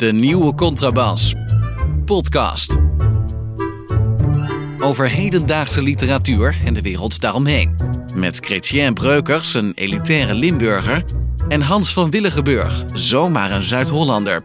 De 0.00 0.12
nieuwe 0.12 0.54
contrabas. 0.54 1.34
Podcast. 2.04 2.76
Over 4.78 5.10
hedendaagse 5.10 5.82
literatuur 5.82 6.56
en 6.64 6.74
de 6.74 6.82
wereld 6.82 7.20
daaromheen. 7.20 7.76
Met 8.14 8.36
Chrétien 8.36 8.94
Breukers, 8.94 9.54
een 9.54 9.72
elitaire 9.74 10.34
Limburger. 10.34 11.04
En 11.48 11.60
Hans 11.60 11.92
van 11.92 12.10
Willigenburg, 12.10 12.84
zomaar 12.92 13.50
een 13.50 13.62
Zuid-Hollander. 13.62 14.42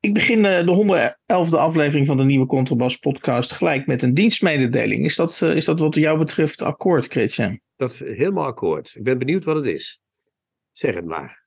Ik 0.00 0.14
begin 0.14 0.44
eh, 0.44 0.66
de 0.66 1.14
111e 1.26 1.58
aflevering 1.58 2.06
van 2.06 2.16
de 2.16 2.24
nieuwe 2.24 2.46
Contrabas 2.46 2.96
podcast 2.96 3.52
gelijk 3.52 3.86
met 3.86 4.02
een 4.02 4.14
dienstmededeling. 4.14 5.04
Is 5.04 5.16
dat, 5.16 5.42
eh, 5.42 5.56
is 5.56 5.64
dat 5.64 5.80
wat 5.80 5.94
jou 5.94 6.18
betreft 6.18 6.62
akkoord, 6.62 7.06
Chrétien? 7.06 7.60
Dat 7.76 7.92
is 7.92 7.98
helemaal 7.98 8.46
akkoord. 8.46 8.94
Ik 8.94 9.02
ben 9.02 9.18
benieuwd 9.18 9.44
wat 9.44 9.56
het 9.56 9.66
is. 9.66 10.00
Zeg 10.72 10.94
het 10.94 11.06
maar. 11.06 11.46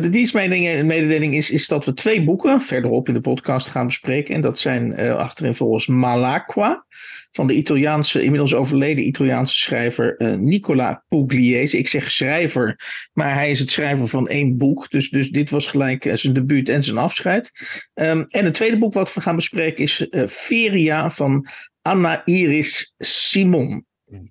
De 0.00 0.08
dienstmededeling 0.08 1.34
is, 1.34 1.50
is 1.50 1.66
dat 1.66 1.84
we 1.84 1.94
twee 1.94 2.24
boeken 2.24 2.62
verderop 2.62 3.08
in 3.08 3.14
de 3.14 3.20
podcast 3.20 3.68
gaan 3.68 3.86
bespreken. 3.86 4.34
En 4.34 4.40
dat 4.40 4.58
zijn 4.58 5.00
uh, 5.00 5.14
achterin 5.14 5.54
volgens 5.54 5.86
Malacqua 5.86 6.86
van 7.30 7.46
de 7.46 7.54
Italiaanse, 7.54 8.22
inmiddels 8.22 8.54
overleden 8.54 9.06
Italiaanse 9.06 9.56
schrijver 9.56 10.14
uh, 10.18 10.34
Nicola 10.34 11.04
Pugliese. 11.08 11.78
Ik 11.78 11.88
zeg 11.88 12.10
schrijver, 12.10 12.80
maar 13.12 13.34
hij 13.34 13.50
is 13.50 13.58
het 13.58 13.70
schrijver 13.70 14.08
van 14.08 14.28
één 14.28 14.56
boek. 14.56 14.90
Dus, 14.90 15.10
dus 15.10 15.30
dit 15.30 15.50
was 15.50 15.66
gelijk 15.66 16.10
zijn 16.14 16.34
debuut 16.34 16.68
en 16.68 16.82
zijn 16.84 16.98
afscheid. 16.98 17.50
Um, 17.94 18.24
en 18.28 18.44
het 18.44 18.54
tweede 18.54 18.78
boek 18.78 18.92
wat 18.92 19.14
we 19.14 19.20
gaan 19.20 19.36
bespreken 19.36 19.84
is 19.84 20.06
Feria 20.28 21.10
van 21.10 21.46
Anna 21.82 22.24
Iris 22.24 22.94
Simon. 22.98 23.86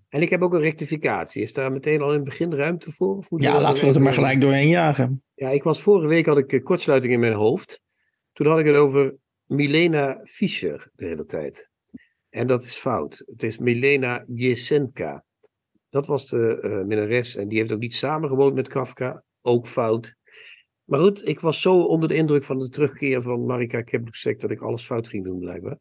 En 0.10 0.22
ik 0.22 0.30
heb 0.30 0.42
ook 0.42 0.54
een 0.54 0.62
rectificatie. 0.62 1.42
Is 1.42 1.54
daar 1.54 1.72
meteen 1.72 2.02
al 2.02 2.10
in 2.10 2.16
het 2.16 2.24
begin 2.24 2.54
ruimte 2.54 2.92
voor? 2.92 3.18
Of 3.18 3.28
ja, 3.30 3.62
laten 3.62 3.82
we 3.82 3.88
het 3.88 3.96
er 3.96 4.02
maar 4.02 4.14
gelijk 4.14 4.42
doorheen 4.42 4.68
jagen. 4.68 5.24
Ja, 5.34 5.50
ik 5.50 5.64
was 5.64 5.82
vorige 5.82 6.08
week 6.08 6.26
had 6.26 6.38
ik 6.38 6.64
kortsluiting 6.64 7.14
in 7.14 7.20
mijn 7.20 7.34
hoofd. 7.34 7.82
Toen 8.34 8.48
had 8.48 8.60
ik 8.60 8.66
het 8.66 8.76
over 8.76 9.16
Milena 9.46 10.20
Fischer 10.24 10.90
de 10.96 11.06
hele 11.06 11.26
tijd. 11.26 11.70
En 12.30 12.48
dat 12.48 12.64
is 12.64 12.76
fout. 12.76 13.24
Het 13.26 13.44
is 13.44 13.58
Milena 13.58 14.24
Jesenka. 14.28 15.24
Dat 15.90 16.08
was 16.08 16.30
de 16.30 16.60
uh, 16.62 16.86
minnares 16.86 17.36
en 17.36 17.48
die 17.48 17.58
heeft 17.58 17.72
ook 17.72 17.80
niet 17.80 17.96
samengewoond 17.96 18.56
met 18.56 18.68
Kafka. 18.68 19.24
Ook 19.42 19.68
fout. 19.68 20.16
Maar 20.84 21.00
goed, 21.00 21.28
ik 21.28 21.40
was 21.40 21.62
zo 21.62 21.82
onder 21.82 22.10
de 22.10 22.16
indruk 22.16 22.44
van 22.44 22.60
de 22.60 22.70
terugkeer 22.70 23.22
van 23.22 23.46
Marika 23.46 23.82
Kebluksek 23.82 24.40
dat 24.40 24.52
ik 24.52 24.62
alles 24.62 24.86
fout 24.86 25.08
ging 25.08 25.24
doen 25.24 25.40
blijkbaar. 25.40 25.78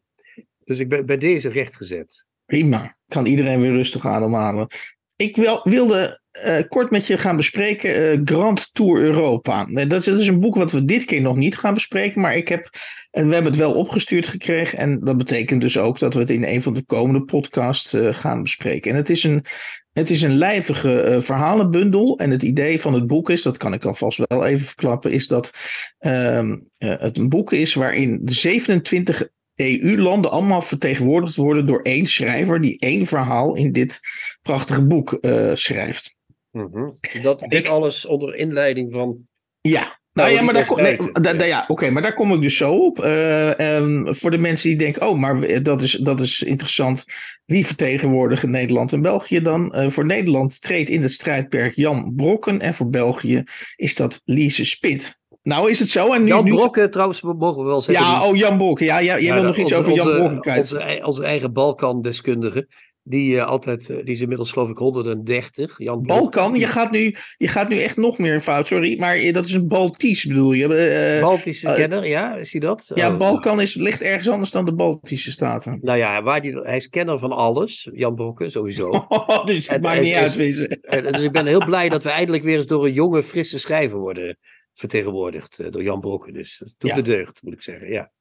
Dus 0.63 0.79
ik 0.79 0.89
ben 0.89 1.05
bij 1.05 1.17
deze 1.17 1.49
rechtgezet. 1.49 2.27
Prima. 2.45 2.95
Kan 3.07 3.25
iedereen 3.25 3.59
weer 3.59 3.71
rustig 3.71 4.05
ademhalen. 4.05 4.67
Ik 5.15 5.35
wil, 5.35 5.59
wilde 5.63 6.21
uh, 6.45 6.57
kort 6.67 6.91
met 6.91 7.07
je 7.07 7.17
gaan 7.17 7.35
bespreken 7.35 8.01
uh, 8.01 8.21
Grand 8.23 8.73
Tour 8.73 9.01
Europa. 9.01 9.65
Dat, 9.65 9.89
dat, 9.89 10.07
is 10.07 10.27
een 10.27 10.39
boek 10.39 10.55
wat 10.55 10.71
we 10.71 10.85
dit 10.85 11.05
keer 11.05 11.21
nog 11.21 11.35
niet 11.35 11.57
gaan 11.57 11.73
bespreken, 11.73 12.21
maar 12.21 12.37
ik 12.37 12.47
heb, 12.47 12.69
en 13.11 13.27
we 13.27 13.33
hebben 13.33 13.51
het 13.51 13.61
wel 13.61 13.73
opgestuurd 13.73 14.27
gekregen. 14.27 14.77
En 14.77 14.99
dat 14.99 15.17
betekent 15.17 15.61
dus 15.61 15.77
ook 15.77 15.99
dat 15.99 16.13
we 16.13 16.19
het 16.19 16.29
in 16.29 16.43
een 16.43 16.61
van 16.61 16.73
de 16.73 16.83
komende 16.85 17.23
podcasts 17.23 17.95
gaan 17.97 18.41
bespreken. 18.41 18.91
En 18.91 18.97
het 18.97 19.09
is 19.09 19.23
een, 19.23 19.45
het 19.93 20.09
is 20.09 20.21
een 20.21 20.37
lijvige 20.37 21.17
verhalenbundel. 21.21 22.17
En 22.19 22.29
het 22.29 22.43
idee 22.43 22.81
van 22.81 22.93
het 22.93 23.07
boek 23.07 23.29
is, 23.29 23.41
dat 23.41 23.57
kan 23.57 23.73
ik 23.73 23.85
alvast 23.85 24.23
wel 24.27 24.45
even 24.45 24.65
verklappen, 24.65 25.11
is 25.11 25.27
dat 25.27 25.51
ehm, 25.97 26.57
het 26.77 27.17
een 27.17 27.29
boek 27.29 27.53
is 27.53 27.73
waarin 27.73 28.19
de 28.21 28.33
27 28.33 29.29
EU-landen 29.55 30.31
allemaal 30.31 30.61
vertegenwoordigd 30.61 31.35
worden 31.35 31.65
door 31.65 31.81
één 31.81 32.05
schrijver 32.05 32.61
die 32.61 32.79
één 32.79 33.05
verhaal 33.05 33.55
in 33.55 33.71
dit 33.71 33.99
prachtige 34.41 34.81
boek 34.81 35.17
uh, 35.21 35.51
schrijft. 35.53 36.15
Mm 36.51 36.69
-hmm. 36.71 36.93
Dat 37.21 37.39
dit 37.39 37.53
ik, 37.53 37.67
alles 37.67 38.05
onder 38.05 38.35
inleiding 38.35 38.91
van. 38.91 39.17
Ja, 39.61 39.99
nou, 40.15 40.31
ja, 40.31 40.41
maar 40.41 40.53
daar, 40.53 40.65
kom, 40.65 40.81
nee, 40.81 40.97
da, 41.11 41.33
da, 41.33 41.45
ja, 41.45 41.65
oké, 41.67 41.89
maar 41.89 42.01
daar 42.01 42.13
kom 42.13 42.33
ik 42.33 42.41
dus 42.41 42.57
zo 42.57 42.73
op. 42.73 43.05
Uh, 43.05 43.75
um, 43.75 44.15
voor 44.15 44.31
de 44.31 44.37
mensen 44.37 44.69
die 44.69 44.77
denken, 44.77 45.07
oh, 45.07 45.17
maar 45.19 45.63
dat 45.63 45.81
is, 45.81 45.91
dat 45.91 46.21
is 46.21 46.43
interessant. 46.43 47.05
Wie 47.45 47.65
vertegenwoordigen 47.65 48.49
Nederland 48.49 48.93
en 48.93 49.01
België 49.01 49.41
dan? 49.41 49.75
Uh, 49.75 49.89
voor 49.89 50.05
Nederland 50.05 50.61
treedt 50.61 50.89
in 50.89 51.01
de 51.01 51.07
strijdperk 51.07 51.75
Jan 51.75 52.13
Brokken 52.15 52.61
en 52.61 52.73
voor 52.73 52.89
België 52.89 53.43
is 53.75 53.95
dat 53.95 54.21
Lise 54.25 54.65
Spit. 54.65 55.19
Nou 55.45 55.69
is 55.69 55.79
het 55.79 55.89
zo. 55.89 56.13
En 56.13 56.23
nu, 56.23 56.27
Jan 56.27 56.43
nu... 56.43 56.51
Brokken, 56.51 56.91
trouwens, 56.91 57.21
mogen 57.21 57.61
we 57.61 57.67
wel 57.67 57.81
zeggen. 57.81 58.05
Ja, 58.05 58.27
oh, 58.27 58.35
Jan 58.35 58.57
Brokken. 58.57 58.85
Ja, 58.85 58.97
ja, 58.97 59.13
jij 59.13 59.21
ja, 59.21 59.33
wil 59.33 59.43
nog 59.43 59.57
iets 59.57 59.73
onze, 59.73 59.75
over 59.75 59.93
Jan 59.93 60.15
Brokken 60.15 60.39
kwijt. 60.39 60.59
Onze, 60.59 61.01
onze 61.03 61.23
eigen 61.23 61.53
Balkan-deskundige. 61.53 62.67
Die, 63.03 63.35
uh, 63.35 63.45
altijd, 63.45 63.89
uh, 63.89 63.97
die 63.97 64.13
is 64.13 64.21
inmiddels 64.21 64.51
geloof 64.51 64.69
ik 64.69 64.77
130. 64.77 65.75
Jan 65.77 66.03
Balkan? 66.03 66.59
Je 66.59 66.67
gaat, 66.67 66.91
nu, 66.91 67.15
je 67.37 67.47
gaat 67.47 67.69
nu 67.69 67.79
echt 67.79 67.97
nog 67.97 68.17
meer 68.17 68.39
fout, 68.39 68.67
sorry. 68.67 68.99
Maar 68.99 69.31
dat 69.31 69.45
is 69.45 69.53
een 69.53 69.67
Baltisch 69.67 70.25
bedoel 70.25 70.53
je? 70.53 71.15
Uh, 71.17 71.21
Baltische 71.21 71.73
kenner, 71.75 72.07
ja? 72.07 72.35
Is 72.35 72.51
hij 72.51 72.61
dat? 72.61 72.91
Ja, 72.95 73.11
oh, 73.11 73.17
Balkan 73.17 73.61
is, 73.61 73.75
ligt 73.75 74.01
ergens 74.01 74.29
anders 74.29 74.51
dan 74.51 74.65
de 74.65 74.73
Baltische 74.73 75.31
Staten. 75.31 75.79
Nou 75.81 75.97
ja, 75.97 76.23
waar 76.23 76.41
die, 76.41 76.59
hij 76.59 76.75
is 76.75 76.89
kenner 76.89 77.19
van 77.19 77.31
alles. 77.31 77.89
Jan 77.93 78.15
Brokken, 78.15 78.51
sowieso. 78.51 78.89
Oh, 79.07 79.45
dus 79.45 79.67
het 79.67 79.81
maakt 79.81 80.01
niet 80.01 80.13
uit. 80.13 80.33
Dus 80.33 81.21
ik 81.21 81.31
ben 81.31 81.45
heel 81.45 81.65
blij 81.65 81.89
dat 81.89 82.03
we 82.03 82.09
eindelijk 82.09 82.43
weer 82.43 82.57
eens 82.57 82.67
door 82.67 82.85
een 82.85 82.93
jonge, 82.93 83.23
frisse 83.23 83.59
schrijver 83.59 83.99
worden 83.99 84.37
vertegenwoordigd 84.75 85.71
door 85.71 85.83
Jan 85.83 85.99
Brokken. 85.99 86.33
Dus 86.33 86.57
dat 86.57 86.75
doet 86.77 86.89
ja. 86.89 86.95
de 86.95 87.01
deugd, 87.01 87.43
moet 87.43 87.53
ik 87.53 87.61
zeggen. 87.61 87.89
Ja. 87.89 88.11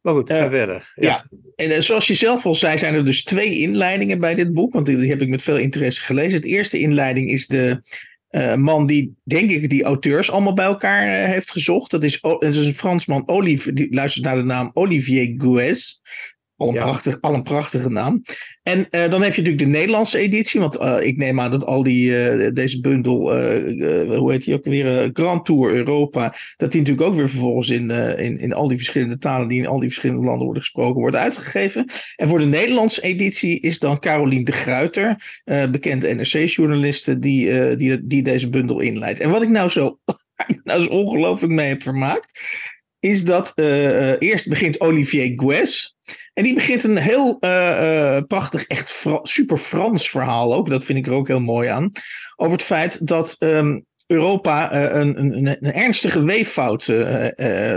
Maar 0.00 0.14
goed, 0.14 0.30
ga 0.30 0.44
uh, 0.44 0.48
verder. 0.48 0.92
Ja. 0.94 1.08
ja, 1.08 1.38
en 1.56 1.70
uh, 1.70 1.78
zoals 1.78 2.06
je 2.06 2.14
zelf 2.14 2.46
al 2.46 2.54
zei, 2.54 2.78
zijn 2.78 2.94
er 2.94 3.04
dus 3.04 3.24
twee 3.24 3.58
inleidingen 3.58 4.20
bij 4.20 4.34
dit 4.34 4.52
boek. 4.52 4.72
Want 4.72 4.86
die 4.86 5.08
heb 5.08 5.22
ik 5.22 5.28
met 5.28 5.42
veel 5.42 5.58
interesse 5.58 6.02
gelezen. 6.02 6.32
Het 6.32 6.44
eerste 6.44 6.78
inleiding 6.78 7.30
is 7.30 7.46
de 7.46 7.82
uh, 8.30 8.54
man 8.54 8.86
die, 8.86 9.14
denk 9.22 9.50
ik, 9.50 9.70
die 9.70 9.82
auteurs 9.82 10.30
allemaal 10.30 10.54
bij 10.54 10.64
elkaar 10.64 11.26
heeft 11.26 11.50
gezocht. 11.50 11.90
Dat 11.90 12.04
is, 12.04 12.20
dat 12.20 12.42
is 12.42 12.66
een 12.66 12.74
Fransman, 12.74 13.28
Olivier, 13.28 13.74
die 13.74 13.94
luistert 13.94 14.24
naar 14.24 14.36
de 14.36 14.42
naam 14.42 14.70
Olivier 14.72 15.34
Gouez. 15.38 16.00
Al 16.60 16.68
een, 16.68 16.74
ja. 16.74 16.80
prachtig, 16.82 17.18
al 17.20 17.34
een 17.34 17.42
prachtige 17.42 17.88
naam. 17.88 18.22
En 18.62 18.78
uh, 18.78 19.10
dan 19.10 19.22
heb 19.22 19.34
je 19.34 19.42
natuurlijk 19.42 19.58
de 19.58 19.78
Nederlandse 19.78 20.18
editie. 20.18 20.60
Want 20.60 20.80
uh, 20.80 20.96
ik 21.00 21.16
neem 21.16 21.40
aan 21.40 21.50
dat 21.50 21.64
al 21.64 21.82
die, 21.82 22.10
uh, 22.10 22.50
deze 22.52 22.80
bundel, 22.80 23.18
hoe 24.16 24.30
heet 24.30 24.44
die 24.44 24.54
ook 24.54 24.64
weer, 24.64 25.10
Grand 25.12 25.44
Tour 25.44 25.74
Europa. 25.74 26.34
Dat 26.56 26.72
die 26.72 26.80
natuurlijk 26.80 27.08
ook 27.08 27.14
weer 27.14 27.28
vervolgens 27.28 27.70
in, 27.70 27.90
in, 27.90 28.38
in 28.38 28.52
al 28.52 28.68
die 28.68 28.76
verschillende 28.76 29.18
talen 29.18 29.48
die 29.48 29.58
in 29.58 29.66
al 29.66 29.78
die 29.78 29.88
verschillende 29.88 30.24
landen 30.24 30.44
worden 30.44 30.62
gesproken, 30.62 31.00
wordt 31.00 31.16
uitgegeven. 31.16 31.86
En 32.16 32.28
voor 32.28 32.38
de 32.38 32.46
Nederlandse 32.46 33.02
editie 33.02 33.60
is 33.60 33.78
dan 33.78 34.00
Carolien 34.00 34.44
de 34.44 34.52
Gruiter, 34.52 35.40
bekende 35.70 36.14
NRC-journaliste, 36.14 37.18
die, 37.18 37.76
die, 37.76 38.06
die 38.06 38.22
deze 38.22 38.48
bundel 38.48 38.80
inleidt. 38.80 39.20
En 39.20 39.30
wat 39.30 39.42
ik 39.42 39.48
nou 39.48 39.68
zo, 39.68 39.98
nou 40.64 40.82
zo 40.82 40.88
ongelooflijk 40.88 41.52
mee 41.52 41.68
heb 41.68 41.82
vermaakt, 41.82 42.40
is 42.98 43.24
dat 43.24 43.52
eerst 44.18 44.48
begint 44.48 44.80
Olivier 44.80 45.32
Gues. 45.36 45.94
En 46.40 46.46
die 46.46 46.54
begint 46.54 46.84
een 46.84 46.96
heel 46.96 47.36
uh, 47.40 47.50
uh, 47.50 48.22
prachtig, 48.26 48.64
echt 48.64 49.04
super 49.22 49.56
Frans 49.56 50.10
verhaal 50.10 50.54
ook. 50.54 50.68
Dat 50.68 50.84
vind 50.84 50.98
ik 50.98 51.06
er 51.06 51.12
ook 51.12 51.28
heel 51.28 51.40
mooi 51.40 51.68
aan. 51.68 51.92
Over 52.36 52.52
het 52.52 52.62
feit 52.62 53.06
dat 53.06 53.36
um, 53.38 53.84
Europa 54.06 54.74
uh, 54.74 55.00
een, 55.00 55.18
een, 55.18 55.46
een, 55.46 55.72
ernstige 55.72 56.24
weeffout 56.24 56.86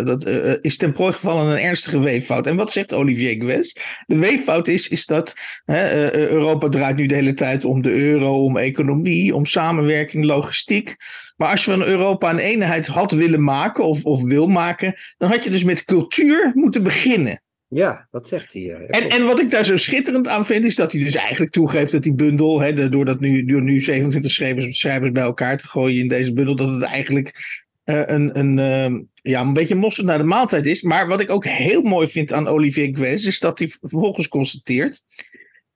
dat, 0.05 0.25
is 0.61 0.77
ten 0.77 0.91
prooi 0.91 1.13
gevallen 1.13 1.51
een 1.51 1.61
ernstige 1.61 1.99
weeffout. 1.99 2.47
En 2.47 2.55
wat 2.55 2.71
zegt 2.71 2.93
Olivier 2.93 3.43
Gues? 3.43 3.77
De 4.05 4.17
weeffout 4.17 4.67
is, 4.67 4.87
is 4.87 5.05
dat 5.05 5.33
Europa 5.65 6.69
draait 6.69 6.95
nu 6.95 7.05
de 7.05 7.15
hele 7.15 7.33
tijd 7.33 7.65
om 7.65 7.81
de 7.81 7.93
euro, 7.93 8.43
om 8.43 8.57
economie, 8.57 9.35
om 9.35 9.45
samenwerking, 9.45 10.25
logistiek. 10.25 10.95
Maar 11.37 11.49
als 11.49 11.65
je 11.65 11.71
van 11.71 11.83
Europa 11.83 12.29
een 12.29 12.39
eenheid 12.39 12.87
had 12.87 13.11
willen 13.11 13.43
maken 13.43 13.85
of, 13.85 14.03
of 14.03 14.23
wil 14.23 14.47
maken, 14.47 14.95
dan 15.17 15.29
had 15.29 15.43
je 15.43 15.49
dus 15.49 15.63
met 15.63 15.83
cultuur 15.83 16.51
moeten 16.53 16.83
beginnen. 16.83 17.41
Ja, 17.73 18.07
dat 18.11 18.27
zegt 18.27 18.53
hij. 18.53 18.61
Ja. 18.61 18.77
En, 18.77 19.09
en 19.09 19.25
wat 19.25 19.39
ik 19.39 19.49
daar 19.49 19.65
zo 19.65 19.77
schitterend 19.77 20.27
aan 20.27 20.45
vind, 20.45 20.65
is 20.65 20.75
dat 20.75 20.91
hij 20.91 21.03
dus 21.03 21.15
eigenlijk 21.15 21.51
toegeeft 21.51 21.91
dat 21.91 22.03
die 22.03 22.13
bundel, 22.13 22.59
hè, 22.59 22.89
doordat 22.89 23.19
nu, 23.19 23.45
door 23.45 23.61
nu 23.61 23.81
27 23.81 24.31
schrijvers, 24.31 24.79
schrijvers 24.79 25.11
bij 25.11 25.23
elkaar 25.23 25.57
te 25.57 25.67
gooien 25.67 26.01
in 26.01 26.07
deze 26.07 26.33
bundel, 26.33 26.55
dat 26.55 26.69
het 26.69 26.83
eigenlijk 26.83 27.61
uh, 27.85 28.01
een, 28.05 28.39
een, 28.39 28.57
uh, 28.57 28.99
ja, 29.13 29.41
een 29.41 29.53
beetje 29.53 29.75
mosterd 29.75 30.07
naar 30.07 30.17
de 30.17 30.23
maaltijd 30.23 30.65
is. 30.65 30.81
Maar 30.81 31.07
wat 31.07 31.21
ik 31.21 31.29
ook 31.29 31.45
heel 31.45 31.81
mooi 31.81 32.07
vind 32.07 32.33
aan 32.33 32.47
Olivier 32.47 32.97
Guez, 32.97 33.25
is 33.25 33.39
dat 33.39 33.59
hij 33.59 33.67
vervolgens 33.67 34.27
constateert 34.27 35.03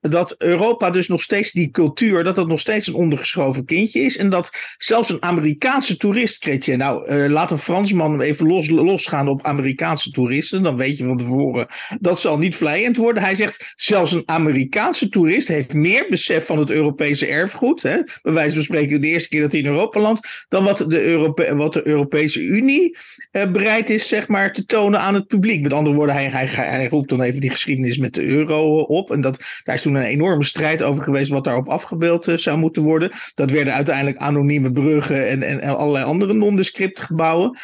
dat 0.00 0.34
Europa 0.38 0.90
dus 0.90 1.08
nog 1.08 1.22
steeds 1.22 1.52
die 1.52 1.70
cultuur, 1.70 2.24
dat 2.24 2.34
dat 2.34 2.48
nog 2.48 2.60
steeds 2.60 2.86
een 2.86 2.94
ondergeschoven 2.94 3.64
kindje 3.64 4.00
is. 4.00 4.16
En 4.16 4.30
dat 4.30 4.50
zelfs 4.78 5.10
een 5.10 5.22
Amerikaanse 5.22 5.96
toerist, 5.96 6.38
Kretje, 6.38 6.76
nou 6.76 7.12
uh, 7.12 7.30
laat 7.30 7.50
een 7.50 7.58
Fransman 7.58 8.20
even 8.20 8.46
los, 8.46 8.68
losgaan 8.68 9.28
op 9.28 9.44
Amerikaanse 9.44 10.10
toeristen. 10.10 10.62
Dan 10.62 10.76
weet 10.76 10.98
je 10.98 11.04
van 11.04 11.16
tevoren, 11.16 11.66
dat 12.00 12.20
zal 12.20 12.38
niet 12.38 12.56
vlijend 12.56 12.96
worden. 12.96 13.22
Hij 13.22 13.34
zegt, 13.34 13.72
zelfs 13.76 14.12
een 14.12 14.22
Amerikaanse 14.24 15.08
toerist 15.08 15.48
heeft 15.48 15.74
meer 15.74 16.06
besef 16.10 16.46
van 16.46 16.58
het 16.58 16.70
Europese 16.70 17.26
erfgoed. 17.26 17.82
Hè, 17.82 17.96
bij 18.22 18.32
wijze 18.32 18.54
van 18.54 18.62
spreken 18.62 19.00
de 19.00 19.06
eerste 19.06 19.28
keer 19.28 19.40
dat 19.40 19.52
hij 19.52 19.60
in 19.60 19.66
Europa 19.66 20.00
landt, 20.00 20.46
dan 20.48 20.64
wat 20.64 20.84
de, 20.88 21.02
Europe 21.02 21.54
wat 21.54 21.72
de 21.72 21.86
Europese 21.86 22.40
Unie 22.40 22.96
uh, 23.32 23.50
bereid 23.50 23.90
is 23.90 24.08
zeg 24.08 24.28
maar, 24.28 24.52
te 24.52 24.64
tonen 24.64 25.00
aan 25.00 25.14
het 25.14 25.26
publiek. 25.26 25.62
Met 25.62 25.72
andere 25.72 25.96
woorden, 25.96 26.14
hij, 26.14 26.28
hij, 26.28 26.46
hij 26.46 26.88
roept 26.88 27.08
dan 27.08 27.22
even 27.22 27.40
die 27.40 27.50
geschiedenis 27.50 27.98
met 27.98 28.14
de 28.14 28.24
euro 28.24 28.78
op. 28.78 29.10
En 29.10 29.20
dat, 29.20 29.38
daar 29.64 29.74
is 29.74 29.82
toen 29.88 29.96
een 29.96 30.08
enorme 30.08 30.44
strijd 30.44 30.82
over 30.82 31.02
geweest 31.02 31.30
wat 31.30 31.44
daarop 31.44 31.68
afgebeeld 31.68 32.32
zou 32.34 32.58
moeten 32.58 32.82
worden. 32.82 33.10
Dat 33.34 33.50
werden 33.50 33.74
uiteindelijk 33.74 34.16
anonieme 34.16 34.72
bruggen 34.72 35.28
en, 35.28 35.42
en, 35.42 35.60
en 35.60 35.76
allerlei 35.76 36.04
andere 36.04 36.34
nondescript 36.34 37.00
gebouwen. 37.00 37.58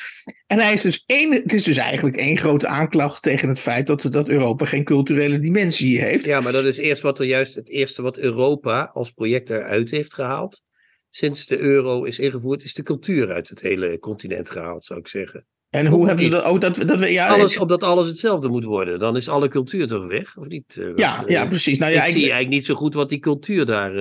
En 0.47 0.59
hij 0.59 0.73
is 0.73 0.81
dus 0.81 1.03
één, 1.07 1.33
het 1.33 1.53
is 1.53 1.63
dus 1.63 1.77
eigenlijk 1.77 2.17
één 2.17 2.39
grote 2.39 2.67
aanklacht 2.67 3.23
tegen 3.23 3.49
het 3.49 3.61
feit 3.61 3.87
dat, 3.87 4.09
dat 4.11 4.29
Europa 4.29 4.65
geen 4.65 4.85
culturele 4.85 5.39
dimensie 5.39 6.01
heeft. 6.01 6.25
Ja, 6.25 6.41
maar 6.41 6.53
dat 6.53 6.65
is 6.65 6.79
eerst 6.79 7.03
wat 7.03 7.19
er 7.19 7.27
juist 7.27 7.55
het 7.55 7.71
eerste 7.71 8.03
wat 8.03 8.19
Europa 8.19 8.91
als 8.93 9.11
project 9.11 9.51
eruit 9.51 9.91
heeft 9.91 10.15
gehaald. 10.15 10.63
Sinds 11.11 11.47
de 11.47 11.59
euro 11.59 12.05
is 12.05 12.19
ingevoerd, 12.19 12.65
is 12.65 12.75
de 12.75 12.83
cultuur 12.83 13.33
uit 13.33 13.49
het 13.49 13.61
hele 13.61 13.99
continent 13.99 14.51
gehaald, 14.51 14.85
zou 14.85 15.01
ik 15.01 15.09
zeggen. 15.09 15.47
En 15.75 15.87
hoe 15.87 16.07
hebben 16.07 16.25
ze 16.25 16.31
dat 16.31 16.45
ook? 16.45 16.61
Dat, 16.61 16.83
dat, 16.87 17.09
ja, 17.09 17.27
alles, 17.27 17.59
omdat 17.59 17.83
alles 17.83 18.09
hetzelfde 18.09 18.49
moet 18.49 18.65
worden. 18.65 18.99
Dan 18.99 19.17
is 19.17 19.29
alle 19.29 19.49
cultuur 19.49 19.87
toch 19.87 20.07
weg, 20.07 20.37
of 20.37 20.47
niet? 20.47 20.77
Eh, 20.79 20.87
ja, 20.97 21.23
ja, 21.27 21.43
eh, 21.43 21.49
precies. 21.49 21.79
Nou, 21.79 21.93
ja, 21.93 22.05
ik, 22.05 22.13
zie 22.13 22.21
eigenlijk 22.21 22.49
niet 22.49 22.65
zo 22.65 22.75
goed 22.75 22.95
wat 22.95 23.09
die 23.09 23.19
cultuur 23.19 23.67
daar. 23.67 23.93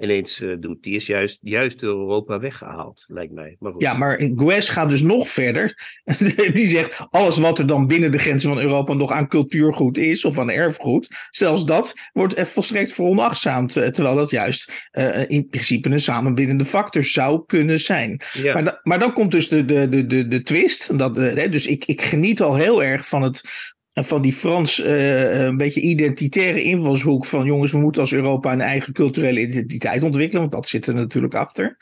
Ineens 0.00 0.40
uh, 0.40 0.56
doet. 0.60 0.82
Die 0.82 0.94
is 0.94 1.06
juist, 1.06 1.38
juist 1.42 1.80
door 1.80 1.98
Europa 1.98 2.40
weggehaald, 2.40 3.04
lijkt 3.08 3.32
mij. 3.32 3.56
Maar 3.58 3.72
goed. 3.72 3.82
Ja, 3.82 3.94
maar 3.94 4.20
Gues 4.36 4.68
gaat 4.68 4.90
dus 4.90 5.02
nog 5.02 5.28
verder. 5.28 6.00
die 6.54 6.66
zegt, 6.66 7.06
alles 7.10 7.38
wat 7.38 7.58
er 7.58 7.66
dan 7.66 7.86
binnen 7.86 8.10
de 8.10 8.18
grenzen 8.18 8.48
van 8.48 8.62
Europa 8.62 8.92
nog 8.92 9.12
aan 9.12 9.28
cultuurgoed 9.28 9.98
is, 9.98 10.24
of 10.24 10.38
aan 10.38 10.50
erfgoed, 10.50 11.08
zelfs 11.30 11.64
dat 11.64 11.94
wordt 12.12 12.48
volstrekt 12.48 12.92
veronachtzaamd. 12.92 13.76
Eh, 13.76 13.86
terwijl 13.86 14.16
dat 14.16 14.30
juist 14.30 14.88
uh, 14.92 15.28
in 15.28 15.48
principe 15.48 15.90
een 15.90 16.00
samenbindende 16.00 16.64
factor 16.64 17.04
zou 17.04 17.42
kunnen 17.46 17.80
zijn. 17.80 18.20
Ja. 18.32 18.54
Maar, 18.54 18.80
maar, 18.82 18.98
dan 18.98 19.12
komt 19.12 19.30
dus 19.30 19.48
de, 19.48 19.64
de, 19.64 19.88
de, 19.88 20.06
de, 20.06 20.28
de 20.28 20.42
twist. 20.42 20.98
Dat, 20.98 21.14
dus 21.14 21.66
ik, 21.66 21.84
ik 21.84 22.02
geniet 22.02 22.40
al 22.40 22.56
heel 22.56 22.82
erg 22.82 23.08
van 23.08 23.22
het 23.22 23.42
van 24.04 24.22
die 24.22 24.32
Frans 24.32 24.78
uh, 24.78 25.44
een 25.44 25.56
beetje 25.56 25.80
identitaire 25.80 26.62
invalshoek 26.62 27.26
van 27.26 27.44
jongens, 27.44 27.72
we 27.72 27.78
moeten 27.78 28.00
als 28.00 28.12
Europa 28.12 28.52
een 28.52 28.60
eigen 28.60 28.92
culturele 28.92 29.40
identiteit 29.40 30.02
ontwikkelen, 30.02 30.40
want 30.40 30.52
dat 30.52 30.68
zit 30.68 30.86
er 30.86 30.94
natuurlijk 30.94 31.34
achter. 31.34 31.76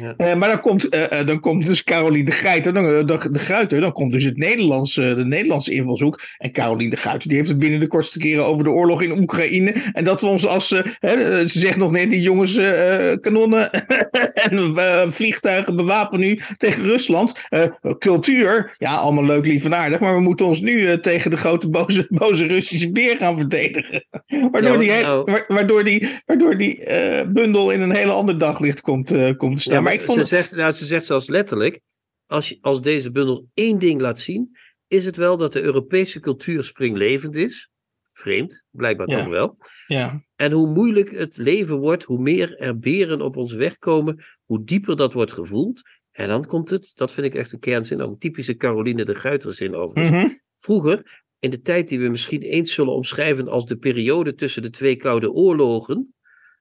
Ja. 0.00 0.14
Uh, 0.18 0.34
maar 0.34 0.48
dan 0.48 0.60
komt, 0.60 0.94
uh, 0.94 1.26
dan 1.26 1.40
komt 1.40 1.66
dus 1.66 1.84
Caroline 1.84 2.24
de 2.24 2.32
Geiter, 2.32 2.74
dan, 2.74 2.84
de, 2.84 3.28
de 3.30 3.38
Gruiter, 3.38 3.80
dan 3.80 3.92
komt 3.92 4.12
dus 4.12 4.24
het 4.24 4.36
Nederlandse, 4.36 5.14
de 5.14 5.24
Nederlandse 5.24 5.72
invalshoek. 5.72 6.20
En 6.38 6.52
Caroline 6.52 6.90
de 6.90 6.96
Gruiter, 6.96 7.28
die 7.28 7.36
heeft 7.36 7.48
het 7.48 7.58
binnen 7.58 7.80
de 7.80 7.86
kortste 7.86 8.18
keren 8.18 8.46
over 8.46 8.64
de 8.64 8.70
oorlog 8.70 9.02
in 9.02 9.18
Oekraïne. 9.18 9.74
En 9.92 10.04
dat 10.04 10.20
we 10.20 10.26
ons 10.26 10.46
als, 10.46 10.70
hè, 10.98 11.48
ze 11.48 11.58
zegt 11.58 11.76
nog 11.76 11.90
net, 11.90 12.10
die 12.10 12.20
jongens 12.20 12.60
kanonnen 13.20 13.70
en 14.50 15.12
vliegtuigen 15.12 15.76
bewapenen 15.76 16.26
nu 16.26 16.40
tegen 16.56 16.82
Rusland. 16.82 17.32
cultuur, 17.98 18.74
ja, 18.78 18.94
allemaal 18.94 19.24
leuk, 19.24 19.46
lief 19.46 19.64
en 19.64 19.74
aardig, 19.74 20.00
maar 20.00 20.14
we 20.14 20.20
moeten 20.20 20.46
ons 20.46 20.60
nu 20.60 21.00
tegen 21.00 21.30
de 21.30 21.36
grote 21.36 21.63
boze, 21.70 22.06
boze 22.10 22.46
Russische 22.46 22.92
beer 22.92 23.16
gaan 23.16 23.36
verdedigen. 23.36 24.06
Waardoor 24.50 24.78
die, 24.78 24.90
nou. 24.90 25.44
waardoor 25.48 25.84
die, 25.84 26.08
waardoor 26.26 26.56
die 26.56 26.88
uh, 26.88 27.22
bundel 27.32 27.70
in 27.70 27.80
een 27.80 27.94
hele 27.94 28.12
ander 28.12 28.38
daglicht 28.38 28.80
komt, 28.80 29.12
uh, 29.12 29.36
komt 29.36 29.56
te 29.56 29.62
staan. 29.62 29.74
Ja, 29.74 29.80
maar, 29.80 29.92
ik 29.92 30.00
vond 30.00 30.26
ze, 30.26 30.34
het... 30.34 30.44
zegt, 30.44 30.56
nou, 30.56 30.72
ze 30.72 30.84
zegt 30.84 31.06
zelfs 31.06 31.28
letterlijk: 31.28 31.80
als, 32.26 32.48
je, 32.48 32.58
als 32.60 32.80
deze 32.80 33.10
bundel 33.10 33.46
één 33.54 33.78
ding 33.78 34.00
laat 34.00 34.18
zien, 34.18 34.56
is 34.88 35.04
het 35.04 35.16
wel 35.16 35.36
dat 35.36 35.52
de 35.52 35.62
Europese 35.62 36.20
cultuur 36.20 36.64
springlevend 36.64 37.36
is. 37.36 37.70
Vreemd, 38.12 38.64
blijkbaar 38.70 39.06
toch 39.06 39.26
wel. 39.26 39.56
Ja. 39.86 40.22
En 40.36 40.52
hoe 40.52 40.68
moeilijk 40.68 41.10
het 41.10 41.36
leven 41.36 41.76
wordt, 41.76 42.04
hoe 42.04 42.18
meer 42.18 42.56
er 42.58 42.78
beren 42.78 43.20
op 43.20 43.36
ons 43.36 43.52
weg 43.52 43.78
komen, 43.78 44.24
hoe 44.44 44.64
dieper 44.64 44.96
dat 44.96 45.12
wordt 45.12 45.32
gevoeld. 45.32 45.82
En 46.10 46.28
dan 46.28 46.46
komt 46.46 46.70
het, 46.70 46.92
dat 46.94 47.12
vind 47.12 47.26
ik 47.26 47.34
echt 47.34 47.52
een 47.52 47.58
kernzin, 47.58 48.00
ook 48.00 48.10
een 48.10 48.18
typische 48.18 48.56
Caroline 48.56 49.04
de 49.04 49.14
Guiter 49.14 49.54
zin 49.54 49.74
overigens. 49.74 50.22
Mm 50.22 50.42
Vroeger 50.58 51.23
in 51.44 51.50
de 51.50 51.60
tijd 51.60 51.88
die 51.88 52.00
we 52.00 52.08
misschien 52.08 52.42
eens 52.42 52.74
zullen 52.74 52.92
omschrijven 52.92 53.48
als 53.48 53.66
de 53.66 53.76
periode 53.76 54.34
tussen 54.34 54.62
de 54.62 54.70
twee 54.70 54.96
koude 54.96 55.30
oorlogen, 55.30 56.14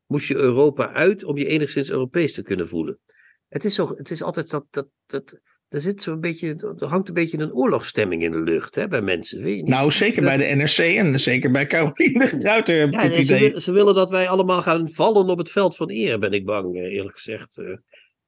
moest 0.05 0.27
je 0.27 0.35
Europa 0.35 0.91
uit 0.91 1.23
om 1.23 1.37
je 1.37 1.45
enigszins 1.45 1.89
Europees 1.89 2.33
te 2.33 2.41
kunnen 2.41 2.67
voelen. 2.67 2.99
Het 3.47 3.65
is, 3.65 3.75
zo, 3.75 3.87
het 3.95 4.09
is 4.09 4.23
altijd 4.23 4.49
dat, 4.49 4.65
dat, 4.69 4.87
dat, 5.05 5.39
er 5.69 5.81
zit 5.81 6.03
zo'n 6.03 6.19
beetje, 6.19 6.75
er 6.79 6.87
hangt 6.87 7.07
een 7.07 7.13
beetje 7.13 7.37
een 7.37 7.53
oorlogsstemming 7.53 8.23
in 8.23 8.31
de 8.31 8.41
lucht 8.41 8.75
hè, 8.75 8.87
bij 8.87 9.01
mensen. 9.01 9.65
Nou, 9.65 9.91
zeker 9.91 10.21
bij 10.21 10.37
de 10.37 10.55
NRC 10.55 10.77
en 10.77 11.19
zeker 11.19 11.51
bij 11.51 11.67
Caroline 11.67 12.29
Ruiter 12.39 12.91
ja. 12.91 13.23
Ze, 13.23 13.53
ze, 13.61 13.71
willen 13.71 13.95
dat 13.95 14.09
wij 14.09 14.29
allemaal 14.29 14.61
gaan 14.61 14.89
vallen 14.89 15.29
op 15.29 15.37
het 15.37 15.51
veld 15.51 15.75
van 15.75 15.89
eer, 15.89 16.19
ben 16.19 16.31
ik 16.31 16.45
bang, 16.45 16.75
eh, 16.75 16.81
eerlijk 16.81 17.15
gezegd. 17.15 17.61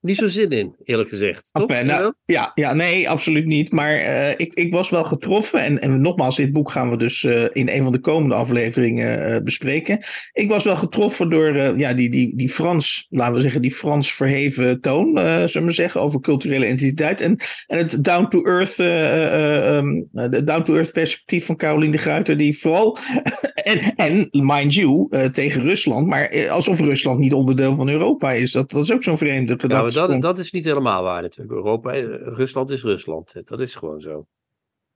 Eh 0.06 0.16
niet 0.16 0.32
zo 0.32 0.40
zin 0.40 0.50
in, 0.50 0.76
eerlijk 0.84 1.10
gezegd. 1.10 1.50
Toch? 1.52 1.84
nou, 1.84 2.14
ja, 2.26 2.52
ja, 2.56 2.74
nee, 2.74 3.10
absoluut 3.10 3.46
niet. 3.46 3.72
Maar 3.72 4.00
uh, 4.00 4.30
ik, 4.30 4.54
ik 4.54 4.74
was 4.74 4.90
wel 4.90 5.04
getroffen. 5.04 5.62
En, 5.62 5.82
en 5.82 6.02
nogmaals, 6.02 6.36
dit 6.36 6.54
boek 6.54 6.72
gaan 6.72 6.90
we 6.90 6.98
dus 6.98 7.24
uh, 7.24 7.44
in 7.52 7.70
een 7.70 7.84
van 7.84 7.92
de 7.92 8.00
komende 8.00 8.36
afleveringen 8.36 9.32
uh, 9.32 9.38
bespreken. 9.44 10.00
Ik 10.34 10.50
was 10.50 10.64
wel 10.64 10.76
getroffen 10.76 11.30
door 11.30 11.78
ja, 11.78 11.94
die, 11.94 12.10
die, 12.10 12.36
die 12.36 12.50
Frans, 12.50 13.08
laten 13.10 13.34
we 13.34 13.42
zeggen, 13.42 13.62
die 13.62 13.72
Frans 13.72 14.14
verheven 14.14 14.82
toon, 14.82 15.18
zullen 15.48 15.68
we 15.68 15.74
zeggen, 15.74 16.02
over 16.02 16.20
culturele 16.20 16.66
identiteit. 16.66 17.22
En, 17.22 17.38
en 17.68 17.78
het 17.78 18.04
down-to-earth 18.04 18.78
um, 18.78 20.10
down-to-earth 20.46 20.92
perspectief 20.92 21.46
van 21.46 21.56
Caroline 21.56 21.92
de 21.92 21.98
Gruyter, 21.98 22.38
die 22.38 22.60
vooral, 22.60 22.98
en, 23.54 23.96
en 23.96 24.28
mind 24.32 24.74
you, 24.74 25.10
tegen 25.32 25.62
Rusland, 25.62 26.08
maar 26.08 26.50
alsof 26.50 26.80
Rusland 26.80 27.20
niet 27.20 27.34
onderdeel 27.34 27.76
van 27.76 27.90
Europa 27.90 28.32
is. 28.32 28.52
Dat, 28.52 28.72
dat 28.72 28.84
is 28.84 28.92
ook 28.92 29.04
zo'n 29.04 29.18
vreemde. 29.18 29.56
Dat, 29.96 30.10
dat, 30.10 30.22
dat 30.22 30.40
is 30.40 30.52
niet 30.52 30.66
helemaal 30.66 31.04
waar 31.04 31.22
natuurlijk. 31.22 31.56
Europa, 31.56 31.94
eh, 31.94 32.04
Rusland 32.22 32.70
is 32.70 32.84
Rusland. 32.84 33.34
Dat 33.46 33.60
is 33.60 33.76
gewoon 33.76 34.02
zo. 34.02 34.28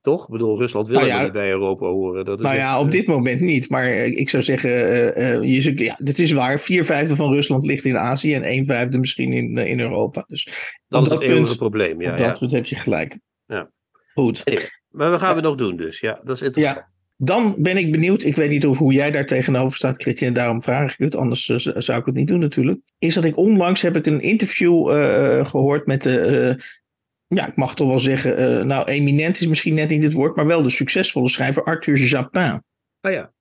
Toch? 0.01 0.23
Ik 0.23 0.31
bedoel, 0.31 0.57
Rusland 0.57 0.87
wil 0.87 0.99
nou 0.99 1.23
niet 1.23 1.31
bij 1.31 1.49
Europa 1.49 1.85
horen. 1.85 2.25
Dat 2.25 2.39
is 2.39 2.45
nou 2.45 2.57
ja, 2.57 2.79
op 2.79 2.91
dit 2.91 3.07
moment 3.07 3.41
niet. 3.41 3.69
Maar 3.69 3.83
eh, 3.83 4.17
ik 4.17 4.29
zou 4.29 4.43
zeggen, 4.43 4.69
uh, 4.69 5.41
uh, 5.41 5.63
je, 5.63 5.83
ja, 5.83 5.95
dit 5.97 6.19
is 6.19 6.31
waar. 6.31 6.59
Vier 6.59 6.85
vijfde 6.85 7.15
van 7.15 7.33
Rusland 7.33 7.65
ligt 7.65 7.85
in 7.85 7.97
Azië 7.97 8.33
en 8.33 8.51
een 8.51 8.65
vijfde 8.65 8.97
misschien 8.97 9.33
in, 9.33 9.57
in 9.57 9.79
Europa. 9.79 10.25
Dus 10.27 10.47
dat 10.87 11.05
is 11.05 11.11
het 11.11 11.21
enige 11.21 11.57
probleem. 11.57 12.01
Ja, 12.01 12.11
op 12.11 12.17
dat 12.17 12.39
punt 12.39 12.51
heb 12.51 12.65
je 12.65 12.75
gelijk. 12.75 13.19
Ja. 13.45 13.71
Goed. 14.13 14.43
maar 14.89 15.11
we 15.11 15.19
gaan 15.19 15.35
we 15.35 15.41
nog 15.41 15.55
doen 15.55 15.77
dus. 15.77 15.99
Ja, 15.99 16.19
dat 16.23 16.35
is 16.35 16.41
interessant. 16.41 16.77
Ja. 16.77 16.98
Dan 17.21 17.55
ben 17.57 17.77
ik 17.77 17.91
benieuwd, 17.91 18.23
ik 18.23 18.35
weet 18.35 18.49
niet 18.49 18.65
of, 18.65 18.77
hoe 18.77 18.93
jij 18.93 19.11
daar 19.11 19.25
tegenover 19.25 19.77
staat, 19.77 20.01
Christian, 20.01 20.27
en 20.27 20.33
daarom 20.33 20.61
vraag 20.61 20.91
ik 20.91 20.97
het, 20.97 21.15
anders 21.15 21.47
uh, 21.47 21.57
zou 21.57 21.99
ik 21.99 22.05
het 22.05 22.15
niet 22.15 22.27
doen 22.27 22.39
natuurlijk. 22.39 22.79
Is 22.99 23.13
dat 23.13 23.25
ik 23.25 23.37
onlangs 23.37 23.81
heb 23.81 23.95
ik 23.95 24.05
een 24.05 24.21
interview 24.21 24.91
uh, 24.91 25.45
gehoord 25.45 25.85
met 25.85 26.01
de, 26.01 26.63
ja, 27.27 27.47
ik 27.47 27.55
mag 27.55 27.75
toch 27.75 27.87
wel 27.87 27.99
zeggen, 27.99 28.67
nou, 28.67 28.85
eminent 28.85 29.39
is 29.39 29.47
misschien 29.47 29.73
net 29.73 29.89
niet 29.89 30.03
het 30.03 30.13
woord, 30.13 30.35
maar 30.35 30.45
wel 30.45 30.61
de 30.61 30.69
succesvolle 30.69 31.29
schrijver 31.29 31.63
Arthur 31.63 31.97
Japin. 31.97 32.63
Ah 33.01 33.11
ja, 33.11 33.33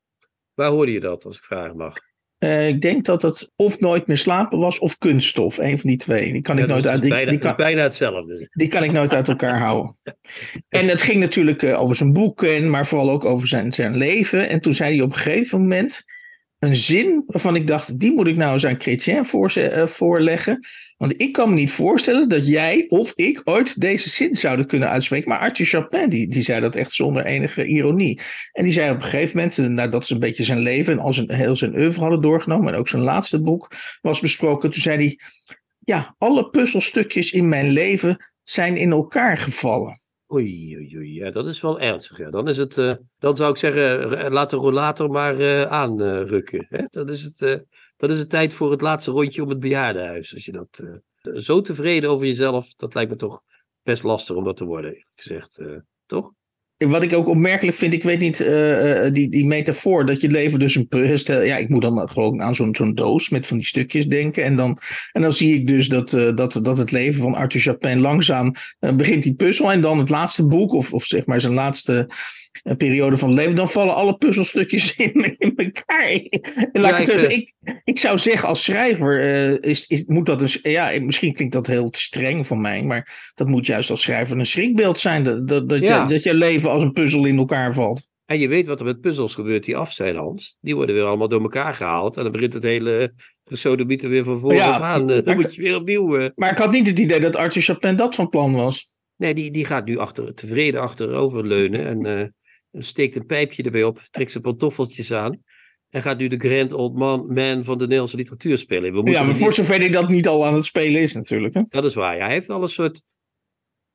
waar 0.54 0.70
hoorde 0.70 0.92
je 0.92 1.00
dat, 1.00 1.24
als 1.24 1.36
ik 1.36 1.44
vragen 1.44 1.76
mag? 1.76 1.94
Uh, 2.38 2.68
ik 2.68 2.80
denk 2.80 3.04
dat 3.04 3.22
het 3.22 3.52
of 3.56 3.80
nooit 3.80 4.06
meer 4.06 4.18
slapen 4.18 4.58
was 4.58 4.78
of 4.78 4.98
kunststof. 4.98 5.58
Een 5.58 5.78
van 5.78 5.88
die 5.88 5.98
twee. 5.98 6.32
Die 6.32 6.42
kan 6.42 6.58
ik 6.58 6.66
nooit 6.66 6.86
uit. 6.86 7.00
Die, 7.00 7.10
bijna, 7.10 7.30
die 7.30 7.38
kan, 7.38 7.56
bijna 7.56 7.82
hetzelfde. 7.82 8.48
Die 8.52 8.68
kan 8.68 8.82
ik 8.82 8.92
nooit 8.92 9.14
uit 9.14 9.28
elkaar 9.28 9.58
houden. 9.66 9.96
En 10.68 10.88
het 10.88 11.02
ging 11.02 11.20
natuurlijk 11.20 11.62
uh, 11.62 11.80
over 11.80 11.96
zijn 11.96 12.12
boeken, 12.12 12.70
maar 12.70 12.86
vooral 12.86 13.10
ook 13.10 13.24
over 13.24 13.48
zijn, 13.48 13.72
zijn 13.72 13.96
leven. 13.96 14.48
En 14.48 14.60
toen 14.60 14.74
zei 14.74 14.94
hij 14.94 15.04
op 15.04 15.12
een 15.12 15.18
gegeven 15.18 15.60
moment 15.60 16.04
een 16.58 16.76
zin 16.76 17.22
waarvan 17.26 17.56
ik 17.56 17.66
dacht: 17.66 17.98
die 17.98 18.12
moet 18.12 18.26
ik 18.26 18.36
nou 18.36 18.52
eens 18.52 18.66
aan 18.66 18.80
Chrétien 18.80 19.24
uh, 19.56 19.86
voorleggen. 19.86 20.66
Want 20.96 21.14
ik 21.16 21.32
kan 21.32 21.48
me 21.48 21.54
niet 21.54 21.72
voorstellen 21.72 22.28
dat 22.28 22.46
jij 22.46 22.86
of 22.88 23.12
ik 23.14 23.40
ooit 23.44 23.80
deze 23.80 24.08
zin 24.08 24.36
zouden 24.36 24.66
kunnen 24.66 24.88
uitspreken. 24.88 25.28
Maar 25.28 25.38
Arthur 25.38 25.66
Chapin, 25.66 26.08
die, 26.08 26.28
die 26.28 26.42
zei 26.42 26.60
dat 26.60 26.76
echt 26.76 26.92
zonder 26.94 27.24
enige 27.24 27.66
ironie. 27.66 28.20
En 28.52 28.64
die 28.64 28.72
zei 28.72 28.90
op 28.90 28.96
een 28.96 29.02
gegeven 29.02 29.36
moment, 29.36 29.58
eh, 29.58 29.66
nadat 29.66 30.06
ze 30.06 30.14
een 30.14 30.20
beetje 30.20 30.44
zijn 30.44 30.58
leven 30.58 30.92
en 30.92 30.98
al 30.98 31.14
heel 31.26 31.56
zijn 31.56 31.78
oeuvre 31.78 32.00
hadden 32.00 32.22
doorgenomen. 32.22 32.72
En 32.72 32.78
ook 32.78 32.88
zijn 32.88 33.02
laatste 33.02 33.42
boek 33.42 33.72
was 34.00 34.20
besproken. 34.20 34.70
Toen 34.70 34.82
zei 34.82 34.96
hij, 34.96 35.18
ja, 35.78 36.14
alle 36.18 36.50
puzzelstukjes 36.50 37.32
in 37.32 37.48
mijn 37.48 37.70
leven 37.70 38.32
zijn 38.42 38.76
in 38.76 38.90
elkaar 38.90 39.38
gevallen. 39.38 40.00
Oei, 40.32 40.76
oei, 40.76 40.96
oei, 40.96 41.14
ja, 41.14 41.30
dat 41.30 41.46
is 41.46 41.60
wel 41.60 41.80
ernstig. 41.80 42.18
Ja. 42.18 42.30
Dan, 42.30 42.48
is 42.48 42.56
het, 42.56 42.76
uh, 42.76 42.94
dan 43.18 43.36
zou 43.36 43.50
ik 43.50 43.56
zeggen, 43.56 44.32
laat 44.32 44.50
de 44.50 44.56
rollator 44.56 45.10
maar 45.10 45.40
uh, 45.40 45.62
aanrukken. 45.62 46.66
Hè? 46.68 46.84
Dat 46.90 47.10
is 47.10 47.22
het 47.22 47.66
dat 47.98 48.10
is 48.10 48.18
het 48.18 48.30
tijd 48.30 48.54
voor 48.54 48.70
het 48.70 48.80
laatste 48.80 49.10
rondje 49.10 49.42
om 49.42 49.48
het 49.48 49.60
bejaardenhuis. 49.60 50.34
Als 50.34 50.44
je 50.44 50.52
dat 50.52 50.82
uh, 50.82 51.36
zo 51.36 51.60
tevreden 51.60 52.10
over 52.10 52.26
jezelf, 52.26 52.74
dat 52.74 52.94
lijkt 52.94 53.10
me 53.10 53.16
toch 53.16 53.42
best 53.82 54.02
lastig 54.02 54.36
om 54.36 54.44
dat 54.44 54.56
te 54.56 54.64
worden, 54.64 55.06
gezegd. 55.14 55.58
Uh, 55.58 55.76
toch? 56.06 56.32
Wat 56.78 57.02
ik 57.02 57.12
ook 57.12 57.28
opmerkelijk 57.28 57.76
vind, 57.76 57.92
ik 57.92 58.02
weet 58.02 58.18
niet, 58.20 58.40
uh, 58.40 59.06
die, 59.12 59.30
die 59.30 59.46
metafoor 59.46 60.06
dat 60.06 60.20
je 60.20 60.28
leven 60.28 60.58
dus 60.58 60.74
een 60.74 60.88
puzzel. 60.88 61.42
Ja, 61.42 61.56
ik 61.56 61.68
moet 61.68 61.82
dan 61.82 62.08
gewoon 62.08 62.42
aan 62.42 62.54
zo'n 62.54 62.74
zo'n 62.74 62.94
doos 62.94 63.28
met 63.28 63.46
van 63.46 63.56
die 63.56 63.66
stukjes 63.66 64.06
denken. 64.06 64.44
En 64.44 64.56
dan, 64.56 64.78
en 65.12 65.22
dan 65.22 65.32
zie 65.32 65.54
ik 65.54 65.66
dus 65.66 65.88
dat, 65.88 66.12
uh, 66.12 66.36
dat, 66.36 66.60
dat 66.62 66.78
het 66.78 66.90
leven 66.90 67.22
van 67.22 67.34
Arthur 67.34 67.60
Chapin 67.60 68.00
langzaam 68.00 68.52
begint 68.94 69.22
die 69.22 69.34
puzzel. 69.34 69.72
En 69.72 69.80
dan 69.80 69.98
het 69.98 70.10
laatste 70.10 70.46
boek, 70.46 70.72
of, 70.72 70.92
of 70.92 71.04
zeg 71.04 71.26
maar 71.26 71.40
zijn 71.40 71.54
laatste 71.54 72.08
een 72.62 72.76
periode 72.76 73.16
van 73.16 73.32
leven, 73.34 73.54
dan 73.54 73.70
vallen 73.70 73.94
alle 73.94 74.16
puzzelstukjes 74.16 74.96
in, 74.96 75.36
in 75.38 75.52
elkaar. 75.56 76.10
En 76.72 76.80
laat 76.80 76.98
ik, 76.98 77.04
zo 77.04 77.18
zeggen, 77.18 77.38
ik, 77.38 77.54
ik 77.84 77.98
zou 77.98 78.18
zeggen, 78.18 78.48
als 78.48 78.64
schrijver 78.64 79.24
uh, 79.24 79.70
is, 79.70 79.86
is, 79.86 80.04
moet 80.06 80.26
dat 80.26 80.38
dus, 80.38 80.58
ja, 80.62 80.92
misschien 81.02 81.32
klinkt 81.32 81.52
dat 81.54 81.66
heel 81.66 81.88
streng 81.90 82.46
van 82.46 82.60
mij, 82.60 82.82
maar 82.82 83.32
dat 83.34 83.48
moet 83.48 83.66
juist 83.66 83.90
als 83.90 84.02
schrijver 84.02 84.38
een 84.38 84.46
schrikbeeld 84.46 85.00
zijn, 85.00 85.22
dat, 85.24 85.48
dat, 85.48 85.68
dat, 85.68 85.78
je, 85.80 86.04
dat 86.08 86.22
je 86.22 86.34
leven 86.34 86.70
als 86.70 86.82
een 86.82 86.92
puzzel 86.92 87.24
in 87.24 87.38
elkaar 87.38 87.74
valt. 87.74 88.08
En 88.24 88.38
je 88.38 88.48
weet 88.48 88.66
wat 88.66 88.80
er 88.80 88.86
met 88.86 89.00
puzzels 89.00 89.34
gebeurt 89.34 89.64
die 89.64 89.76
af 89.76 89.92
zijn, 89.92 90.16
Hans. 90.16 90.56
Die 90.60 90.74
worden 90.76 90.94
weer 90.94 91.04
allemaal 91.04 91.28
door 91.28 91.42
elkaar 91.42 91.74
gehaald. 91.74 92.16
En 92.16 92.22
dan 92.22 92.32
begint 92.32 92.52
het 92.52 92.62
hele 92.62 93.12
gesodemieter 93.44 94.08
weer 94.08 94.24
van 94.24 94.38
voren 94.38 94.56
Ja, 94.56 94.80
aan. 94.80 95.06
Dan 95.06 95.22
maar- 95.24 95.34
moet 95.34 95.54
je 95.54 95.62
weer 95.62 95.76
opnieuw... 95.76 96.16
eh, 96.18 96.30
Maar 96.34 96.50
ik 96.50 96.58
had 96.58 96.72
niet 96.72 96.86
het 96.86 96.98
idee 96.98 97.20
dat 97.20 97.36
Arthur 97.36 97.62
Chapin 97.62 97.96
dat 97.96 98.14
van 98.14 98.28
plan 98.28 98.54
was. 98.54 98.86
Nee, 99.16 99.34
die, 99.34 99.50
die 99.50 99.64
gaat 99.64 99.84
nu 99.84 99.98
achter, 99.98 100.34
tevreden 100.34 100.80
achterover 100.80 101.46
leunen. 101.46 101.86
En 101.86 102.18
eh, 102.18 102.26
steekt 102.82 103.16
een 103.16 103.26
pijpje 103.26 103.62
erbij 103.62 103.84
op. 103.84 103.98
Trekt 104.10 104.30
zijn 104.30 104.42
pantoffeltjes 104.42 105.12
aan. 105.12 105.42
En 105.88 106.02
gaat 106.02 106.18
nu 106.18 106.28
de 106.28 106.38
grand 106.38 106.72
old 106.72 106.94
man, 106.94 107.32
man 107.32 107.64
van 107.64 107.78
de 107.78 107.82
Nederlandse 107.84 108.16
literatuur 108.16 108.58
spelen. 108.58 108.90
We 108.90 108.96
moeten 108.96 109.12
Ja, 109.14 109.22
maar 109.22 109.34
voor 109.34 109.46
niet- 109.46 109.54
zover 109.54 109.78
hij 109.78 109.88
dat 109.90 110.08
niet 110.08 110.28
al 110.28 110.46
aan 110.46 110.54
het 110.54 110.64
spelen 110.64 111.00
is 111.00 111.14
natuurlijk. 111.14 111.54
Hè? 111.54 111.62
Dat 111.68 111.84
is 111.84 111.94
waar. 111.94 112.16
Ja, 112.16 112.24
hij 112.24 112.32
heeft 112.32 112.46
wel 112.46 112.62
een 112.62 112.68
soort. 112.68 113.02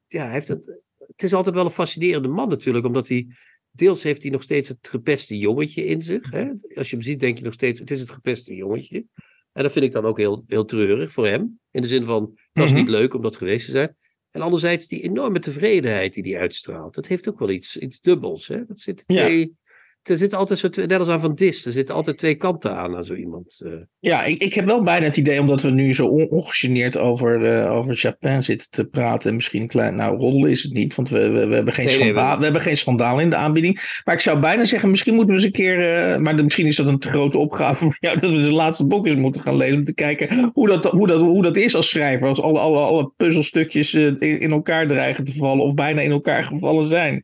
Ja, 0.08 0.24
hij 0.24 0.32
heeft 0.34 0.50
een, 0.50 0.62
het 0.98 1.24
is 1.24 1.34
altijd 1.34 1.56
wel 1.56 1.66
een 1.66 1.72
fascinerende 1.72 2.28
man 2.28 2.50
natuurlijk, 2.50 2.86
omdat 2.86 3.08
hij. 3.08 3.28
Deels 3.76 4.04
heeft 4.04 4.22
hij 4.22 4.32
nog 4.32 4.42
steeds 4.44 4.70
het 4.70 4.88
gepeste 4.90 5.38
jongetje 5.38 5.86
in 5.86 6.02
zich. 6.02 6.32
Hè? 6.32 6.50
Als 6.76 6.90
je 6.90 6.96
hem 6.96 7.02
ziet, 7.06 7.20
denk 7.20 7.38
je 7.38 7.44
nog 7.44 7.54
steeds: 7.54 7.80
het 7.80 7.92
is 7.92 8.00
het 8.00 8.12
gepeste 8.12 8.56
jongetje. 8.56 9.06
En 9.52 9.64
dat 9.64 9.72
vind 9.72 9.86
ik 9.86 9.92
dan 9.92 10.06
ook 10.06 10.18
heel, 10.18 10.44
heel 10.48 10.66
treurig 10.66 11.12
voor 11.12 11.28
hem. 11.28 11.60
In 11.72 11.82
de 11.82 11.88
zin 11.88 12.04
van: 12.04 12.38
dat 12.54 12.66
is 12.66 12.72
Mhm. 12.72 12.80
niet 12.80 12.90
leuk 12.90 13.14
om 13.14 13.22
dat 13.22 13.36
geweest 13.36 13.66
te 13.66 13.72
zijn. 13.72 13.96
En 14.34 14.42
anderzijds 14.42 14.88
die 14.88 15.02
enorme 15.02 15.40
tevredenheid 15.40 16.14
die 16.14 16.32
hij 16.34 16.42
uitstraalt. 16.42 16.96
Dat 16.96 17.08
heeft 17.08 17.30
ook 17.30 17.40
wel 17.40 17.50
iets, 17.50 17.78
iets 17.78 18.02
dubbels. 18.02 18.48
Hè? 18.48 18.66
Dat 18.66 18.80
zit 18.80 19.04
Ja. 19.08 19.24
twee, 19.26 19.56
Er 20.04 20.18
zitten 20.18 20.38
altijd 20.38 20.60
zo 20.60 20.70
twee, 20.70 20.86
net 20.88 21.00
als 21.00 21.08
aan 21.08 21.20
Van 21.20 21.36
Dis, 21.36 21.66
er 21.66 21.72
zitten 21.72 21.96
altijd 21.96 22.18
twee 22.18 22.36
kanten 22.36 22.76
aan 22.78 22.96
aan 22.96 23.04
zo 23.04 23.14
iemand. 23.14 23.62
eh. 23.66 23.72
Ja, 24.00 24.24
ik, 24.24 24.42
ik 24.42 24.54
heb 24.54 24.66
wel 24.66 24.84
bijna 24.84 25.06
het 25.06 25.18
idee, 25.18 25.40
omdat 25.40 25.62
we 25.62 25.70
nu 25.70 25.94
zo 25.94 26.06
on- 26.06 26.30
ongegeneerd 26.30 26.98
over, 26.98 27.46
eh, 27.46 27.72
over 27.72 27.96
Chapin 27.96 28.44
zitten 28.44 28.68
te 28.70 28.86
praten. 28.86 29.30
En 29.30 29.36
misschien 29.36 29.62
een 29.62 29.68
klein, 29.68 29.96
nou, 29.96 30.18
roddelen 30.18 30.50
is 30.50 30.64
het 30.64 30.74
niet, 30.74 30.96
want 30.96 31.10
we, 31.10 31.30
we, 31.30 31.46
we 31.46 31.56
hebben 31.56 31.74
geen 31.74 31.86
Nee, 31.86 31.96
nee, 31.98 32.04
schandaal, 32.04 32.32
we- 32.32 32.38
we... 32.38 32.44
hebben 32.44 32.62
geen 32.62 32.78
schandaal 32.78 33.20
in 33.20 33.30
de 33.30 33.36
aanbieding. 33.36 34.00
Maar 34.06 34.16
ik 34.16 34.22
zou 34.22 34.40
bijna 34.40 34.66
zeggen, 34.66 34.90
misschien 34.90 35.14
moeten 35.16 35.36
we 35.36 35.42
eens 35.42 35.50
een 35.50 35.56
keer, 35.56 35.96
eh, 36.12 36.18
maar 36.18 36.36
de- 36.36 36.44
misschien 36.44 36.66
is 36.68 36.76
dat 36.76 36.88
een 36.88 37.00
te 37.00 37.10
grote 37.10 37.38
opgave 37.38 37.84
voor 37.84 37.98
jou, 38.00 38.20
dat 38.20 38.30
we 38.32 38.36
de 38.42 38.52
laatste 38.52 38.88
boek 38.88 39.06
eens 39.08 39.16
moeten 39.16 39.42
gaan 39.42 39.58
lezen. 39.58 39.78
Om 39.78 39.84
te 39.84 39.94
kijken 39.94 40.52
hoe 40.54 40.68
dat, 40.68 40.84
hoe 40.86 41.08
dat, 41.08 41.20
hoe 41.20 41.42
dat 41.44 41.56
is 41.58 41.76
als 41.76 41.90
schrijver. 41.90 42.28
Als 42.28 42.42
alle, 42.42 42.60
alle, 42.60 42.80
alle 42.80 43.12
puzzelstukjes 43.18 43.94
in, 43.94 44.20
in 44.20 44.52
elkaar 44.52 44.88
dreigen 44.88 45.24
te 45.24 45.34
vallen, 45.34 45.64
of 45.64 45.74
bijna 45.74 46.02
in 46.02 46.12
elkaar 46.12 46.44
gevallen 46.44 46.86
zijn. 46.86 47.22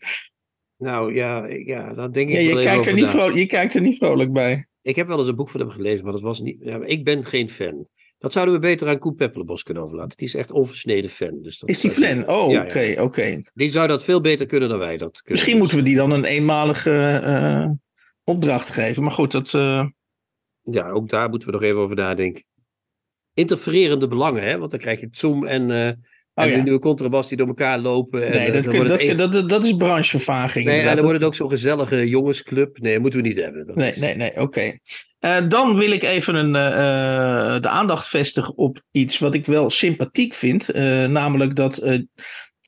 Nou 0.80 1.14
ja, 1.14 1.46
ja, 1.48 1.94
daar 1.94 2.12
denk 2.12 2.30
ik 2.30 2.36
Ja, 2.36 2.42
je, 2.42 2.60
kijkt 2.60 2.86
er 2.86 2.94
niet 2.94 3.08
vrolijk, 3.08 3.38
je 3.38 3.46
kijkt 3.46 3.74
er 3.76 3.82
niet 3.82 3.98
vrolijk 3.98 4.32
bij. 4.32 4.68
Ik 4.82 4.96
heb 4.96 5.08
wel 5.08 5.18
eens 5.18 5.28
een 5.28 5.36
boek 5.36 5.50
van 5.50 5.60
hem 5.60 5.70
gelezen, 5.70 6.04
maar 6.04 6.14
dat 6.14 6.22
was 6.22 6.40
niet. 6.40 6.60
Ja, 6.64 6.84
ik 6.86 7.04
ben 7.04 7.26
geen 7.26 7.50
fan. 7.50 7.88
Dat 8.18 8.34
zouden 8.34 8.54
we 8.56 8.60
beter 8.60 8.88
aan 8.88 9.00
Koen 9.00 9.16
Peppelenbos 9.16 9.64
kunnen 9.64 9.84
overlaten. 9.84 10.18
Die 10.18 10.28
is 10.28 10.36
echt 10.36 10.52
onversneden 10.52 11.10
fan. 11.10 11.42
Dus 11.42 11.60
dat 11.60 11.70
Is 11.70 11.80
die 11.82 11.92
Flan? 11.92 12.30
Oh, 12.30 12.52
ja. 12.52 12.64
oké, 12.64 12.96
oké. 13.02 13.42
Die 13.54 13.70
zou 13.70 13.88
dat 13.88 14.04
veel 14.04 14.22
beter 14.22 14.46
kunnen 14.46 14.70
dan 14.70 14.80
wij 14.80 14.98
dat 14.98 15.12
kunnen. 15.12 15.32
Misschien 15.32 15.58
moeten 15.58 15.78
we 15.78 15.84
die 15.84 15.96
dan 15.96 16.12
een 16.12 16.26
eenmalige 16.26 16.92
eh, 17.24 17.70
opdracht 18.24 18.70
geven. 18.70 19.04
Maar 19.04 19.12
goed, 19.12 19.32
dat. 19.32 19.54
eh, 19.54 19.86
Ja, 20.62 20.90
ook 20.90 21.10
daar 21.10 21.30
moeten 21.30 21.48
we 21.48 21.54
nog 21.54 21.64
even 21.64 21.80
over 21.80 21.96
nadenken. 21.96 22.44
Interfererende 23.34 24.08
belangen, 24.08 24.44
hè? 24.44 24.58
Want 24.58 24.72
dan 24.72 24.80
krijg 24.80 25.00
je 25.00 25.08
Zoom 25.12 25.46
en, 25.46 25.72
eh 25.72 25.92
en 26.40 26.46
Oh 26.46 26.52
ja. 26.52 26.58
de 26.58 26.64
nieuwe 26.64 26.80
contrabas 26.80 27.28
die 27.28 27.38
door 27.38 27.48
elkaar 27.48 27.80
lopen. 27.80 28.26
En, 28.26 28.32
nee, 28.32 28.48
eh, 28.48 28.54
dat, 28.54 28.68
kun- 28.68 28.88
dat, 28.88 28.98
kun- 28.98 29.08
één- 29.08 29.32
dat, 29.32 29.50
dat 29.50 29.66
is 29.66 29.76
branchevervaging. 29.76 30.66
Nee, 30.66 30.80
en 30.82 30.96
dan 30.96 31.04
wordt 31.04 31.20
het 31.20 31.28
ook 31.28 31.36
zo'n 31.36 31.50
gezellige 31.50 32.08
jongensclub. 32.10 32.78
Nee, 32.78 32.94
dat 32.94 33.02
moeten 33.02 33.22
we 33.22 33.28
niet 33.28 33.38
hebben. 33.38 33.68
Dat 33.68 33.76
Nee, 33.76 33.92
is- 33.92 33.98
nee, 33.98 34.16
nee, 34.16 34.42
oké. 34.42 34.78
Eh, 35.20 35.38
dan 35.48 35.78
wil 35.78 35.92
ik 35.92 36.04
even 36.04 36.36
een, 36.36 36.56
eh, 36.56 37.62
de 37.62 37.70
aandacht 37.70 38.08
vestigen 38.08 38.58
op 38.58 38.82
iets 38.92 39.20
wat 39.20 39.34
ik 39.36 39.46
wel 39.46 39.70
sympathiek 39.70 40.34
vind. 40.34 40.74
Namelijk 41.08 41.56
dat 41.56 41.84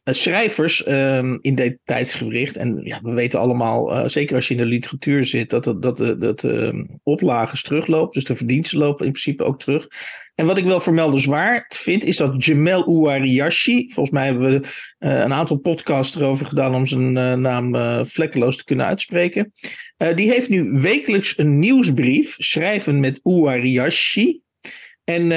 schrijvers 0.03 0.83
ehm, 0.83 1.37
in 1.41 1.55
dit 1.55 1.77
tijdsgewricht, 1.83 2.57
en 2.57 2.79
ja, 2.83 2.99
we 3.01 3.13
weten 3.13 3.39
allemaal, 3.39 4.09
zeker 4.09 4.35
als 4.35 4.47
je 4.47 4.53
in 4.53 4.59
de 4.59 4.65
literatuur 4.65 5.25
zit, 5.25 5.49
dat, 5.49 5.63
dat, 5.63 5.81
dat, 5.81 6.39
de 6.39 6.85
oplages 7.03 7.61
teruglopen. 7.63 8.11
Dus 8.13 8.23
de 8.23 8.35
verdiensten 8.35 8.77
lopen 8.77 9.05
in 9.05 9.11
principe 9.11 9.43
ook 9.43 9.59
terug. 9.59 9.87
En 10.35 10.45
wat 10.45 10.57
ik 10.57 10.63
wel 10.63 10.81
vermeldenswaard 10.81 11.77
vind, 11.77 12.03
is 12.03 12.17
dat 12.17 12.45
Jamel 12.45 12.85
Ouariashi, 12.85 13.89
volgens 13.89 14.09
mij 14.09 14.25
hebben 14.25 14.51
we 14.51 14.67
eh, 14.97 15.19
een 15.19 15.33
aantal 15.33 15.57
podcasts 15.57 16.15
erover 16.15 16.45
gedaan 16.45 16.75
om 16.75 16.85
zijn 16.85 17.17
eh, 17.17 17.33
naam 17.33 17.75
eh, 17.75 17.99
vlekkeloos 18.03 18.57
te 18.57 18.63
kunnen 18.63 18.85
uitspreken. 18.85 19.51
Die 20.15 20.31
heeft 20.31 20.49
nu 20.49 20.71
wekelijks 20.71 21.37
een 21.37 21.59
nieuwsbrief, 21.59 22.35
schrijven 22.37 22.99
met 22.99 23.19
Ouariashi. 23.23 24.41
En 25.03 25.31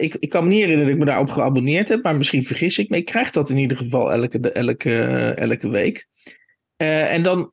ik, 0.00 0.16
ik 0.18 0.28
kan 0.28 0.42
me 0.42 0.48
niet 0.48 0.58
herinneren 0.58 0.84
dat 0.84 0.94
ik 0.94 0.98
me 0.98 1.10
daarop 1.10 1.30
geabonneerd 1.30 1.88
heb, 1.88 2.02
maar 2.02 2.16
misschien 2.16 2.44
vergis 2.44 2.78
ik 2.78 2.88
me. 2.88 2.96
Ik 2.96 3.04
krijg 3.04 3.30
dat 3.30 3.50
in 3.50 3.56
ieder 3.56 3.76
geval 3.76 4.12
elke, 4.12 4.52
elke, 4.52 4.98
elke 5.36 5.68
week. 5.68 6.06
En 6.76 7.22
dan 7.22 7.52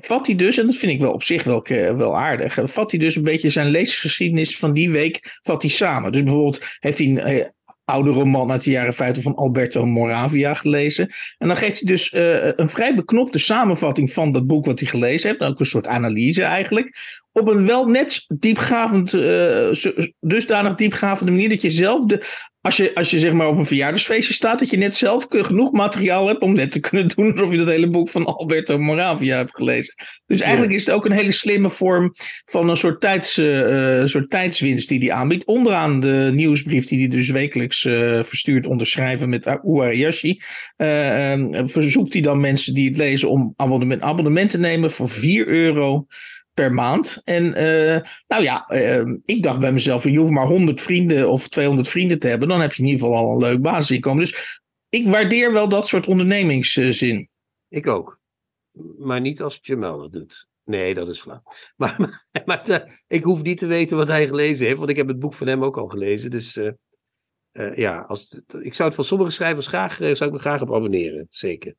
vat 0.00 0.26
hij 0.26 0.36
dus, 0.36 0.58
en 0.58 0.66
dat 0.66 0.76
vind 0.76 0.92
ik 0.92 1.00
wel 1.00 1.12
op 1.12 1.22
zich 1.22 1.44
wel, 1.44 1.62
ke- 1.62 1.94
wel 1.96 2.18
aardig, 2.18 2.58
eh, 2.58 2.66
vat 2.66 2.90
hij 2.90 3.00
dus 3.00 3.16
een 3.16 3.22
beetje 3.22 3.50
zijn 3.50 3.68
leesgeschiedenis 3.70 4.56
van 4.58 4.72
die 4.72 4.90
week 4.90 5.38
vat 5.42 5.62
hij 5.62 5.70
samen. 5.70 6.12
Dus 6.12 6.22
bijvoorbeeld 6.22 6.64
heeft 6.78 6.98
hij 6.98 7.06
een 7.06 7.18
eh, 7.18 7.46
oude 7.84 8.10
roman 8.10 8.50
uit 8.50 8.64
de 8.64 8.70
jaren 8.70 8.94
50 8.94 9.22
van 9.22 9.34
Alberto 9.34 9.86
Moravia 9.86 10.54
gelezen. 10.54 11.10
En 11.38 11.48
dan 11.48 11.56
geeft 11.56 11.80
hij 11.80 11.88
dus 11.88 12.12
eh, 12.12 12.48
een 12.56 12.70
vrij 12.70 12.94
beknopte 12.94 13.38
samenvatting 13.38 14.12
van 14.12 14.32
dat 14.32 14.46
boek 14.46 14.66
wat 14.66 14.78
hij 14.80 14.88
gelezen 14.88 15.28
heeft. 15.28 15.40
Ook 15.40 15.60
een 15.60 15.66
soort 15.66 15.86
analyse 15.86 16.42
eigenlijk. 16.42 16.96
Op 17.32 17.48
een 17.48 17.66
wel 17.66 17.86
net 17.86 18.24
diepgavend, 18.38 19.14
eh, 19.14 19.70
dusdanig 20.20 20.74
diepgavende 20.74 21.32
manier 21.32 21.48
dat 21.48 21.62
je 21.62 21.70
zelf 21.70 22.06
de. 22.06 22.48
Als 22.62 22.76
je, 22.76 22.94
als 22.94 23.10
je 23.10 23.18
zeg 23.20 23.32
maar 23.32 23.48
op 23.48 23.58
een 23.58 23.66
verjaardagsfeestje 23.66 24.34
staat, 24.34 24.58
dat 24.58 24.70
je 24.70 24.76
net 24.76 24.96
zelf 24.96 25.26
genoeg 25.28 25.72
materiaal 25.72 26.26
hebt 26.26 26.42
om 26.42 26.52
net 26.52 26.70
te 26.70 26.80
kunnen 26.80 27.08
doen 27.08 27.32
alsof 27.32 27.50
je 27.50 27.56
dat 27.56 27.68
hele 27.68 27.90
boek 27.90 28.08
van 28.08 28.24
Alberto 28.24 28.78
Moravia 28.78 29.36
hebt 29.36 29.54
gelezen. 29.54 29.94
Dus 30.26 30.40
eigenlijk 30.40 30.72
is 30.72 30.86
het 30.86 30.94
ook 30.94 31.04
een 31.04 31.12
hele 31.12 31.32
slimme 31.32 31.70
vorm 31.70 32.12
van 32.44 32.68
een 32.68 32.76
soort, 32.76 33.00
tijds, 33.00 33.38
eh, 33.38 34.04
soort 34.04 34.30
tijdswinst 34.30 34.88
die 34.88 34.98
hij 34.98 35.12
aanbiedt. 35.12 35.44
Onderaan 35.44 36.00
de 36.00 36.30
nieuwsbrief 36.34 36.86
die 36.86 36.98
hij 36.98 37.08
dus 37.08 37.28
wekelijks 37.28 37.80
verstuurt 38.22 38.66
onderschrijven 38.66 39.28
met 39.28 39.58
Uariyashi. 39.62 40.40
eh, 40.76 41.32
eh, 41.32 41.40
verzoekt 41.64 42.12
hij 42.12 42.22
dan 42.22 42.40
mensen 42.40 42.74
die 42.74 42.88
het 42.88 42.96
lezen 42.96 43.30
om 43.30 43.52
abonnement, 43.56 44.02
abonnement 44.02 44.50
te 44.50 44.58
nemen 44.58 44.90
voor 44.90 45.08
4 45.08 45.46
euro 45.46 46.06
per 46.60 46.72
maand. 46.74 47.20
En 47.24 47.54
eh, 47.54 48.00
nou 48.26 48.42
ja, 48.42 48.66
eh, 48.66 49.12
ik 49.24 49.42
dacht 49.42 49.60
bij 49.60 49.72
mezelf, 49.72 50.04
je 50.04 50.18
hoeft 50.18 50.30
maar 50.30 50.46
100 50.46 50.80
vrienden 50.80 51.28
of 51.28 51.48
200 51.48 51.88
vrienden 51.88 52.18
te 52.18 52.26
hebben. 52.26 52.48
Dan 52.48 52.60
heb 52.60 52.72
je 52.72 52.82
in 52.82 52.88
ieder 52.88 53.06
geval 53.06 53.16
al 53.16 53.32
een 53.32 53.38
leuk 53.38 53.60
basisinkomen. 53.60 54.24
Dus 54.24 54.60
ik 54.88 55.08
waardeer 55.08 55.52
wel 55.52 55.68
dat 55.68 55.88
soort 55.88 56.06
ondernemingszin. 56.06 57.28
Ik 57.68 57.86
ook. 57.86 58.20
Maar 58.98 59.20
niet 59.20 59.42
als 59.42 59.58
Jamal 59.62 59.98
dat 59.98 60.12
doet. 60.12 60.48
Nee, 60.64 60.94
dat 60.94 61.08
is 61.08 61.20
flauw. 61.20 61.42
Maar, 61.76 62.26
maar, 62.44 62.60
eh, 62.60 62.92
ik 63.06 63.22
hoef 63.22 63.42
niet 63.42 63.58
te 63.58 63.66
weten 63.66 63.96
wat 63.96 64.08
hij 64.08 64.26
gelezen 64.26 64.66
heeft, 64.66 64.78
want 64.78 64.90
ik 64.90 64.96
heb 64.96 65.08
het 65.08 65.18
boek 65.18 65.34
van 65.34 65.46
hem 65.46 65.64
ook 65.64 65.78
al 65.78 65.88
gelezen. 65.88 66.30
Dus 66.30 66.56
eh, 66.56 67.76
ja, 67.76 68.00
als, 68.00 68.40
ik 68.60 68.74
zou 68.74 68.88
het 68.88 68.94
van 68.96 69.04
sommige 69.04 69.30
schrijvers 69.30 69.66
graag, 69.66 69.94
zou 69.96 70.24
ik 70.24 70.32
me 70.32 70.38
graag 70.38 70.62
op 70.62 70.74
abonneren. 70.74 71.26
Zeker. 71.30 71.74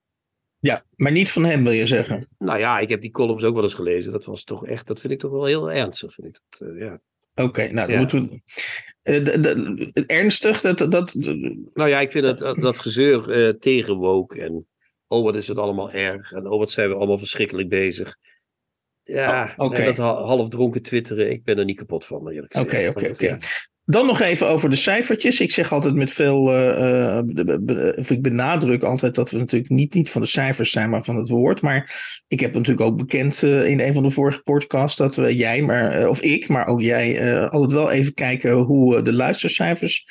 Ja, 0.62 0.86
maar 0.96 1.12
niet 1.12 1.32
van 1.32 1.46
hem 1.46 1.64
wil 1.64 1.72
je 1.74 1.88
zeggen. 1.88 2.28
Nou 2.38 2.60
ja, 2.60 2.80
ik 2.80 2.90
heb 2.90 3.02
die 3.02 3.12
columns 3.12 3.44
ook 3.44 3.54
wel 3.54 3.64
eens 3.64 3.74
gelezen. 3.74 4.12
Dat 4.12 4.26
was 4.26 4.44
toch 4.44 4.66
echt, 4.66 4.88
dat 4.88 5.00
vind 5.00 5.14
ik 5.14 5.20
toch 5.20 5.32
wel 5.32 5.46
heel 5.46 5.72
ernstig. 5.72 6.14
Vind 6.14 6.28
ik 6.28 6.40
dat, 6.50 6.70
eh, 6.70 6.80
ja. 6.80 7.02
Oké, 7.36 7.62
nou 7.62 7.76
dan 7.88 7.92
Ja. 7.92 7.98
moeten 7.98 8.30
we. 8.30 8.42
eh, 9.02 9.26
de- 9.26 9.40
de- 9.40 10.04
ernstig, 10.06 10.62
dat, 10.62 10.78
dat, 10.92 11.14
Nou 11.74 11.90
ja, 11.90 12.00
ik 12.00 12.12
vind 12.12 12.38
dat, 12.40 12.56
dat 12.62 12.80
gezeur 12.80 13.32
eh 13.32 13.54
tegen 13.54 13.96
woke 13.96 14.42
en 14.42 14.68
oh 15.08 15.24
wat 15.24 15.36
is 15.36 15.48
het 15.48 15.58
allemaal 15.58 15.92
erg 15.92 16.32
en 16.32 16.48
oh 16.48 16.60
wat 16.60 16.72
zijn 16.72 16.90
we 16.90 16.96
allemaal 16.96 17.18
verschrikkelijk 17.18 17.70
bezig. 17.70 18.16
Ja, 19.04 19.54
Oh, 19.58 19.76
dat 19.76 19.98
ha- 19.98 20.24
half 20.24 20.50
dronken 20.50 20.82
twitteren, 20.82 21.32
ik 21.32 21.44
ben 21.44 21.58
er 21.58 21.66
niet 21.66 21.78
kapot 21.78 22.06
van, 22.06 22.30
eerlijk 22.30 22.54
gezegd. 22.54 22.90
Oké, 22.90 23.00
oké, 23.00 23.12
oké. 23.12 23.38
Dan 23.86 24.06
nog 24.06 24.22
even 24.22 24.48
over 24.48 24.70
de 24.70 24.76
cijfertjes. 24.76 25.40
Ik 25.40 25.52
zeg 25.52 25.72
altijd 25.72 25.96
met 25.96 26.12
veel, 26.12 26.52
eh, 26.52 27.18
eh, 27.18 27.26
of 27.98 28.10
ik 28.10 28.22
benadruk 28.22 28.84
altijd 28.84 29.16
dat 29.16 29.32
we 29.32 29.38
natuurlijk 29.38 29.72
niet, 29.72 29.94
niet 29.94 30.10
van 30.10 30.22
de 30.22 30.28
cijfers 30.28 30.72
zijn, 30.72 30.90
maar 30.90 31.04
van 31.04 31.18
het 31.18 31.30
woord. 31.30 31.62
Maar 31.62 31.92
ik 32.28 32.40
heb 32.40 32.54
natuurlijk 32.54 32.88
ook 32.88 32.98
bekend 32.98 33.44
eh, 33.44 33.66
in 33.66 33.80
een 33.80 33.94
van 33.94 34.04
de 34.04 34.10
vorige 34.10 34.42
podcasts 34.42 34.98
dat 34.98 35.16
we, 35.16 35.36
jij, 35.36 35.62
maar, 35.62 36.08
of 36.08 36.22
ik, 36.22 36.48
maar 36.48 36.68
ook 36.68 36.82
jij, 36.82 37.40
altijd 37.50 37.72
wel 37.72 37.92
even 37.92 38.14
kijken 38.14 38.52
hoe 38.52 39.02
de 39.02 39.14
luistercijfers 39.14 40.08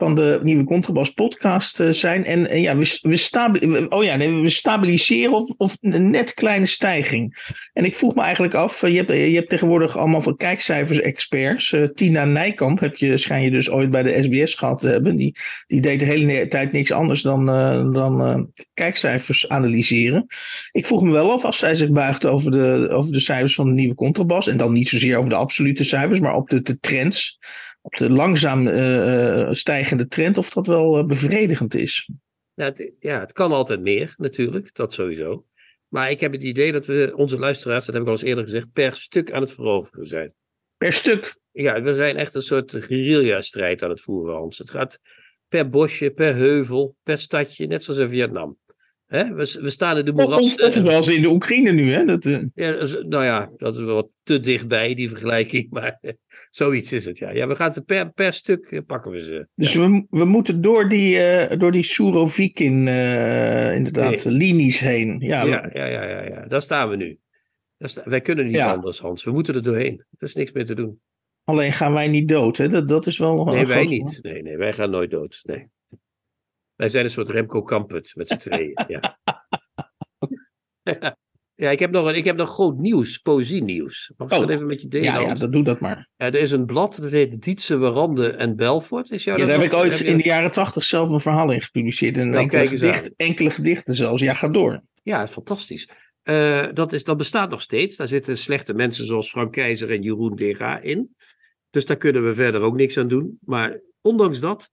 van 0.00 0.14
de 0.14 0.40
nieuwe 0.42 0.64
Contrabas 0.64 1.10
podcast 1.10 1.80
eh, 1.80 1.90
zijn. 1.90 2.24
En, 2.24 2.50
en 2.50 2.60
ja, 2.60 2.76
we, 2.76 2.98
we, 3.02 3.16
stabi- 3.16 3.86
oh 3.88 4.04
ja, 4.04 4.18
we 4.18 4.50
stabiliseren 4.50 5.32
of, 5.32 5.54
of 5.56 5.76
een 5.80 6.10
net 6.10 6.34
kleine 6.34 6.66
stijging. 6.66 7.36
En 7.72 7.84
ik 7.84 7.94
vroeg 7.94 8.14
me 8.14 8.22
eigenlijk 8.22 8.54
af, 8.54 8.82
eh, 8.82 8.90
je 8.90 8.96
hebt, 8.96 9.10
je 9.10 9.34
hebt 9.34 9.48
tegenwoordig 9.48 9.96
allemaal 9.96 10.22
van 10.22 10.36
kijkcijfers-experts. 10.36 11.72
Eh, 11.72 11.82
Tina 11.82 12.24
Nijkamp 12.24 12.80
heb 12.80 12.96
je, 12.96 13.16
schijn 13.16 13.42
je 13.42 13.50
dus 13.50 13.70
ooit 13.70 13.90
bij 13.90 14.02
de 14.02 14.22
SBS 14.22 14.54
gehad 14.54 14.78
te 14.78 14.88
hebben. 14.88 15.16
Die, 15.16 15.36
die 15.66 15.80
deed 15.80 16.00
de 16.00 16.06
hele 16.06 16.46
tijd 16.46 16.72
niks 16.72 16.92
anders 16.92 17.22
dan, 17.22 17.48
eh, 17.48 17.92
dan 17.92 18.24
eh, 18.24 18.40
kijkcijfers 18.74 19.48
analyseren. 19.48 20.26
Ik 20.72 20.86
vroeg 20.86 21.02
me 21.02 21.12
wel 21.12 21.32
af, 21.32 21.44
als 21.44 21.58
zij 21.58 21.74
zich 21.74 21.90
buigt 21.90 22.26
over 22.26 22.50
de, 22.50 22.88
over 22.90 23.12
de 23.12 23.20
cijfers 23.20 23.54
van 23.54 23.66
de 23.66 23.72
nieuwe 23.72 23.94
contrabas. 23.94 24.46
En 24.46 24.56
dan 24.56 24.72
niet 24.72 24.88
zozeer 24.88 25.16
over 25.16 25.30
de 25.30 25.36
absolute 25.36 25.84
cijfers, 25.84 26.20
maar 26.20 26.34
op 26.34 26.50
de, 26.50 26.62
de 26.62 26.78
trends. 26.78 27.38
Op 27.80 27.96
de 27.96 28.10
langzaam 28.10 28.66
eh, 28.66 29.40
eh, 29.40 29.52
stijgende 29.52 30.06
trend, 30.06 30.38
of 30.38 30.50
dat 30.50 30.66
wel 30.66 30.98
eh, 30.98 31.04
bevredigend 31.04 31.74
is. 31.74 32.10
Ja, 32.54 32.64
het, 32.64 32.92
ja, 32.98 33.20
het 33.20 33.32
kan 33.32 33.52
altijd 33.52 33.80
meer, 33.80 34.14
natuurlijk, 34.16 34.74
dat 34.74 34.92
sowieso. 34.92 35.44
Maar 35.88 36.10
ik 36.10 36.20
heb 36.20 36.32
het 36.32 36.42
idee 36.42 36.72
dat 36.72 36.86
we 36.86 37.12
onze 37.16 37.38
luisteraars, 37.38 37.84
dat 37.84 37.94
heb 37.94 38.02
ik 38.02 38.08
al 38.08 38.14
eens 38.14 38.24
eerder 38.24 38.44
gezegd, 38.44 38.72
per 38.72 38.96
stuk 38.96 39.32
aan 39.32 39.40
het 39.40 39.52
veroveren 39.52 40.06
zijn. 40.06 40.34
Per 40.76 40.92
stuk? 40.92 41.38
Ja, 41.50 41.82
we 41.82 41.94
zijn 41.94 42.16
echt 42.16 42.34
een 42.34 42.42
soort 42.42 42.70
guerrilla-strijd 42.70 43.82
aan 43.82 43.90
het 43.90 44.00
voeren, 44.00 44.34
Hans. 44.34 44.58
Het 44.58 44.70
gaat 44.70 45.00
per 45.48 45.68
bosje, 45.68 46.10
per 46.10 46.34
heuvel, 46.34 46.96
per 47.02 47.18
stadje, 47.18 47.66
net 47.66 47.82
zoals 47.82 48.00
in 48.00 48.08
Vietnam. 48.08 48.58
Hè? 49.10 49.34
We, 49.34 49.58
we 49.60 49.70
staan 49.70 49.98
in 49.98 50.04
de 50.04 50.12
moerassen. 50.12 50.66
Of, 50.66 50.74
wel 50.74 51.10
in 51.10 51.22
de 51.22 51.28
Oekraïne 51.28 51.72
nu, 51.72 51.92
hè? 51.92 52.04
Dat, 52.04 52.24
uh... 52.24 52.42
ja, 52.54 52.86
nou 53.02 53.24
ja, 53.24 53.50
dat 53.56 53.76
is 53.76 53.84
wel 53.84 54.12
te 54.22 54.40
dichtbij, 54.40 54.94
die 54.94 55.08
vergelijking. 55.08 55.70
Maar 55.74 56.00
zoiets 56.50 56.92
is 56.92 57.04
het, 57.04 57.18
ja. 57.18 57.30
Ja, 57.30 57.46
we 57.46 57.54
gaan 57.54 57.72
ze 57.72 57.82
per, 57.82 58.12
per 58.12 58.32
stuk 58.32 58.64
eh, 58.64 58.80
pakken 58.86 59.10
we 59.10 59.20
ze. 59.20 59.48
Dus 59.54 59.74
we, 59.74 60.06
we 60.10 60.24
moeten 60.24 60.60
door 60.60 60.88
die, 60.88 61.16
uh, 61.16 61.58
door 61.58 61.72
die 61.72 61.82
Surovikin, 61.82 62.86
uh, 62.86 63.74
inderdaad, 63.74 64.24
nee. 64.24 64.34
linies 64.34 64.80
heen. 64.80 65.16
Ja, 65.18 65.44
ja, 65.44 65.70
ja, 65.72 65.86
ja, 65.86 66.04
ja, 66.04 66.22
ja, 66.22 66.46
daar 66.46 66.62
staan 66.62 66.88
we 66.88 66.96
nu. 66.96 67.18
Sta 67.78 68.02
wij 68.04 68.20
kunnen 68.20 68.46
niet 68.46 68.58
anders, 68.58 69.00
Hans. 69.00 69.24
We 69.24 69.30
moeten 69.30 69.54
er 69.54 69.62
doorheen. 69.62 70.04
Er 70.18 70.26
is 70.26 70.34
niks 70.34 70.52
meer 70.52 70.66
te 70.66 70.74
doen. 70.74 71.00
Alleen 71.44 71.72
gaan 71.72 71.92
wij 71.92 72.08
niet 72.08 72.28
dood, 72.28 72.56
hè? 72.56 72.68
Dat, 72.68 72.88
dat 72.88 73.06
is 73.06 73.18
wel 73.18 73.34
nog 73.34 73.52
Nee, 73.52 73.66
wij 73.66 73.84
niet. 73.84 74.18
Nee, 74.22 74.42
nee, 74.42 74.56
wij 74.56 74.72
gaan 74.72 74.90
nooit 74.90 75.10
dood. 75.10 75.40
Nee. 75.42 75.68
Wij 76.80 76.88
zijn 76.88 77.04
een 77.04 77.10
soort 77.10 77.28
Remco 77.28 77.62
Kampert 77.62 78.12
met 78.14 78.28
z'n 78.28 78.36
tweeën. 78.36 78.84
ja. 78.88 79.18
ja, 81.54 81.70
ik 81.70 81.78
heb, 81.78 81.90
nog, 81.90 82.12
ik 82.12 82.24
heb 82.24 82.36
nog 82.36 82.48
groot 82.48 82.78
nieuws, 82.78 83.18
poëzie-nieuws. 83.18 84.12
Mag 84.16 84.28
ik 84.28 84.34
oh. 84.34 84.40
dat 84.40 84.50
even 84.50 84.66
met 84.66 84.82
je 84.82 84.88
delen? 84.88 85.12
Ja, 85.12 85.20
ja, 85.20 85.34
dat 85.34 85.52
doe 85.52 85.62
dat 85.62 85.80
maar. 85.80 86.08
Ja, 86.16 86.26
er 86.26 86.34
is 86.34 86.50
een 86.50 86.66
blad, 86.66 86.98
dat 87.02 87.10
heet 87.10 87.42
Dietse, 87.42 87.78
Warande 87.78 88.30
en 88.30 88.56
Belfort. 88.56 89.10
Is 89.10 89.24
jou 89.24 89.38
ja, 89.38 89.44
dat 89.44 89.54
daar 89.54 89.62
heb 89.62 89.72
ik 89.72 89.78
ooit 89.78 89.98
heb 89.98 90.06
in 90.06 90.16
de 90.16 90.24
jaren 90.24 90.50
tachtig 90.50 90.84
zelf 90.84 91.10
een 91.10 91.20
verhaal 91.20 91.52
in 91.52 91.62
gepubliceerd. 91.62 92.16
En 92.16 92.30
Nou, 92.30 92.42
enkele, 92.42 92.66
gedicht, 92.66 93.12
enkele 93.16 93.50
gedichten 93.50 93.94
zelfs. 93.94 94.22
Ja, 94.22 94.34
ga 94.34 94.48
door. 94.48 94.82
Ja, 95.02 95.26
fantastisch. 95.26 95.88
Eh, 96.22 96.72
dat, 96.72 96.92
is, 96.92 97.04
dat 97.04 97.16
bestaat 97.16 97.50
nog 97.50 97.60
steeds. 97.60 97.96
Daar 97.96 98.08
zitten 98.08 98.38
slechte 98.38 98.74
mensen 98.74 99.06
zoals 99.06 99.30
Frank 99.30 99.52
Keizer 99.52 99.90
en 99.90 100.02
Jeroen 100.02 100.36
Dega 100.36 100.80
in. 100.80 101.16
Dus 101.70 101.84
daar 101.84 101.96
kunnen 101.96 102.24
we 102.24 102.34
verder 102.34 102.60
ook 102.60 102.76
niks 102.76 102.98
aan 102.98 103.08
doen. 103.08 103.38
Maar 103.40 103.80
ondanks 104.00 104.40
dat 104.40 104.70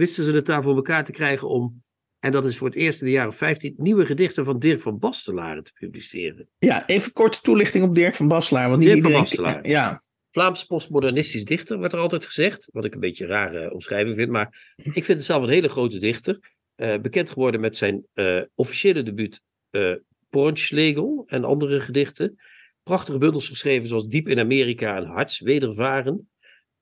wisten 0.00 0.24
ze 0.24 0.32
het 0.32 0.46
daar 0.46 0.62
voor 0.62 0.76
elkaar 0.76 1.04
te 1.04 1.12
krijgen 1.12 1.48
om, 1.48 1.82
en 2.18 2.32
dat 2.32 2.44
is 2.44 2.56
voor 2.56 2.68
het 2.68 2.76
eerst 2.76 3.00
in 3.00 3.06
de 3.06 3.12
jaren 3.12 3.32
15, 3.32 3.74
nieuwe 3.76 4.06
gedichten 4.06 4.44
van 4.44 4.58
Dirk 4.58 4.80
van 4.80 4.98
Bastelaren 4.98 5.64
te 5.64 5.72
publiceren. 5.72 6.48
Ja, 6.58 6.86
even 6.86 7.12
korte 7.12 7.40
toelichting 7.40 7.84
op 7.84 7.94
Dirk 7.94 8.14
van. 8.14 8.28
Want 8.28 8.76
niet 8.76 8.80
Dirk 8.80 9.02
van. 9.02 9.12
Baslaar. 9.12 9.68
Ja, 9.68 10.02
Vlaams 10.30 10.64
postmodernistisch 10.64 11.44
dichter, 11.44 11.78
wordt 11.78 11.92
er 11.92 11.98
altijd 11.98 12.24
gezegd. 12.24 12.68
Wat 12.72 12.84
ik 12.84 12.94
een 12.94 13.00
beetje 13.00 13.26
rare 13.26 13.72
omschrijving 13.72 14.16
vind. 14.16 14.30
Maar 14.30 14.74
ik 14.76 15.04
vind 15.04 15.18
het 15.18 15.24
zelf 15.24 15.42
een 15.42 15.48
hele 15.48 15.68
grote 15.68 15.98
dichter. 15.98 16.38
Eh, 16.74 16.98
bekend 17.00 17.30
geworden 17.30 17.60
met 17.60 17.76
zijn 17.76 18.06
eh, 18.12 18.42
officiële 18.54 19.02
debuut 19.02 19.40
eh 19.70 19.94
Pornschlegel 20.28 21.24
en 21.26 21.44
andere 21.44 21.80
gedichten. 21.80 22.36
Prachtige 22.82 23.18
bundels 23.18 23.48
geschreven 23.48 23.88
zoals 23.88 24.06
Diep 24.06 24.28
in 24.28 24.38
Amerika 24.38 24.96
en 24.96 25.04
Harts 25.04 25.40
Wedervaren. 25.40 26.29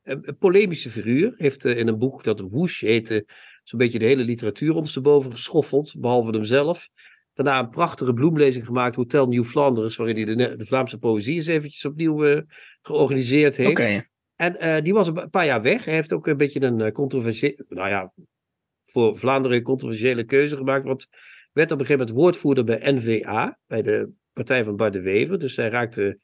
Een, 0.08 0.36
polemische 0.38 0.90
figuur. 0.90 1.34
Heeft 1.36 1.64
eh, 1.64 1.78
in 1.78 1.88
een 1.88 1.98
boek 1.98 2.24
dat 2.24 2.40
Woosh 2.40 2.80
heette 2.80 3.26
zo'n 3.62 3.78
beetje 3.78 3.98
de 3.98 4.04
hele 4.04 4.22
literatuur 4.22 4.74
ondersteboven 4.74 5.30
geschoffeld. 5.30 5.94
Behalve 5.98 6.30
hemzelf. 6.30 6.88
Daarna 7.32 7.58
een 7.58 7.70
prachtige 7.70 8.12
bloemlezing 8.12 8.66
gemaakt, 8.66 8.96
Hotel 8.96 9.26
Nieuw 9.26 9.44
Flanders, 9.44 9.96
waarin 9.96 10.16
hij 10.16 10.56
de, 10.56 10.64
Vlaamse 10.64 10.98
poëzie 10.98 11.34
eens 11.34 11.46
eventjes 11.46 11.84
opnieuw 11.84 12.24
eh, 12.24 12.42
georganiseerd 12.82 13.56
heeft. 13.56 13.70
oké. 13.70 14.02
En 14.36 14.56
eh, 14.56 14.82
die 14.82 14.92
was 14.92 15.06
een 15.06 15.14
pa- 15.14 15.26
paar 15.26 15.44
jaar 15.44 15.62
weg. 15.62 15.84
Hij 15.84 15.94
heeft 15.94 16.12
ook 16.12 16.26
een 16.26 16.36
beetje 16.36 16.62
een 16.62 16.92
controversiële, 16.92 17.64
nou 17.68 17.88
ja, 17.88 18.12
voor 18.84 19.18
Vlaanderen 19.18 19.56
een 19.56 19.62
controversiële 19.62 20.24
keuze 20.24 20.56
gemaakt. 20.56 20.84
Want 20.84 21.06
werd 21.52 21.72
op 21.72 21.80
een 21.80 21.86
gegeven 21.86 22.06
moment 22.06 22.24
woordvoerder 22.24 22.64
bij 22.64 22.92
NVA, 22.92 23.58
bij 23.66 23.82
de 23.82 24.10
partij 24.32 24.64
van 24.64 24.76
Bart 24.76 24.92
de 24.92 25.02
Wever. 25.02 25.38
Dus 25.38 25.56
hij 25.56 25.68
raakte 25.68 26.18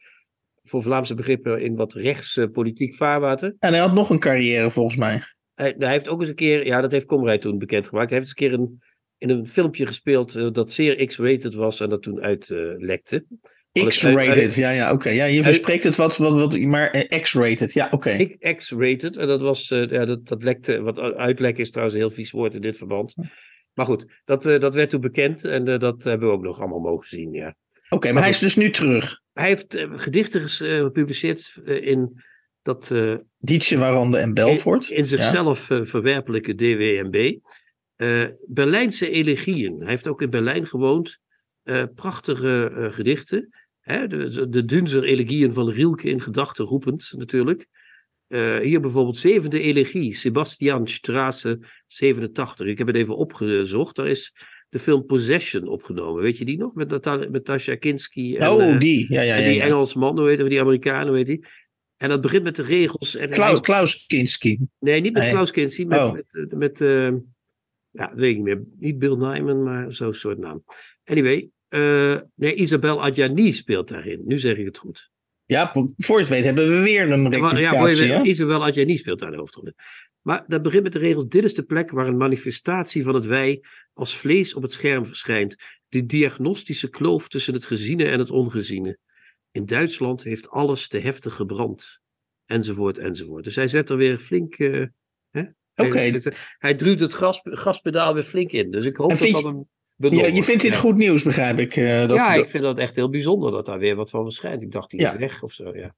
voor 0.65 0.83
Vlaamse 0.83 1.15
begrippen 1.15 1.63
in 1.63 1.75
wat 1.75 1.93
rechtspolitiek 1.93 2.95
vaarwater. 2.95 3.55
En 3.59 3.73
hij 3.73 3.81
had 3.81 3.95
nog 3.95 4.11
een 4.11 4.19
carrière 4.19 4.71
volgens 4.71 4.97
mij. 4.97 5.23
Hij, 5.55 5.75
hij 5.79 5.91
heeft 5.91 6.09
ook 6.09 6.21
eens 6.21 6.29
een 6.29 6.35
keer, 6.35 6.67
ja, 6.67 6.81
dat 6.81 6.91
heeft 6.91 7.07
Comrade 7.07 7.39
toen 7.39 7.59
bekendgemaakt. 7.59 8.11
Hij 8.11 8.19
heeft 8.19 8.31
eens 8.31 8.41
een 8.41 8.49
keer 8.49 8.59
een, 8.59 8.83
in 9.19 9.31
een 9.31 9.47
filmpje 9.47 9.87
gespeeld 9.87 10.35
eh, 10.35 10.51
dat 10.51 10.73
zeer 10.73 11.07
X-rated 11.07 11.55
was 11.55 11.81
en 11.81 11.89
dat 11.89 12.03
toen 12.03 12.21
uitlekte. 12.21 13.25
X-rated, 13.73 14.55
ja, 14.55 14.71
ja, 14.71 14.93
oké. 14.93 15.11
Ja, 15.11 15.25
je 15.25 15.43
verspreekt 15.43 15.85
het 15.85 15.97
wat, 15.97 16.17
wat, 16.17 16.33
wat 16.33 16.59
maar 16.59 16.91
eh, 16.91 17.21
X-rated, 17.21 17.73
ja, 17.73 17.89
oké. 17.91 18.11
Ik 18.11 18.55
X-rated. 18.57 19.17
En 19.17 19.27
dat 19.27 19.41
was, 19.41 19.71
eh, 19.71 19.91
ja, 19.91 20.05
dat, 20.05 20.27
dat 20.27 20.43
lekte, 20.43 20.81
wat 20.81 20.99
uitlek 20.99 21.59
is 21.59 21.71
trouwens 21.71 21.97
een 21.97 22.05
heel 22.05 22.15
vies 22.15 22.31
woord 22.31 22.55
in 22.55 22.61
dit 22.61 22.77
verband. 22.77 23.15
Maar 23.75 23.87
goed, 23.87 24.07
dat, 24.25 24.47
eh, 24.47 24.61
dat 24.61 24.75
werd 24.75 24.91
toen 24.91 25.01
bekend 25.01 25.45
en 25.45 25.69
eh, 25.69 25.79
dat 25.79 26.05
hebben 26.05 26.29
we 26.29 26.35
ook 26.35 26.43
nog 26.43 26.61
allemaal 26.61 26.79
mogen 26.79 27.09
zien, 27.09 27.33
ja. 27.33 27.55
Oké, 27.89 28.13
maar 28.13 28.23
hij 28.23 28.31
is 28.31 28.39
dus 28.39 28.57
nu 28.57 28.71
terug. 28.71 29.21
Hij 29.35 29.49
heeft 29.49 29.75
eh, 29.75 29.91
gedichten 29.97 30.41
eh, 30.41 30.83
gepubliceerd 30.83 31.61
eh, 31.65 31.87
in 31.87 32.23
dat 32.63 32.91
eh, 32.91 33.15
Dietje, 33.39 33.79
Warande 33.79 34.19
en 34.19 34.35
Belfort. 34.35 34.91
in, 34.91 34.97
in 34.97 35.07
zichzelf 35.07 35.59
verwerpelijke 35.69 36.55
DWMB. 36.55 37.39
Berlijnse 38.47 39.11
elegieën. 39.11 39.79
Hij 39.79 39.89
heeft 39.89 40.09
ook 40.09 40.23
in 40.23 40.31
Berlijn 40.31 40.67
gewoond. 40.67 41.19
Prachtige 41.95 42.89
gedichten. 42.93 43.49
Hè, 43.81 44.07
de, 44.07 44.49
de 44.49 44.65
Dunzer 44.65 45.05
elegieën 45.05 45.53
van 45.53 45.71
Rielke 45.71 46.09
in 46.09 46.21
gedachten 46.21 46.65
roepend 46.65 47.13
natuurlijk. 47.17 47.67
Hier 48.63 48.81
bijvoorbeeld 48.81 49.17
zevende 49.17 49.61
elegie, 49.61 50.15
Sebastian 50.15 50.89
Straße 50.89 51.59
87. 51.87 52.67
Ik 52.67 52.79
heb 52.79 52.87
het 52.87 52.97
even 52.97 53.17
opgezocht. 53.17 53.97
Daar 53.97 54.09
is 54.09 54.33
de 54.75 54.81
film 54.81 55.07
Possession 55.07 55.69
opgenomen. 55.69 56.23
Weet 56.23 56.39
je 56.39 56.45
die 56.45 56.59
nog? 56.59 56.75
Met, 56.75 56.89
Nata- 56.89 57.27
met 57.31 57.45
Tasha 57.45 57.77
Kinski. 57.77 58.37
En, 58.37 58.49
oh, 58.51 58.71
eh, 58.73 58.79
die. 58.79 59.13
Ja, 59.13 59.21
ja, 59.21 59.35
en 59.35 59.43
ja. 59.43 59.49
die 59.49 59.57
ja. 59.57 59.65
Engelsman, 59.65 60.19
hoe 60.19 60.29
heet 60.29 60.39
het, 60.39 60.49
die 60.49 60.61
Amerikanen, 60.61 61.15
heet 61.15 61.27
die? 61.27 61.47
En 61.97 62.09
dat 62.09 62.21
begint 62.21 62.43
met 62.43 62.57
de 62.57 62.63
regels. 62.63 63.17
En 63.17 63.31
Klaus, 63.31 63.61
Klaus 63.61 64.07
Kinski. 64.07 64.59
Nee, 64.79 65.01
niet 65.01 65.13
met 65.13 65.23
Nee. 65.23 65.33
Klaus 65.33 65.51
Kinski, 65.51 65.87
met, 65.87 65.99
Oh. 65.99 66.13
met, 66.13 66.25
eh, 66.35 66.59
met 66.59 66.81
eh, 66.81 67.13
ja, 67.91 68.15
weet 68.15 68.31
ik 68.31 68.37
niet 68.37 68.45
meer. 68.45 68.63
Niet 68.75 68.99
Bill 68.99 69.17
Nyman, 69.17 69.63
maar 69.63 69.93
zo'n 69.93 70.15
soort 70.15 70.39
naam. 70.39 70.65
Anyway, 71.05 71.51
eh, 71.69 72.17
nee, 72.35 72.55
Isabel 72.55 73.03
Adjani 73.03 73.53
speelt 73.53 73.89
daarin. 73.89 74.23
Nu 74.25 74.39
zeg 74.39 74.57
ik 74.57 74.65
het 74.65 74.79
goed. 74.79 75.11
Ja, 75.45 75.71
voor 75.97 76.17
je 76.17 76.21
het 76.21 76.29
weet 76.29 76.45
hebben 76.45 76.69
we 76.69 76.83
weer 76.83 77.11
een 77.11 77.23
Ja, 77.23 77.29
voor 77.29 77.39
je 77.39 77.41
rectificatie. 77.41 78.09
weet, 78.09 78.17
hè? 78.17 78.23
Isabel 78.23 78.65
Adjani 78.65 78.97
speelt 78.97 79.19
daar 79.19 79.31
de 79.31 79.37
hoofdrol 79.37 79.67
in. 79.67 79.75
Maar 80.25 80.45
dat 80.47 80.63
begint 80.63 80.83
met 80.83 80.93
de 80.93 80.99
regels. 80.99 81.29
Dit 81.29 81.45
is 81.45 81.55
de 81.55 81.63
plek 81.63 81.91
waar 81.91 82.07
een 82.07 82.17
manifestatie 82.17 83.03
van 83.03 83.15
het 83.15 83.27
wij 83.27 83.65
als 83.93 84.17
vlees 84.17 84.55
op 84.55 84.63
het 84.63 84.73
scherm 84.73 85.07
verschijnt. 85.07 85.57
De 85.89 86.07
diagnostische 86.07 86.89
kloof 86.91 87.29
tussen 87.29 87.55
het 87.55 87.67
geziene 87.67 88.05
en 88.05 88.19
het 88.19 88.31
ongeziene. 88.31 88.99
In 89.51 89.67
Duitsland 89.67 90.23
heeft 90.25 90.51
alles 90.51 90.89
te 90.89 90.99
heftig 90.99 91.35
gebrand. 91.35 91.99
Enzovoort, 92.47 92.99
enzovoort. 92.99 93.45
Dus 93.45 93.57
hij 93.57 93.69
zet 93.69 93.91
er 93.91 93.97
weer 93.97 94.19
flink... 94.19 94.55
eh? 94.55 94.83
Oké. 95.77 95.99
Hij, 95.99 96.23
hij 96.59 96.75
druwt 96.75 97.01
het 97.01 97.15
gas, 97.15 97.41
gaspedaal 97.45 98.15
weer 98.15 98.23
flink 98.23 98.53
in. 98.53 98.71
Dus 98.71 98.85
ik 98.85 98.97
hoop 98.97 99.09
dat 99.19 99.19
dat 99.31 99.65
bundel 99.97 100.21
Ja, 100.21 100.27
je 100.27 100.43
vindt 100.43 100.63
dit 100.63 100.73
Ja. 100.73 100.79
goed 100.79 100.97
nieuws, 100.97 101.23
begrijp 101.23 101.59
ik. 101.59 101.77
eh, 101.77 102.09
dat, 102.09 102.17
ja, 102.17 102.35
ik 102.35 102.49
vind 102.49 102.63
dat 102.63 102.79
echt 102.79 102.95
heel 102.97 103.11
bijzonder 103.11 103.53
dat 103.53 103.67
daar 103.67 103.79
weer 103.79 103.95
wat 103.97 104.11
van 104.11 104.23
verschijnt. 104.23 104.63
Ik 104.63 104.71
dacht, 104.71 104.91
die 104.91 105.01
Ja. 105.01 105.13
is 105.13 105.19
weg 105.19 105.43
of 105.43 105.53
zo, 105.53 105.77
ja. 105.77 105.95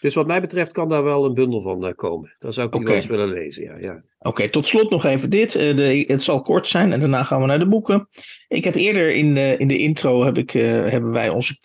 Dus 0.00 0.14
wat 0.14 0.26
mij 0.26 0.40
betreft 0.40 0.72
kan 0.72 0.88
daar 0.88 1.02
wel 1.02 1.24
een 1.24 1.34
bundel 1.34 1.60
van 1.60 1.86
eh, 1.86 1.94
komen. 1.94 2.36
Dan 2.38 2.52
zou 2.52 2.66
ik 2.66 2.72
die 2.72 2.82
wel 2.84 2.94
eens 2.94 3.06
willen 3.06 3.28
lezen, 3.28 3.62
ja. 3.64 3.76
ja. 3.80 4.02
Oké, 4.18 4.48
tot 4.48 4.68
slot 4.68 4.90
nog 4.90 5.04
even 5.04 5.30
dit. 5.30 5.54
Eh, 5.54 5.76
de, 5.76 6.04
het 6.06 6.22
zal 6.22 6.42
kort 6.42 6.68
zijn 6.68 6.92
en 6.92 7.00
daarna 7.00 7.24
gaan 7.24 7.40
we 7.40 7.46
naar 7.46 7.58
de 7.58 7.68
boeken. 7.68 8.08
Ik 8.48 8.64
heb 8.64 8.74
eerder 8.74 9.14
in 9.14 9.34
de, 9.34 9.54
in 9.58 9.68
de 9.68 9.78
intro 9.78 10.24
heb 10.24 10.38
ik, 10.38 10.54
eh, 10.54 10.62
hebben 10.62 11.10
wij 11.10 11.28
onze. 11.28 11.56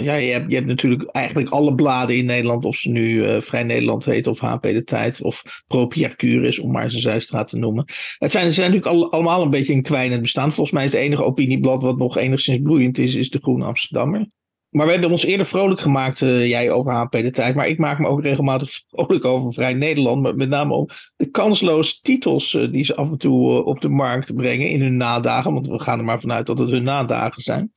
ja, 0.00 0.14
je 0.14 0.32
hebt, 0.32 0.48
je 0.50 0.54
hebt 0.54 0.66
natuurlijk 0.66 1.10
eigenlijk 1.10 1.48
alle 1.48 1.74
bladen 1.74 2.16
in 2.16 2.24
Nederland, 2.24 2.64
of 2.64 2.76
ze 2.76 2.90
nu 2.90 3.40
Vrij 3.42 3.62
Nederland 3.62 4.04
heet, 4.04 4.26
of 4.26 4.40
HP 4.40 4.62
de 4.62 4.84
Tijd, 4.84 5.22
of 5.22 5.42
Pro 5.66 5.86
Pierre 5.86 6.16
Curis, 6.16 6.58
om 6.58 6.72
maar 6.72 6.90
zijn 6.90 7.02
zijstraat 7.02 7.48
te 7.48 7.58
noemen. 7.58 7.84
Het 8.18 8.30
zijn, 8.30 8.48
ze 8.48 8.54
zijn 8.54 8.70
natuurlijk 8.70 9.02
al- 9.02 9.12
allemaal 9.12 9.42
een 9.42 9.50
beetje 9.50 9.72
een 9.72 9.82
kwijnend 9.82 10.22
bestaan. 10.22 10.52
Volgens 10.52 10.70
mij 10.76 10.84
is 10.84 10.92
het 10.92 11.00
enige 11.00 11.24
opinieblad 11.24 11.82
wat 11.82 11.98
nog 11.98 12.16
enigszins 12.16 12.62
bloeiend 12.62 12.98
is, 12.98 13.14
is 13.14 13.30
de 13.30 13.38
Groene 13.42 13.64
Amsterdammer. 13.64 14.26
Maar 14.70 14.86
we 14.86 14.92
hebben 14.92 15.10
ons 15.10 15.24
eerder 15.24 15.46
vrolijk 15.46 15.80
gemaakt, 15.80 16.22
eh, 16.22 16.48
jij 16.48 16.70
over 16.70 16.92
HP 16.92 17.12
de 17.12 17.30
Tijd, 17.30 17.54
maar 17.54 17.68
ik 17.68 17.78
maak 17.78 17.98
me 17.98 18.08
ook 18.08 18.22
regelmatig 18.22 18.70
vrolijk 18.90 19.24
over 19.24 19.52
Vrij 19.52 19.74
Nederland, 19.74 20.22
maar 20.22 20.34
met 20.34 20.48
name 20.48 20.74
om 20.74 20.88
de 21.16 21.30
kansloze 21.30 22.00
titels 22.02 22.54
eh, 22.54 22.72
die 22.72 22.84
ze 22.84 22.96
af 22.96 23.10
en 23.10 23.18
toe 23.18 23.58
eh, 23.58 23.66
op 23.66 23.80
de 23.80 23.88
markt 23.88 24.34
brengen 24.34 24.70
in 24.70 24.80
hun 24.80 24.96
nadagen. 24.96 25.52
Want 25.52 25.68
we 25.68 25.80
gaan 25.80 25.98
er 25.98 26.04
maar 26.04 26.20
vanuit 26.20 26.46
dat 26.46 26.58
het 26.58 26.70
hun 26.70 26.82
nadagen 26.82 27.42
zijn. 27.42 27.72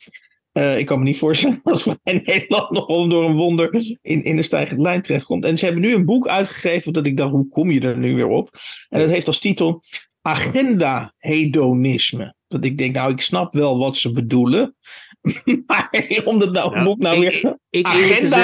Ik 0.78 0.86
kan 0.86 1.00
me 1.00 1.06
niet 1.06 1.18
voorstellen 1.26 1.60
dat 1.64 1.82
Vrij 1.82 2.22
Nederland 2.26 2.72
nog 2.72 2.88
door 2.88 3.26
een 3.26 3.36
wonder 3.36 3.98
in, 4.02 4.24
in 4.24 4.38
een 4.38 4.44
stijgende 4.44 4.82
lijn 4.82 5.02
terechtkomt. 5.02 5.46
En 5.46 5.58
ze 5.58 5.66
hebben 5.66 5.84
nu 5.84 5.94
een 5.94 6.06
boek 6.06 6.28
uitgegeven 6.28 6.94
dat 6.94 7.06
ik 7.06 7.18
dacht, 7.18 7.32
hoe 7.32 7.50
kom 7.50 7.72
je 7.72 7.82
er 7.82 7.98
nu 7.98 8.16
weer 8.16 8.28
op? 8.28 8.50
En 8.90 9.00
dat 9.00 9.10
heeft 9.10 9.28
als 9.28 9.40
titel 9.40 9.84
Agenda 10.22 11.14
Hedonisme. 11.18 12.36
Dat 12.48 12.64
ik 12.64 12.78
denk, 12.78 12.96
nou, 12.96 13.12
ik 13.12 13.22
snap 13.22 13.54
wel 13.54 13.78
wat 13.78 13.98
ze 13.98 14.12
bedoelen. 14.12 14.76
maar 15.68 16.22
om 16.26 16.40
dat 16.40 16.52
nou, 16.52 16.72
Nou, 16.72 16.84
boek 16.86 16.98
nou 16.98 17.26
ik- 17.26 17.42
weer 17.42 17.56
ik- 17.70 17.86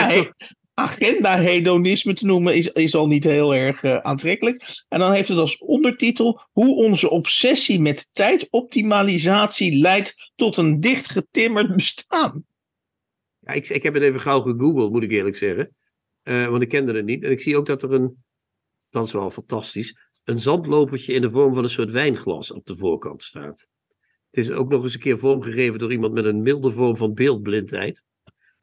he- 0.07 0.29
agenda 0.73 1.38
hedonisme 1.38 2.13
te 2.13 2.25
noemen 2.25 2.55
is, 2.55 2.67
is 2.71 2.95
al 2.95 3.07
niet 3.07 3.23
heel 3.23 3.55
erg 3.55 3.83
eh, 3.83 3.97
aantrekkelijk. 3.97 4.83
En 4.89 4.99
dan 4.99 5.11
heeft 5.11 5.29
het 5.29 5.38
als 5.38 5.57
ondertitel 5.57 6.41
hoe 6.51 6.75
onze 6.75 7.09
obsessie 7.09 7.81
met 7.81 8.09
tijdoptimalisatie 8.13 9.77
leidt 9.77 10.31
tot 10.35 10.57
een 10.57 10.79
dichtgetimmerd 10.79 11.75
bestaan. 11.75 12.45
Ja, 13.39 13.53
ik, 13.53 13.69
ik 13.69 13.83
heb 13.83 13.93
het 13.93 14.03
even 14.03 14.19
gauw 14.19 14.41
gegoogeld, 14.41 14.91
moet 14.91 15.03
ik 15.03 15.11
eerlijk 15.11 15.35
zeggen. 15.35 15.75
Eh, 16.21 16.47
want 16.47 16.61
ik 16.61 16.69
kende 16.69 16.93
het 16.93 17.05
niet. 17.05 17.23
En 17.23 17.31
ik 17.31 17.41
zie 17.41 17.57
ook 17.57 17.65
dat 17.65 17.83
er 17.83 17.93
een, 17.93 18.23
dat 18.89 19.05
is 19.05 19.11
wel 19.13 19.29
fantastisch, 19.29 19.95
een 20.23 20.39
zandlopertje 20.39 21.13
in 21.13 21.21
de 21.21 21.31
vorm 21.31 21.53
van 21.53 21.63
een 21.63 21.69
soort 21.69 21.91
wijnglas 21.91 22.51
op 22.51 22.65
de 22.65 22.75
voorkant 22.75 23.23
staat. 23.23 23.67
Het 24.36 24.43
is 24.43 24.52
ook 24.52 24.69
nog 24.69 24.84
eens 24.84 24.93
een 24.93 25.00
keer 25.00 25.17
vormgegeven 25.17 25.80
door 25.80 25.91
iemand 25.91 26.13
met 26.13 26.26
een 26.26 26.41
milde 26.41 26.71
vorm 26.71 26.98
van 26.98 27.13
beeldblindheid. 27.13 28.04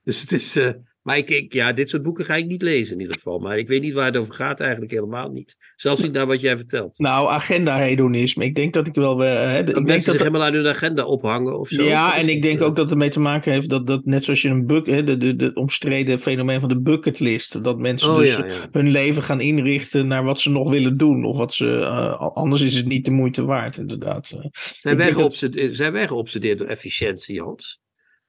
Dus 0.02 0.20
het 0.20 0.32
is, 0.32 0.56
eh, 0.56 0.72
maar 1.02 1.16
ik, 1.16 1.30
ik, 1.30 1.52
ja, 1.52 1.72
dit 1.72 1.90
soort 1.90 2.02
boeken 2.02 2.24
ga 2.24 2.34
ik 2.34 2.46
niet 2.46 2.62
lezen 2.62 2.94
in 2.94 3.00
ieder 3.00 3.16
geval. 3.16 3.38
Maar 3.38 3.58
ik 3.58 3.68
weet 3.68 3.82
niet 3.82 3.92
waar 3.92 4.06
het 4.06 4.16
over 4.16 4.34
gaat, 4.34 4.60
eigenlijk 4.60 4.92
helemaal 4.92 5.30
niet. 5.30 5.56
Zelfs 5.76 6.02
niet 6.02 6.12
naar 6.12 6.26
wat 6.26 6.40
jij 6.40 6.56
vertelt. 6.56 6.98
Nou, 6.98 7.30
agenda-hedonisme. 7.30 8.44
Ik 8.44 8.54
denk 8.54 8.72
dat 8.72 8.86
ik 8.86 8.94
wel. 8.94 9.24
Uh, 9.24 9.58
ik 9.58 9.66
denk 9.66 9.86
dat 9.86 10.02
zich 10.02 10.18
helemaal 10.18 10.42
aan 10.42 10.54
hun 10.54 10.66
agenda 10.66 11.04
ophangen 11.04 11.58
of 11.58 11.68
zo. 11.68 11.82
Ja, 11.82 12.16
en 12.16 12.28
ik 12.28 12.42
denk 12.42 12.62
ook 12.62 12.76
dat 12.76 12.84
het 12.84 12.90
ermee 12.90 13.08
te 13.08 13.20
maken 13.20 13.52
heeft 13.52 13.68
dat, 13.68 13.86
dat 13.86 14.04
net 14.04 14.24
zoals 14.24 14.42
je 14.42 14.48
een 14.48 14.66
bucket, 14.66 15.06
de, 15.06 15.16
de, 15.16 15.36
de 15.36 15.54
omstreden 15.54 16.18
fenomeen 16.18 16.60
van 16.60 16.68
de 16.68 16.80
bucketlist, 16.80 17.64
dat 17.64 17.78
mensen 17.78 18.10
Oh, 18.10 18.18
dus 18.18 18.36
ja, 18.36 18.46
ja. 18.46 18.52
hun 18.72 18.90
leven 18.90 19.22
gaan 19.22 19.40
inrichten 19.40 20.06
naar 20.06 20.24
wat 20.24 20.40
ze 20.40 20.50
nog 20.50 20.70
willen 20.70 20.96
doen. 20.96 21.24
Of 21.24 21.36
wat 21.36 21.54
ze. 21.54 21.66
uh, 21.66 22.20
anders 22.34 22.62
is 22.62 22.74
het 22.74 22.86
niet 22.86 23.04
de 23.04 23.10
moeite 23.10 23.44
waard, 23.44 23.76
inderdaad. 23.76 24.32
Uh, 24.36 24.44
Zijn 24.80 24.96
wij, 24.96 25.12
geobsedeerd, 25.12 25.74
zijn 25.74 25.92
wij 25.92 26.08
geobsedeerd 26.08 26.58
door 26.58 26.66
efficiëntie, 26.66 27.40
Hans? 27.40 27.81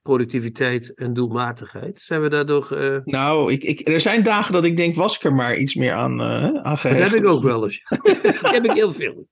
Productiviteit 0.04 0.94
en 0.94 1.14
doelmatigheid? 1.14 2.00
Zijn 2.00 2.22
we 2.22 2.30
daardoor. 2.30 2.70
Uh... 2.74 2.98
Nou, 3.04 3.52
ik, 3.52 3.64
ik, 3.64 3.88
er 3.88 4.02
zijn 4.02 4.24
dagen 4.24 4.54
dat 4.54 4.64
ik 4.64 4.78
denk, 4.78 4.96
was 4.96 5.16
ik 5.16 5.24
er 5.24 5.34
maar 5.34 5.58
iets 5.58 5.76
meer 5.76 5.94
aan, 5.94 6.22
uh, 6.22 6.44
aan 6.44 6.78
Dat 6.84 6.84
heb 6.84 7.14
ik 7.14 7.26
ook 7.26 7.44
wel 7.44 7.64
eens. 7.64 7.84
dat 8.42 8.52
heb 8.52 8.66
ik 8.66 8.72
heel 8.72 8.94
veel. 8.94 9.28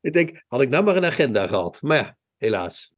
ik 0.00 0.12
denk, 0.12 0.44
had 0.46 0.60
ik 0.60 0.68
nou 0.68 0.84
maar 0.84 0.96
een 0.96 1.04
agenda 1.04 1.46
gehad. 1.46 1.82
Maar 1.82 1.96
ja, 1.96 2.16
helaas. 2.36 2.96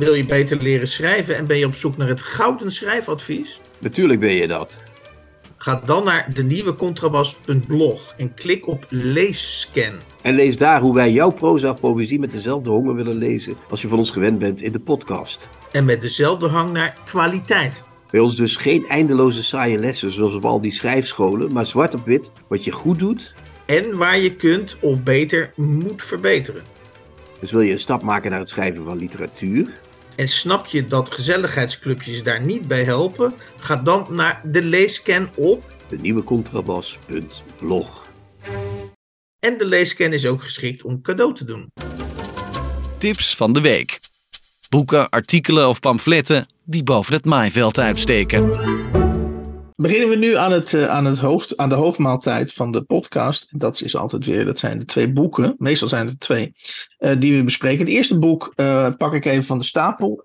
Wil 0.00 0.14
je 0.14 0.24
beter 0.24 0.62
leren 0.62 0.88
schrijven 0.88 1.36
en 1.36 1.46
ben 1.46 1.58
je 1.58 1.66
op 1.66 1.74
zoek 1.74 1.96
naar 1.96 2.08
het 2.08 2.22
gouden 2.22 2.72
schrijfadvies? 2.72 3.60
Natuurlijk 3.78 4.20
ben 4.20 4.32
je 4.32 4.48
dat. 4.48 4.80
Ga 5.56 5.82
dan 5.84 6.04
naar 6.04 6.30
de 6.32 6.44
nieuwe 6.44 6.74
contrabas.blog 6.74 8.14
en 8.16 8.34
klik 8.34 8.66
op 8.66 8.86
leesscan. 8.88 9.92
En 10.22 10.34
lees 10.34 10.56
daar 10.56 10.80
hoe 10.80 10.94
wij 10.94 11.12
jouw 11.12 11.30
proza 11.30 11.70
of 11.70 11.80
poëzie 11.80 12.18
met 12.18 12.30
dezelfde 12.30 12.70
honger 12.70 12.94
willen 12.94 13.16
lezen 13.16 13.56
als 13.70 13.82
je 13.82 13.88
van 13.88 13.98
ons 13.98 14.10
gewend 14.10 14.38
bent 14.38 14.62
in 14.62 14.72
de 14.72 14.80
podcast. 14.80 15.48
En 15.72 15.84
met 15.84 16.00
dezelfde 16.00 16.48
hang 16.48 16.72
naar 16.72 16.98
kwaliteit. 17.04 17.84
Bij 18.10 18.20
ons 18.20 18.36
dus 18.36 18.56
geen 18.56 18.86
eindeloze 18.88 19.42
saaie 19.42 19.78
lessen 19.78 20.12
zoals 20.12 20.34
op 20.34 20.44
al 20.44 20.60
die 20.60 20.72
schrijfscholen, 20.72 21.52
maar 21.52 21.66
zwart 21.66 21.94
op 21.94 22.04
wit 22.04 22.30
wat 22.48 22.64
je 22.64 22.72
goed 22.72 22.98
doet. 22.98 23.34
En 23.66 23.96
waar 23.96 24.18
je 24.18 24.36
kunt 24.36 24.76
of 24.80 25.02
beter 25.02 25.52
moet 25.56 26.02
verbeteren. 26.02 26.62
Dus 27.40 27.50
wil 27.50 27.60
je 27.60 27.72
een 27.72 27.78
stap 27.78 28.02
maken 28.02 28.30
naar 28.30 28.40
het 28.40 28.48
schrijven 28.48 28.84
van 28.84 28.96
literatuur? 28.96 29.88
En 30.20 30.28
snap 30.28 30.66
je 30.66 30.86
dat 30.86 31.12
gezelligheidsclubjes 31.12 32.22
daar 32.22 32.40
niet 32.40 32.68
bij 32.68 32.84
helpen? 32.84 33.34
Ga 33.56 33.76
dan 33.76 34.06
naar 34.10 34.42
de 34.44 34.62
leescan 34.62 35.30
op 35.36 35.74
de 35.88 35.96
nieuwe 35.96 36.24
contrabas.blog. 36.24 38.06
En 39.38 39.58
de 39.58 39.64
leescan 39.64 40.12
is 40.12 40.26
ook 40.26 40.42
geschikt 40.42 40.82
om 40.82 41.02
cadeau 41.02 41.34
te 41.34 41.44
doen. 41.44 41.72
Tips 42.98 43.36
van 43.36 43.52
de 43.52 43.60
week. 43.60 44.00
Boeken, 44.68 45.08
artikelen 45.08 45.68
of 45.68 45.80
pamfletten 45.80 46.46
die 46.64 46.82
boven 46.82 47.14
het 47.14 47.24
maaiveld 47.24 47.78
uitsteken. 47.78 48.50
Beginnen 49.80 50.08
we 50.08 50.16
nu 50.16 50.36
aan, 50.36 50.52
het, 50.52 50.72
uh, 50.72 50.88
aan, 50.88 51.04
het 51.04 51.18
hoofd, 51.18 51.56
aan 51.56 51.68
de 51.68 51.74
hoofdmaaltijd 51.74 52.52
van 52.52 52.72
de 52.72 52.82
podcast. 52.82 53.60
Dat 53.60 53.80
is 53.80 53.96
altijd 53.96 54.26
weer, 54.26 54.44
dat 54.44 54.58
zijn 54.58 54.78
de 54.78 54.84
twee 54.84 55.12
boeken. 55.12 55.54
Meestal 55.58 55.88
zijn 55.88 56.06
het 56.06 56.20
twee 56.20 56.52
uh, 56.98 57.12
die 57.18 57.36
we 57.36 57.44
bespreken. 57.44 57.78
Het 57.78 57.94
eerste 57.94 58.18
boek 58.18 58.52
uh, 58.56 58.88
pak 58.98 59.14
ik 59.14 59.24
even 59.24 59.44
van 59.44 59.58
de 59.58 59.64
stapel. 59.64 60.20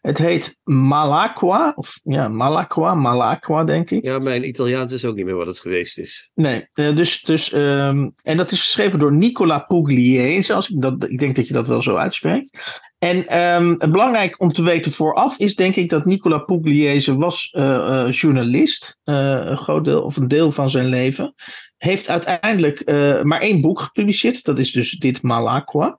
het 0.00 0.18
heet 0.18 0.60
Malacqua. 0.64 1.72
Of 1.76 2.00
ja, 2.04 2.28
Malacqua, 2.28 2.94
Malacqua 2.94 3.64
denk 3.64 3.90
ik. 3.90 4.04
Ja, 4.04 4.18
mijn 4.18 4.48
Italiaans 4.48 4.92
is 4.92 5.04
ook 5.04 5.16
niet 5.16 5.24
meer 5.24 5.36
wat 5.36 5.46
het 5.46 5.58
geweest 5.58 5.98
is. 5.98 6.30
Nee, 6.34 6.66
dus, 6.74 7.22
dus 7.22 7.52
um, 7.52 8.14
en 8.22 8.36
dat 8.36 8.50
is 8.50 8.60
geschreven 8.60 8.98
door 8.98 9.12
Nicola 9.12 9.58
Pugliese. 9.58 10.54
Als 10.54 10.68
ik, 10.68 10.82
dat, 10.82 11.08
ik 11.08 11.18
denk 11.18 11.36
dat 11.36 11.46
je 11.46 11.52
dat 11.52 11.68
wel 11.68 11.82
zo 11.82 11.96
uitspreekt. 11.96 12.80
En 13.04 13.40
um, 13.40 13.78
belangrijk 13.78 14.40
om 14.40 14.52
te 14.52 14.62
weten 14.62 14.92
vooraf 14.92 15.38
is 15.38 15.54
denk 15.54 15.76
ik 15.76 15.88
dat 15.88 16.04
Nicola 16.04 16.38
Pugliese 16.38 17.16
was 17.16 17.54
uh, 17.56 17.64
uh, 17.64 18.10
journalist. 18.10 18.98
Uh, 19.04 19.14
een 19.44 19.56
groot 19.56 19.84
deel 19.84 20.02
of 20.02 20.16
een 20.16 20.28
deel 20.28 20.52
van 20.52 20.70
zijn 20.70 20.86
leven. 20.86 21.34
Heeft 21.76 22.08
uiteindelijk 22.08 22.86
maar 23.24 23.40
één 23.40 23.60
boek 23.60 23.80
gepubliceerd. 23.80 24.44
Dat 24.44 24.58
is 24.58 24.72
dus 24.72 24.90
dit 24.90 25.22
Malacqua. 25.22 25.98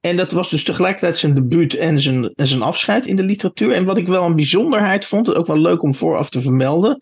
En 0.00 0.16
dat 0.16 0.32
was 0.32 0.50
dus 0.50 0.64
tegelijkertijd 0.64 1.16
zijn 1.16 1.34
debuut 1.34 1.74
en 1.74 2.00
zijn, 2.00 2.32
en 2.34 2.46
zijn 2.46 2.62
afscheid 2.62 3.06
in 3.06 3.16
de 3.16 3.22
literatuur. 3.22 3.72
En 3.72 3.84
wat 3.84 3.98
ik 3.98 4.08
wel 4.08 4.24
een 4.24 4.36
bijzonderheid 4.36 5.04
vond, 5.04 5.34
ook 5.34 5.46
wel 5.46 5.58
leuk 5.58 5.82
om 5.82 5.94
vooraf 5.94 6.30
te 6.30 6.40
vermelden, 6.40 6.98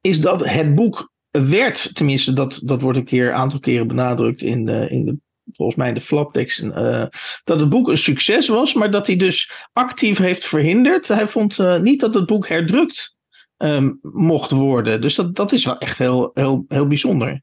is 0.00 0.20
dat 0.20 0.48
het 0.48 0.74
boek 0.74 1.12
werd, 1.30 1.94
tenminste 1.94 2.32
dat, 2.32 2.60
dat 2.64 2.80
wordt 2.80 2.98
een 2.98 3.04
keer 3.04 3.32
aantal 3.32 3.60
keren 3.60 3.86
benadrukt 3.86 4.42
in 4.42 4.64
de, 4.64 4.86
in 4.88 5.04
de 5.04 5.18
volgens 5.52 5.76
mij 5.76 5.88
in 5.88 5.94
de 5.94 6.00
flaptekst, 6.00 6.62
uh, 6.62 7.06
dat 7.44 7.60
het 7.60 7.68
boek 7.68 7.88
een 7.88 7.98
succes 7.98 8.48
was, 8.48 8.74
maar 8.74 8.90
dat 8.90 9.06
hij 9.06 9.16
dus 9.16 9.52
actief 9.72 10.18
heeft 10.18 10.44
verhinderd. 10.44 11.08
Hij 11.08 11.28
vond 11.28 11.58
uh, 11.58 11.80
niet 11.80 12.00
dat 12.00 12.14
het 12.14 12.26
boek 12.26 12.48
herdrukt 12.48 13.16
um, 13.56 13.98
mocht 14.02 14.50
worden. 14.50 15.00
Dus 15.00 15.14
dat, 15.14 15.34
dat 15.34 15.52
is 15.52 15.64
wel 15.64 15.78
echt 15.78 15.98
heel, 15.98 16.30
heel, 16.34 16.64
heel 16.68 16.86
bijzonder. 16.86 17.42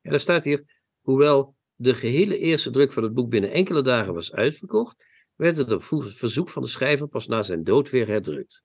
Ja, 0.00 0.10
er 0.10 0.20
staat 0.20 0.44
hier, 0.44 0.64
hoewel 1.00 1.54
de 1.74 1.94
gehele 1.94 2.38
eerste 2.38 2.70
druk 2.70 2.92
van 2.92 3.02
het 3.02 3.14
boek 3.14 3.30
binnen 3.30 3.52
enkele 3.52 3.82
dagen 3.82 4.14
was 4.14 4.32
uitverkocht, 4.32 5.06
werd 5.34 5.56
het 5.56 5.72
op 5.72 5.82
verzoek 6.06 6.48
van 6.48 6.62
de 6.62 6.68
schrijver 6.68 7.08
pas 7.08 7.26
na 7.26 7.42
zijn 7.42 7.64
dood 7.64 7.90
weer 7.90 8.06
herdrukt. 8.06 8.62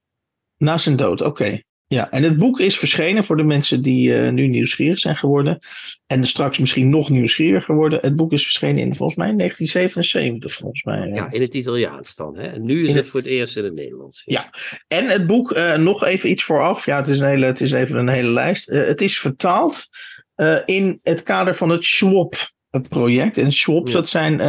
Na 0.57 0.77
zijn 0.77 0.95
dood, 0.95 1.21
oké. 1.21 1.29
Okay. 1.29 1.63
Ja, 1.93 2.11
en 2.11 2.23
het 2.23 2.37
boek 2.37 2.59
is 2.59 2.77
verschenen 2.77 3.23
voor 3.23 3.37
de 3.37 3.43
mensen 3.43 3.81
die 3.81 4.09
uh, 4.09 4.29
nu 4.29 4.47
nieuwsgierig 4.47 4.99
zijn 4.99 5.17
geworden. 5.17 5.59
En 6.07 6.27
straks 6.27 6.59
misschien 6.59 6.89
nog 6.89 7.09
nieuwsgieriger 7.09 7.75
worden. 7.75 7.99
Het 8.01 8.15
boek 8.15 8.31
is 8.31 8.43
verschenen 8.43 8.77
in 8.77 8.95
volgens 8.95 9.17
mij 9.17 9.33
1977, 9.35 10.53
volgens 10.53 10.83
mij. 10.83 11.07
Ja, 11.07 11.31
in 11.31 11.41
het 11.41 11.53
Italiaans 11.53 12.15
dan. 12.15 12.37
Hè? 12.37 12.47
En 12.47 12.65
nu 12.65 12.87
is 12.87 12.93
het 12.93 13.07
voor 13.07 13.19
het 13.19 13.29
eerst 13.29 13.57
in 13.57 13.63
het 13.63 13.73
Nederlands. 13.73 14.21
Ja, 14.25 14.49
en 14.87 15.05
het 15.05 15.27
boek, 15.27 15.51
uh, 15.57 15.75
nog 15.75 16.03
even 16.05 16.29
iets 16.29 16.43
vooraf. 16.43 16.85
Ja, 16.85 16.97
het 16.97 17.07
is, 17.07 17.19
een 17.19 17.27
hele, 17.27 17.45
het 17.45 17.61
is 17.61 17.71
even 17.71 17.99
een 17.99 18.09
hele 18.09 18.29
lijst. 18.29 18.69
Uh, 18.69 18.85
het 18.85 19.01
is 19.01 19.19
vertaald 19.19 19.87
in 20.65 20.99
het 21.03 21.23
kader 21.23 21.55
van 21.55 21.69
het 21.69 21.85
Schwab-project. 21.85 23.37
En 23.37 23.51
Schwabs, 23.51 23.91
Ja. 23.91 23.97
dat 23.97 24.09
zijn. 24.09 24.41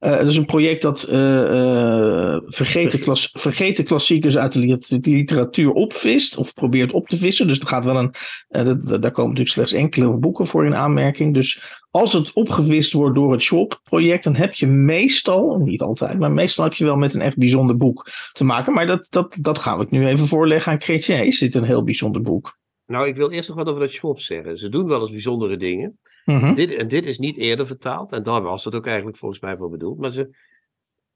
Uh, 0.00 0.10
dat 0.10 0.26
is 0.26 0.36
een 0.36 0.44
project 0.44 0.82
dat 0.82 1.08
uh, 1.10 2.36
vergeten, 2.46 3.00
klas, 3.00 3.30
vergeten 3.32 3.84
klassiekers 3.84 4.36
uit 4.36 4.52
de 4.52 5.00
literatuur 5.10 5.72
opvist. 5.72 6.36
Of 6.36 6.54
probeert 6.54 6.92
op 6.92 7.08
te 7.08 7.16
vissen. 7.16 7.46
Dus 7.46 7.60
er 7.60 7.66
gaat 7.66 7.84
wel 7.84 7.96
een. 7.96 8.14
Uh, 8.50 8.64
dat, 8.64 9.02
daar 9.02 9.10
komen 9.10 9.30
natuurlijk 9.30 9.48
slechts 9.48 9.72
enkele 9.72 10.16
boeken 10.16 10.46
voor 10.46 10.66
in 10.66 10.74
aanmerking. 10.74 11.34
Dus 11.34 11.80
als 11.90 12.12
het 12.12 12.32
opgevist 12.32 12.92
wordt 12.92 13.14
door 13.14 13.32
het 13.32 13.42
Schwab-project. 13.42 14.24
dan 14.24 14.34
heb 14.34 14.54
je 14.54 14.66
meestal. 14.66 15.56
Niet 15.58 15.82
altijd, 15.82 16.18
maar 16.18 16.32
meestal 16.32 16.64
heb 16.64 16.74
je 16.74 16.84
wel 16.84 16.96
met 16.96 17.14
een 17.14 17.20
echt 17.20 17.36
bijzonder 17.36 17.76
boek 17.76 18.10
te 18.32 18.44
maken. 18.44 18.72
Maar 18.72 18.86
dat, 18.86 19.06
dat, 19.10 19.38
dat 19.40 19.58
gaan 19.58 19.78
we 19.78 19.86
nu 19.90 20.06
even 20.06 20.26
voorleggen 20.26 20.72
aan 20.72 20.80
Chrétien. 20.80 21.26
Is 21.26 21.38
dit 21.38 21.54
een 21.54 21.64
heel 21.64 21.84
bijzonder 21.84 22.22
boek? 22.22 22.58
Nou, 22.86 23.06
ik 23.06 23.16
wil 23.16 23.30
eerst 23.30 23.48
nog 23.48 23.58
wat 23.58 23.68
over 23.68 23.80
dat 23.80 23.90
Schwab 23.90 24.20
zeggen. 24.20 24.58
Ze 24.58 24.68
doen 24.68 24.88
wel 24.88 25.00
eens 25.00 25.10
bijzondere 25.10 25.56
dingen. 25.56 25.98
Mm-hmm. 26.28 26.54
Dit, 26.54 26.70
en 26.70 26.88
dit 26.88 27.06
is 27.06 27.18
niet 27.18 27.36
eerder 27.36 27.66
vertaald. 27.66 28.12
En 28.12 28.22
daar 28.22 28.42
was 28.42 28.64
het 28.64 28.74
ook 28.74 28.86
eigenlijk 28.86 29.16
volgens 29.16 29.40
mij 29.40 29.56
voor 29.56 29.70
bedoeld. 29.70 29.98
Maar 29.98 30.10
ze 30.10 30.36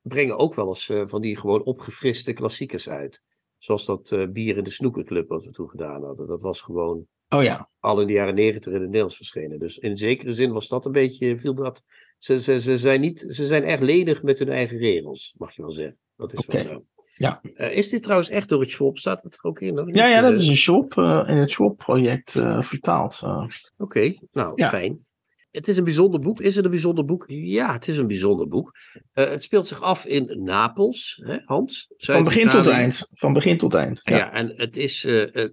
brengen 0.03 0.39
ook 0.39 0.55
wel 0.55 0.67
eens 0.67 0.89
uh, 0.89 1.07
van 1.07 1.21
die 1.21 1.37
gewoon 1.37 1.63
opgefriste 1.63 2.33
klassiekers 2.33 2.89
uit. 2.89 3.23
Zoals 3.59 3.87
dat 3.87 4.11
uh, 4.11 4.29
bier 4.29 4.57
in 4.57 4.65
de 4.65 4.71
snoekerclub 4.71 5.29
wat 5.29 5.45
we 5.45 5.51
toen 5.51 5.69
gedaan 5.69 6.05
hadden. 6.05 6.27
Dat 6.27 6.43
was 6.43 6.61
gewoon 6.61 7.07
oh, 7.29 7.43
ja. 7.43 7.71
al 7.81 8.01
in 8.01 8.07
de 8.07 8.13
jaren 8.13 8.35
negentig 8.35 8.73
in 8.73 8.79
het 8.79 8.85
Nederlands 8.85 9.17
verschenen. 9.17 9.59
Dus 9.59 9.79
in 9.79 9.97
zekere 9.97 10.33
zin 10.33 10.53
was 10.53 10.69
dat 10.69 10.85
een 10.85 10.93
beetje, 10.93 11.37
viel 11.37 11.55
dat... 11.55 11.85
Ze, 12.19 12.41
ze, 12.41 12.61
ze, 12.61 12.77
zijn, 12.77 13.01
niet, 13.01 13.27
ze 13.29 13.47
zijn 13.47 13.65
erg 13.65 13.81
ledig 13.81 14.23
met 14.23 14.39
hun 14.39 14.49
eigen 14.49 14.79
regels, 14.79 15.35
mag 15.39 15.57
je 15.57 15.63
wel 15.63 15.71
zeggen. 15.71 15.99
Dat 16.17 16.33
is 16.33 16.39
okay. 16.39 16.65
wel 16.65 16.73
zo. 16.73 16.85
Ja. 17.23 17.41
Uh, 17.43 17.77
is 17.77 17.89
dit 17.89 18.03
trouwens 18.03 18.29
echt 18.29 18.49
door 18.49 18.61
het 18.61 18.71
Schwab? 18.71 18.99
Staat 18.99 19.23
het 19.23 19.33
er 19.33 19.43
ook 19.43 19.61
in? 19.61 19.95
Ja, 19.95 20.07
ja, 20.07 20.21
dat 20.21 20.33
is 20.33 20.49
een 20.49 20.57
Schwab, 20.57 20.95
uh, 20.95 21.25
in 21.27 21.37
het 21.37 21.51
Schwab-project 21.51 22.35
uh, 22.35 22.63
vertaald. 22.63 23.23
Oké, 23.23 23.47
okay, 23.77 24.21
nou, 24.33 24.53
ja. 24.55 24.69
fijn. 24.69 25.07
Het 25.51 25.69
is 25.69 25.77
een 25.77 25.85
bijzonder 25.85 26.21
boek. 26.21 26.41
Is 26.41 26.57
het 26.57 26.65
een 26.65 26.71
bijzonder 26.71 27.05
boek? 27.05 27.25
Ja, 27.29 27.73
het 27.73 27.89
is 27.89 27.99
een 27.99 28.07
bijzonder 28.07 28.49
boek. 28.49 28.77
Het 29.13 29.43
speelt 29.43 29.67
zich 29.67 29.83
af 29.83 30.07
in 30.07 30.43
Napels, 30.43 31.23
hè, 31.25 31.39
Hans. 31.45 31.93
Van 31.97 32.25
begin 32.25 32.49
tot 32.49 32.67
eind. 32.67 33.09
Van 33.13 33.33
begin 33.33 33.59
tot 33.59 33.75
eind. 33.75 34.01
Ja, 34.03 34.17
ja 34.17 34.33
en 34.33 34.53
het, 34.57 34.77
is, 34.77 35.03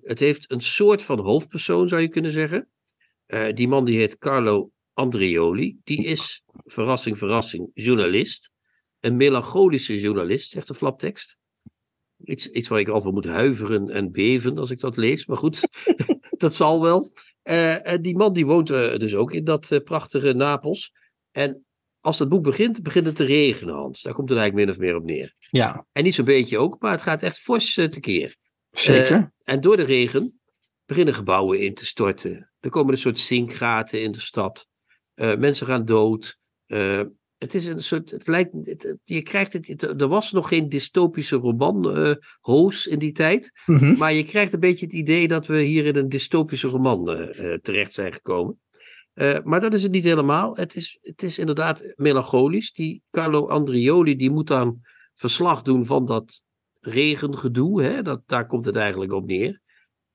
het 0.02 0.20
heeft 0.20 0.52
een 0.52 0.62
soort 0.62 1.04
van 1.04 1.20
hoofdpersoon, 1.20 1.88
zou 1.88 2.02
je 2.02 2.10
kunnen 2.10 2.32
zeggen. 2.32 2.70
Die 3.54 3.68
man 3.68 3.86
die 3.86 3.98
heet 3.98 4.18
Carlo 4.18 4.72
Andreoli. 4.94 5.78
Die 5.84 6.06
is, 6.06 6.44
verrassing, 6.64 7.18
verrassing, 7.18 7.72
journalist. 7.74 8.52
Een 9.00 9.18
melancholische 9.18 10.00
journalist, 10.00 10.52
zegt 10.52 10.68
de 10.68 10.74
flaptekst. 10.74 11.38
Iets, 12.24 12.48
iets 12.48 12.68
waar 12.68 12.80
ik 12.80 12.88
al 12.88 13.02
van 13.02 13.14
moet 13.14 13.26
huiveren 13.26 13.90
en 13.90 14.12
beven 14.12 14.58
als 14.58 14.72
ik 14.72 14.80
dat 14.80 14.98
lees. 14.98 15.26
Maar 15.26 15.38
goed, 15.38 15.62
dat 16.38 16.56
zal 16.56 16.82
wel. 16.82 17.12
Uh, 17.44 17.76
die 18.02 18.18
man 18.18 18.34
die 18.34 18.46
woont 18.46 18.72
uh, 18.72 18.98
dus 18.98 19.16
ook 19.16 19.32
in 19.32 19.44
dat 19.44 19.72
uh, 19.72 19.80
prachtige 19.84 20.34
Napels. 20.34 20.94
En 21.32 21.66
als 22.00 22.20
het 22.20 22.30
boek 22.30 22.44
begint, 22.44 22.84
begint 22.84 23.06
het 23.06 23.16
te 23.16 23.24
regenen, 23.24 23.76
Hans. 23.76 24.02
Daar 24.02 24.14
komt 24.14 24.30
het 24.30 24.38
eigenlijk 24.38 24.68
min 24.68 24.78
of 24.78 24.82
meer 24.82 24.96
op 24.96 25.04
neer. 25.04 25.36
Ja. 25.40 25.86
En 25.92 26.04
niet 26.04 26.14
zo'n 26.14 26.26
beetje 26.26 26.58
ook, 26.58 26.82
maar 26.82 26.92
het 26.92 27.02
gaat 27.02 27.22
echt 27.22 27.40
fors 27.40 27.74
tekeer. 27.74 28.38
Zeker. 28.72 29.34
en 29.44 29.62
door 29.62 29.78
de 29.78 29.84
regen 29.84 30.40
beginnen 30.86 31.14
gebouwen 31.14 31.60
in 31.60 31.74
te 31.74 31.86
storten. 31.86 32.52
Er 32.60 32.70
komen 32.70 32.92
een 32.92 33.00
soort 33.00 33.20
zinkgaten 33.20 34.02
in 34.02 34.12
de 34.12 34.20
stad. 34.20 34.68
mensen 35.16 35.68
gaan 35.68 35.86
dood 35.86 36.38
het 37.40 37.54
is 37.54 37.66
een 37.66 37.84
soort. 37.84 38.12
Het 38.12 38.28
lijkt, 38.28 38.54
het, 38.54 38.98
je 39.04 39.22
krijgt 39.22 39.54
het, 39.54 39.82
er 39.82 40.08
was 40.08 40.32
nog 40.32 40.48
geen 40.48 40.70
dystopische 40.70 41.36
roman, 41.36 41.98
uh, 41.98 42.14
Hoos, 42.42 42.88
in 42.88 43.00
die 43.00 43.12
tijd. 43.12 43.52
Mhm. 43.66 43.98
Maar 43.98 44.14
je 44.14 44.24
krijgt 44.24 44.54
een 44.54 44.60
beetje 44.60 44.86
het 44.86 44.96
idee 44.96 45.28
dat 45.28 45.48
we 45.48 45.62
hier 45.62 45.86
in 45.86 45.96
een 45.96 46.10
dystopische 46.10 46.68
roman 46.68 47.10
uh, 47.10 47.54
terecht 47.54 47.94
zijn 47.94 48.14
gekomen. 48.14 48.60
Uh, 49.14 49.38
maar 49.44 49.62
dat 49.62 49.74
is 49.74 49.84
het 49.84 49.92
niet 49.92 50.04
helemaal. 50.04 50.56
Het 50.56 50.76
is, 50.76 50.98
het 51.02 51.24
is 51.24 51.40
inderdaad 51.40 51.94
melancholisch. 51.96 52.72
Die 52.72 53.04
Carlo 53.12 53.48
Andrioli 53.48 54.16
die 54.16 54.32
moet 54.32 54.48
dan 54.48 54.82
verslag 55.16 55.62
doen 55.62 55.86
van 55.86 56.06
dat 56.06 56.42
regengedoe. 56.80 57.84
Hè? 57.84 58.02
Dat, 58.02 58.22
daar 58.26 58.46
komt 58.46 58.66
het 58.66 58.76
eigenlijk 58.76 59.12
op 59.12 59.26
neer. 59.26 59.62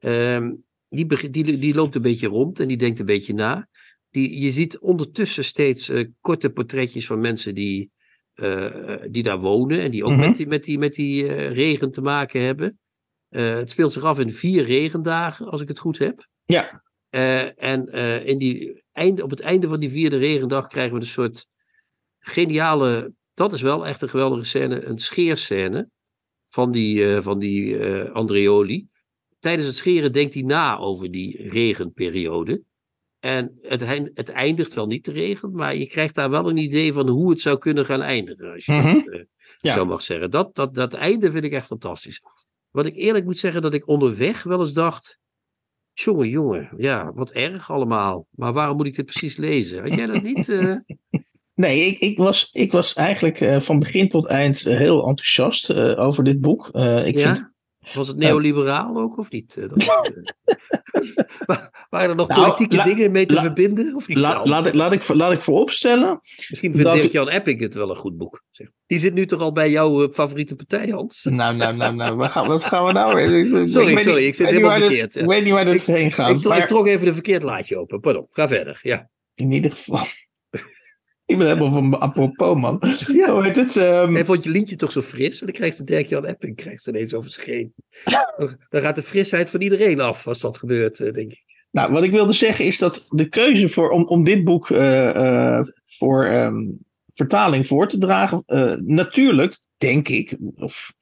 Uh, 0.00 0.50
die, 0.88 1.30
die, 1.30 1.58
die 1.58 1.74
loopt 1.74 1.94
een 1.94 2.02
beetje 2.02 2.28
rond 2.28 2.60
en 2.60 2.68
die 2.68 2.76
denkt 2.76 2.98
een 3.00 3.06
beetje 3.06 3.34
na. 3.34 3.68
Die, 4.14 4.40
je 4.40 4.50
ziet 4.50 4.78
ondertussen 4.78 5.44
steeds 5.44 5.90
uh, 5.90 6.08
korte 6.20 6.50
portretjes 6.50 7.06
van 7.06 7.20
mensen 7.20 7.54
die, 7.54 7.90
uh, 8.34 8.96
die 9.10 9.22
daar 9.22 9.40
wonen. 9.40 9.80
En 9.80 9.90
die 9.90 10.04
ook 10.04 10.10
Mhm. 10.10 10.20
met 10.20 10.36
die, 10.36 10.46
met 10.46 10.64
die, 10.64 10.78
met 10.78 10.94
die 10.94 11.22
uh, 11.22 11.50
regen 11.52 11.90
te 11.90 12.00
maken 12.00 12.40
hebben. 12.40 12.78
het 13.28 13.70
speelt 13.70 13.92
zich 13.92 14.02
af 14.02 14.18
in 14.18 14.32
vier 14.32 14.64
regendagen, 14.64 15.46
als 15.46 15.60
ik 15.60 15.68
het 15.68 15.78
goed 15.78 15.98
heb. 15.98 16.28
Ja. 16.44 16.82
en 17.56 17.86
in 18.26 18.38
die 18.38 18.82
einde, 18.92 19.22
op 19.22 19.30
het 19.30 19.40
einde 19.40 19.68
van 19.68 19.80
die 19.80 19.90
vierde 19.90 20.16
regendag 20.16 20.66
krijgen 20.66 20.94
we 20.94 21.00
een 21.00 21.06
soort 21.06 21.46
geniale. 22.18 23.12
Dat 23.34 23.52
is 23.52 23.62
wel 23.62 23.86
echt 23.86 24.02
een 24.02 24.08
geweldige 24.08 24.44
scène. 24.44 24.84
Een 24.84 24.98
scheerscène 24.98 25.90
van 26.48 26.72
die, 26.72 27.20
van 27.20 27.38
die 27.38 27.84
Andreoli. 28.12 28.86
Tijdens 29.38 29.66
het 29.66 29.76
scheren 29.76 30.12
denkt 30.12 30.34
hij 30.34 30.42
na 30.42 30.78
over 30.78 31.10
die 31.10 31.48
regenperiode. 31.48 32.62
En 33.24 33.52
het, 33.56 33.80
het, 34.14 34.28
eindigt 34.28 34.74
wel 34.74 34.86
niet 34.86 35.04
te 35.04 35.12
regen, 35.12 35.52
maar 35.52 35.76
je 35.76 35.86
krijgt 35.86 36.14
daar 36.14 36.30
wel 36.30 36.48
een 36.48 36.56
idee 36.56 36.92
van 36.92 37.08
hoe 37.08 37.30
het 37.30 37.40
zou 37.40 37.58
kunnen 37.58 37.86
gaan 37.86 38.02
eindigen. 38.02 38.52
Als 38.52 38.64
je 38.66 38.72
Mhm. 38.72 38.94
dat 38.94 39.06
uh, 39.06 39.20
Ja. 39.58 39.74
zo 39.74 39.84
mag 39.84 40.02
zeggen. 40.02 40.30
Dat, 40.30 40.54
dat, 40.54 40.74
dat 40.74 40.94
einde 40.94 41.30
vind 41.30 41.44
ik 41.44 41.52
echt 41.52 41.66
fantastisch. 41.66 42.22
Wat 42.70 42.86
ik 42.86 42.96
eerlijk 42.96 43.24
moet 43.24 43.38
zeggen, 43.38 43.62
dat 43.62 43.74
ik 43.74 43.88
onderweg 43.88 44.42
wel 44.42 44.58
eens 44.58 44.72
dacht. 44.72 45.18
Jongen, 45.92 46.28
jongen, 46.28 46.70
ja, 46.76 47.12
wat 47.12 47.30
erg 47.30 47.70
allemaal. 47.70 48.26
Maar 48.30 48.52
waarom 48.52 48.76
moet 48.76 48.86
ik 48.86 48.94
dit 48.96 49.04
precies 49.06 49.36
lezen? 49.36 49.82
Had 49.82 49.94
jij 49.94 50.06
dat 50.06 50.22
niet? 50.22 50.48
eh? 50.58 50.76
Nee, 51.54 51.86
ik, 51.86 51.98
ik, 51.98 52.18
was, 52.18 52.50
ik 52.52 52.72
was 52.72 52.94
eigenlijk 52.94 53.40
eh, 53.40 53.60
van 53.60 53.78
begin 53.78 54.08
tot 54.08 54.26
eind 54.26 54.66
eh, 54.66 54.76
heel 54.76 55.06
enthousiast 55.06 55.70
eh, 55.70 55.98
over 55.98 56.24
dit 56.24 56.40
boek. 56.40 56.68
Eh, 56.72 57.06
ik 57.06 57.18
ja? 57.18 57.34
vind, 57.34 57.52
Was 57.94 58.08
het 58.08 58.16
neoliberaal 58.16 58.96
ook 58.96 59.18
of 59.18 59.30
niet? 59.30 59.56
Eh, 59.56 59.64
eh, 59.64 59.70
wa- 61.46 61.70
waren 61.90 62.08
er 62.10 62.16
nog 62.16 62.28
Nou, 62.28 62.40
politieke 62.40 62.76
la- 62.76 62.84
dingen 62.84 63.12
mee 63.12 63.26
te 63.26 63.34
la- 63.34 63.40
verbinden? 63.40 63.94
Of 63.94 64.08
niet? 64.08 64.16
la- 64.18 64.34
Hans? 64.34 64.48
laat, 64.48 64.66
ik, 64.66 64.74
laat, 64.74 64.92
ik, 64.92 65.08
laat 65.08 65.32
ik 65.32 65.40
vooropstellen. 65.40 66.18
Misschien 66.48 66.72
vindt 66.72 66.86
dat- 66.86 66.94
Dirk-Jan 66.94 67.28
Epping 67.28 67.60
het 67.60 67.74
wel 67.74 67.90
een 67.90 67.96
goed 67.96 68.16
boek. 68.16 68.42
Zeg. 68.50 68.68
Die 68.86 68.98
zit 68.98 69.14
nu 69.14 69.26
toch 69.26 69.40
al 69.40 69.52
bij 69.52 69.70
jouw 69.70 70.02
eh, 70.04 70.12
favoriete 70.12 70.54
partij, 70.56 70.88
Hans? 70.88 71.24
Nou, 71.30 71.56
nou, 71.56 71.76
nou, 71.76 71.94
nou, 71.94 72.16
wat 72.16 72.30
gaan, 72.30 72.46
wat 72.46 72.64
gaan 72.64 72.84
we 72.86 72.92
nou 72.92 73.14
weer? 73.14 73.68
Sorry, 73.68 73.90
ik 73.90 73.98
sorry, 73.98 74.18
niet- 74.18 74.26
ik 74.26 74.34
zit 74.34 74.46
helemaal 74.46 74.76
verkeerd, 74.78 75.14
ja. 75.14 75.20
Ik 75.20 75.28
weet 75.28 75.44
niet 75.44 75.52
waar 75.52 75.64
dit 75.64 75.84
heen 75.84 76.12
gaat. 76.12 76.30
ik, 76.30 76.36
tro- 76.36 76.48
maar 76.50 76.58
ik 76.58 76.66
trok 76.66 76.86
even 76.86 77.06
de 77.06 77.12
verkeerd 77.12 77.42
laadje 77.42 77.76
open. 77.78 78.00
Pardon, 78.00 78.26
ga 78.28 78.48
verder. 78.48 78.78
Ja. 78.82 79.08
in 79.34 79.52
ieder 79.52 79.70
geval. 79.70 80.00
Ik 81.26 81.38
ben 81.38 81.46
helemaal 81.46 81.72
van 81.72 82.00
apropos, 82.00 82.60
man. 82.60 82.82
Ja, 83.12 83.32
hoe 83.32 83.42
heet 83.42 83.56
het? 83.56 83.76
En 83.76 84.26
vond 84.26 84.44
je 84.44 84.50
lintje 84.50 84.76
toch 84.76 84.92
zo 84.92 85.00
fris? 85.00 85.40
En 85.40 85.46
dan 85.46 85.54
krijgt 85.54 85.78
de 85.78 85.84
Dirk-Jan 85.84 86.24
Epping 86.24 86.56
krijgt 86.56 86.82
ze 86.82 86.90
ineens 86.90 87.14
over 87.14 87.30
zich 87.30 87.44
heen. 87.44 87.74
Dan- 88.68 88.82
gaat 88.82 88.96
de 88.96 89.02
frisheid 89.02 89.50
van 89.50 89.60
iedereen 89.60 90.00
af 90.00 90.26
als 90.26 90.40
dat 90.40 90.58
gebeurt, 90.58 91.00
eh, 91.00 91.12
denk 91.12 91.32
ik. 91.32 91.42
Nou, 91.70 91.92
wat 91.92 92.02
ik 92.02 92.10
wilde 92.10 92.32
zeggen 92.32 92.64
is 92.64 92.78
dat 92.78 93.04
de 93.08 93.28
keuze 93.28 93.68
voor, 93.68 93.90
om, 93.90 94.04
om 94.04 94.24
dit 94.24 94.44
boek 94.44 94.70
eh, 94.70 95.56
eh, 95.56 95.66
voor 95.84 96.24
ehm, 96.24 96.62
vertaling 97.10 97.66
voor 97.66 97.88
te 97.88 97.98
dragen, 97.98 98.42
natuurlijk, 98.84 99.58
denk 99.76 100.08
ik, 100.08 100.36
of 100.56 100.92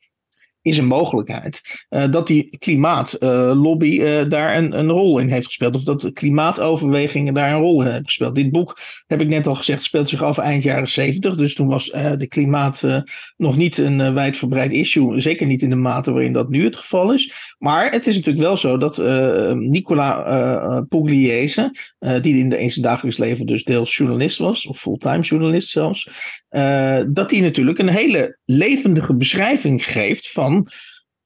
is 0.62 0.78
een 0.78 0.86
mogelijkheid, 0.86 1.60
eh, 1.88 2.10
dat 2.10 2.26
die 2.26 2.56
klimaatlobby 2.58 4.00
eh, 4.00 4.28
daar 4.28 4.56
een, 4.56 4.78
een 4.78 4.90
rol 4.90 5.18
in 5.18 5.28
heeft 5.28 5.46
gespeeld. 5.46 5.74
Of 5.74 5.82
dat 5.82 6.12
klimaatoverwegingen 6.12 7.34
daar 7.34 7.52
een 7.52 7.60
rol 7.60 7.80
in 7.80 7.86
hebben 7.86 8.04
gespeeld. 8.04 8.34
Dit 8.34 8.50
boek, 8.50 8.78
heb 9.06 9.20
ik 9.20 9.28
net 9.28 9.46
al 9.46 9.54
gezegd, 9.54 9.82
speelt 9.82 10.08
zich 10.08 10.22
af 10.22 10.38
eind 10.38 10.62
jaren 10.62 10.88
zeventig. 10.88 11.34
Dus 11.34 11.54
toen 11.54 11.68
was 11.68 11.90
eh, 11.90 12.12
de 12.16 12.26
klimaat 12.26 12.82
eh, 12.82 13.00
nog 13.36 13.56
niet 13.56 13.78
een 13.78 14.00
eh, 14.00 14.12
wijdverbreid 14.12 14.72
issue. 14.72 15.20
Zeker 15.20 15.46
niet 15.46 15.62
in 15.62 15.70
de 15.70 15.76
mate 15.76 16.12
waarin 16.12 16.32
dat 16.32 16.48
nu 16.48 16.64
het 16.64 16.76
geval 16.76 17.12
is. 17.12 17.54
Maar 17.58 17.90
het 17.90 18.06
is 18.06 18.14
natuurlijk 18.14 18.44
wel 18.44 18.56
zo 18.56 18.76
dat 18.76 18.98
eh, 18.98 19.52
Nicola 19.52 20.24
eh, 20.24 20.80
Pugliese, 20.88 21.70
eh, 21.98 22.22
die 22.22 22.36
in, 22.36 22.48
de, 22.48 22.58
in 22.58 22.70
zijn 22.70 22.84
dagelijks 22.84 23.18
leven 23.18 23.46
dus 23.46 23.64
deels 23.64 23.96
journalist 23.96 24.38
was, 24.38 24.66
of 24.66 24.80
fulltime 24.80 25.20
journalist 25.20 25.68
zelfs, 25.68 26.08
eh, 26.48 27.00
dat 27.08 27.30
die 27.30 27.42
natuurlijk 27.42 27.78
een 27.78 27.88
hele 27.88 28.38
levendige 28.44 29.14
beschrijving 29.14 29.84
geeft 29.84 30.30
van 30.30 30.51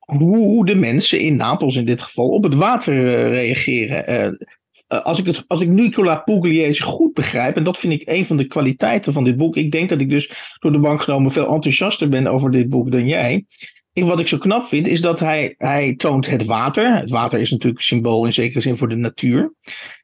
hoe 0.06 0.66
de 0.66 0.74
mensen 0.74 1.20
in 1.20 1.36
Napels 1.36 1.76
in 1.76 1.84
dit 1.84 2.02
geval 2.02 2.28
op 2.28 2.42
het 2.42 2.54
water 2.54 2.94
eh, 2.94 3.28
reageren. 3.28 4.06
Eh, 4.06 4.26
eh, 4.26 5.04
als, 5.04 5.18
ik 5.18 5.26
het, 5.26 5.44
als 5.46 5.60
ik 5.60 5.68
Nicola 5.68 6.16
Pugliese 6.16 6.82
goed 6.82 7.14
begrijp, 7.14 7.56
en 7.56 7.64
dat 7.64 7.78
vind 7.78 7.92
ik 7.92 8.08
een 8.08 8.26
van 8.26 8.36
de 8.36 8.46
kwaliteiten 8.46 9.12
van 9.12 9.24
dit 9.24 9.36
boek. 9.36 9.56
Ik 9.56 9.70
denk 9.70 9.88
dat 9.88 10.00
ik 10.00 10.10
dus 10.10 10.54
door 10.58 10.72
de 10.72 10.78
bank 10.78 11.02
genomen 11.02 11.30
veel 11.30 11.48
enthousiaster 11.52 12.08
ben 12.08 12.26
over 12.26 12.50
dit 12.50 12.68
boek 12.68 12.90
dan 12.90 13.06
jij. 13.06 13.44
Ik, 13.92 14.04
wat 14.04 14.20
ik 14.20 14.28
zo 14.28 14.38
knap 14.38 14.64
vind, 14.64 14.86
is 14.86 15.00
dat 15.00 15.20
hij, 15.20 15.54
hij 15.58 15.94
toont 15.94 16.26
het 16.26 16.44
water. 16.44 16.96
Het 16.96 17.10
water 17.10 17.40
is 17.40 17.50
natuurlijk 17.50 17.82
symbool 17.82 18.24
in 18.24 18.32
zekere 18.32 18.60
zin 18.60 18.76
voor 18.76 18.88
de 18.88 18.96
natuur. 18.96 19.52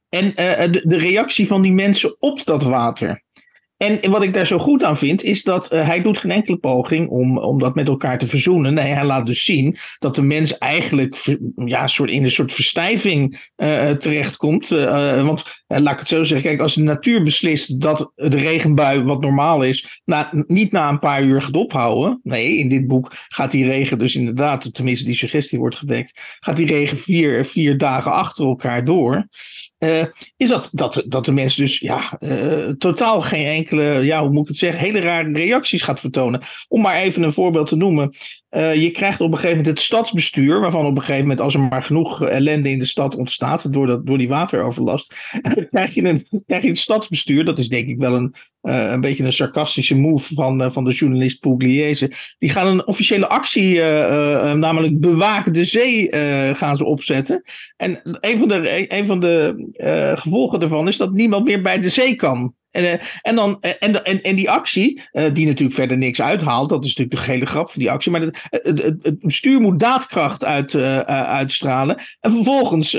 En 0.09 0.33
de 0.35 0.97
reactie 0.99 1.47
van 1.47 1.63
die 1.63 1.73
mensen 1.73 2.17
op 2.21 2.45
dat 2.45 2.63
water. 2.63 3.23
En 3.83 4.11
wat 4.11 4.23
ik 4.23 4.33
daar 4.35 4.47
zo 4.47 4.59
goed 4.59 4.85
aan 4.85 4.97
vind, 4.97 5.23
is 5.23 5.43
dat 5.43 5.71
eh, 5.71 5.87
hij 5.87 6.03
doet 6.03 6.19
geen 6.19 6.31
enkele 6.31 6.57
poging 6.57 7.09
om, 7.09 7.39
om 7.39 7.59
dat 7.59 7.75
met 7.75 7.89
elkaar 7.89 8.19
te 8.19 8.27
verzoenen. 8.27 8.75
Nee, 8.75 8.93
hij 8.93 9.05
laat 9.05 9.27
dus 9.27 9.45
zien 9.45 9.77
dat 9.99 10.15
de 10.15 10.23
mens 10.23 10.59
eigenlijk 10.59 11.17
ja, 11.55 11.87
soort, 11.87 12.11
in 12.11 12.25
een 12.25 12.31
soort 12.31 12.53
verstijving 12.53 13.51
eh, 13.57 13.91
terechtkomt. 13.91 14.69
Want 14.69 15.45
laat 15.67 15.93
ik 15.93 15.99
het 15.99 16.09
zo 16.09 16.25
zeggen, 16.25 16.49
kijk, 16.49 16.61
als 16.61 16.75
de 16.75 16.83
natuur 16.83 17.23
beslist 17.23 17.81
dat 17.81 18.13
de 18.15 18.39
regenbui, 18.39 19.03
wat 19.03 19.21
normaal 19.21 19.63
is, 19.63 20.03
niet 20.47 20.73
na 20.73 20.89
een 20.89 20.99
paar 20.99 21.23
uur 21.23 21.43
gaat 21.43 21.57
ophouden. 21.57 22.21
Nee, 22.23 22.57
in 22.57 22.69
dit 22.69 22.87
boek 22.87 23.13
gaat 23.29 23.51
die 23.51 23.65
regen 23.65 23.99
dus 23.99 24.15
inderdaad, 24.15 24.75
tenminste 24.75 25.07
die 25.07 25.15
suggestie 25.15 25.59
wordt 25.59 25.77
gewekt, 25.77 26.39
gaat 26.41 26.57
die 26.57 26.67
regen 26.67 26.97
vier, 26.97 27.45
vier 27.45 27.79
dagen 27.79 28.13
achter 28.13 28.45
elkaar 28.45 28.85
door. 28.85 29.27
Eh, 29.83 30.05
is 30.37 30.49
dat, 30.49 30.71
dat, 30.73 31.03
dat 31.07 31.25
de 31.25 31.33
mens 31.33 31.57
dus 31.57 31.79
ja, 31.79 32.17
eh, 32.19 32.69
totaal 32.69 33.21
geen 33.21 33.47
enkele, 33.47 33.85
ja, 33.85 34.21
hoe 34.21 34.31
moet 34.31 34.43
ik 34.43 34.49
het 34.49 34.57
zeggen, 34.57 34.81
hele 34.81 35.01
rare 35.01 35.33
reacties 35.33 35.83
gaat 35.83 36.01
vertonen. 36.01 36.41
Om 36.69 36.81
maar 36.81 36.97
even 36.97 37.23
een 37.23 37.33
voorbeeld 37.33 37.69
te 37.69 37.77
noemen. 37.77 38.15
Eh, 38.49 38.75
je 38.75 38.91
krijgt 38.91 39.21
op 39.21 39.27
een 39.27 39.35
gegeven 39.35 39.57
moment 39.57 39.77
het 39.77 39.87
stadsbestuur, 39.87 40.61
waarvan 40.61 40.87
op 40.87 40.97
een 40.97 41.01
gegeven 41.01 41.21
moment, 41.21 41.41
als 41.41 41.55
er 41.55 41.61
maar 41.61 41.83
genoeg 41.83 42.25
ellende 42.25 42.71
in 42.71 42.79
de 42.79 42.85
stad 42.85 43.17
ontstaat 43.17 43.73
door, 43.73 43.87
dat, 43.87 44.07
door 44.07 44.19
die 44.19 44.29
wateroverlast, 44.29 45.15
krijg 45.71 45.95
je, 45.95 46.09
een, 46.09 46.27
krijg 46.47 46.63
je 46.63 46.69
het 46.69 46.79
stadsbestuur. 46.79 47.45
Dat 47.45 47.59
is 47.59 47.69
denk 47.69 47.89
ik 47.89 47.99
wel 47.99 48.15
een, 48.15 48.35
een 48.63 49.01
beetje 49.01 49.25
een 49.25 49.33
sarcastische 49.33 49.99
move 49.99 50.35
van, 50.35 50.73
van 50.73 50.85
de 50.85 50.93
journalist 50.93 51.41
Pugliese. 51.41 52.11
Die 52.39 52.51
gaan 52.51 52.67
een 52.67 52.87
officiële 52.87 53.29
actie, 53.29 53.81
namelijk 54.55 55.01
bewaak 55.01 55.55
de 55.55 55.65
zee, 55.65 56.09
gaan 56.55 56.77
ze 56.77 56.85
opzetten. 56.85 57.43
En 57.77 58.01
een 58.03 58.39
van 58.39 58.49
de, 58.49 58.85
een 58.89 59.07
van 59.07 59.21
de 59.21 59.71
eh, 59.77 60.13
gevolgen 60.17 60.61
daarvan 60.61 60.89
is 60.89 60.97
dat 60.97 61.13
niemand 61.13 61.45
meer 61.45 61.63
bij 61.63 61.79
de 61.81 61.89
zee 61.89 62.15
kan. 62.15 62.55
En, 62.71 62.85
eh, 62.85 63.07
en, 63.23 63.35
dan, 63.35 63.57
eh, 63.61 63.71
en, 63.79 64.05
en, 64.05 64.23
en 64.23 64.37
die 64.37 64.51
actie, 64.51 65.03
die 65.33 65.47
natuurlijk 65.47 65.75
verder 65.75 65.97
niks 65.97 66.23
uithaalt, 66.23 66.69
dat 66.69 66.85
is 66.85 66.97
natuurlijk 66.97 67.27
de 67.27 67.33
hele 67.33 67.47
grap 67.47 67.71
van 67.71 67.81
die 67.81 67.91
actie, 67.91 68.11
maar 68.13 68.21
het, 68.21 68.37
het, 69.03 69.19
bestuur 69.21 69.61
moet 69.61 69.81
daadkracht 69.81 70.45
uit, 70.45 70.75
uitstralen. 71.07 71.97
En 72.21 72.33
vervolgens 72.33 72.91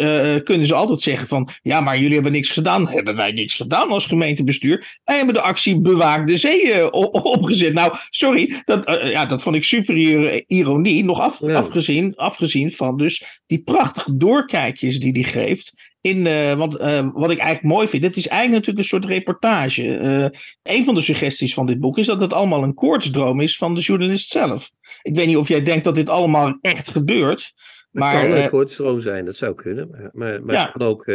kunnen 0.43 0.67
ze 0.67 0.73
altijd 0.73 1.01
zeggen 1.01 1.27
van, 1.27 1.49
ja, 1.61 1.81
maar 1.81 1.97
jullie 1.97 2.13
hebben 2.13 2.31
niks 2.31 2.49
gedaan. 2.49 2.87
Hebben 2.87 3.15
wij 3.15 3.31
niks 3.31 3.55
gedaan 3.55 3.89
als 3.89 4.05
gemeentebestuur? 4.05 4.99
Wij 5.03 5.15
hebben 5.17 5.33
de 5.33 5.41
actie 5.41 5.81
Bewaak 5.81 6.27
de 6.27 6.37
Zee 6.37 6.91
opgezet. 6.91 7.73
Nou, 7.73 7.93
sorry, 8.09 8.61
dat, 8.65 8.99
ja, 9.03 9.25
dat 9.25 9.41
vond 9.41 9.55
ik 9.55 9.63
super 9.63 9.97
ir- 9.97 10.43
ironie. 10.47 11.03
Nog 11.03 11.19
af, 11.19 11.39
Ja. 11.39 11.53
afgezien, 11.53 12.15
afgezien 12.15 12.71
van 12.71 12.97
dus 12.97 13.41
die 13.45 13.61
prachtige 13.63 14.17
doorkijkjes 14.17 14.99
die 14.99 15.11
hij 15.11 15.23
geeft 15.23 15.92
in, 16.03 16.25
uh, 16.25 16.55
want 16.55 16.79
uh, 16.79 17.09
wat 17.13 17.31
ik 17.31 17.37
eigenlijk 17.37 17.73
mooi 17.73 17.87
vind, 17.87 18.03
het 18.03 18.17
is 18.17 18.27
eigenlijk 18.27 18.65
natuurlijk 18.65 18.77
een 18.77 18.99
soort 18.99 19.11
reportage. 19.11 19.83
Uh, 19.83 20.27
een 20.63 20.85
van 20.85 20.95
de 20.95 21.01
suggesties 21.01 21.53
van 21.53 21.65
dit 21.65 21.79
boek 21.79 21.97
is 21.97 22.05
dat 22.05 22.21
het 22.21 22.33
allemaal 22.33 22.63
een 22.63 22.73
koortsdroom 22.73 23.39
is 23.39 23.57
van 23.57 23.75
de 23.75 23.81
journalist 23.81 24.29
zelf. 24.29 24.71
Ik 25.01 25.15
weet 25.15 25.27
niet 25.27 25.37
of 25.37 25.47
jij 25.47 25.61
denkt 25.61 25.83
dat 25.83 25.95
dit 25.95 26.09
allemaal 26.09 26.57
echt 26.61 26.89
gebeurt. 26.89 27.53
Maar, 27.91 28.21
het 28.21 28.31
kan 28.31 28.41
een 28.41 28.49
koortsdroom 28.49 28.99
zijn, 28.99 29.25
dat 29.25 29.35
zou 29.35 29.55
kunnen. 29.55 29.89
Maar, 29.89 30.09
maar, 30.13 30.43
maar 30.43 30.55
ja. 30.55 30.61
het 30.61 30.71
kan 30.71 30.87
ook, 30.87 31.05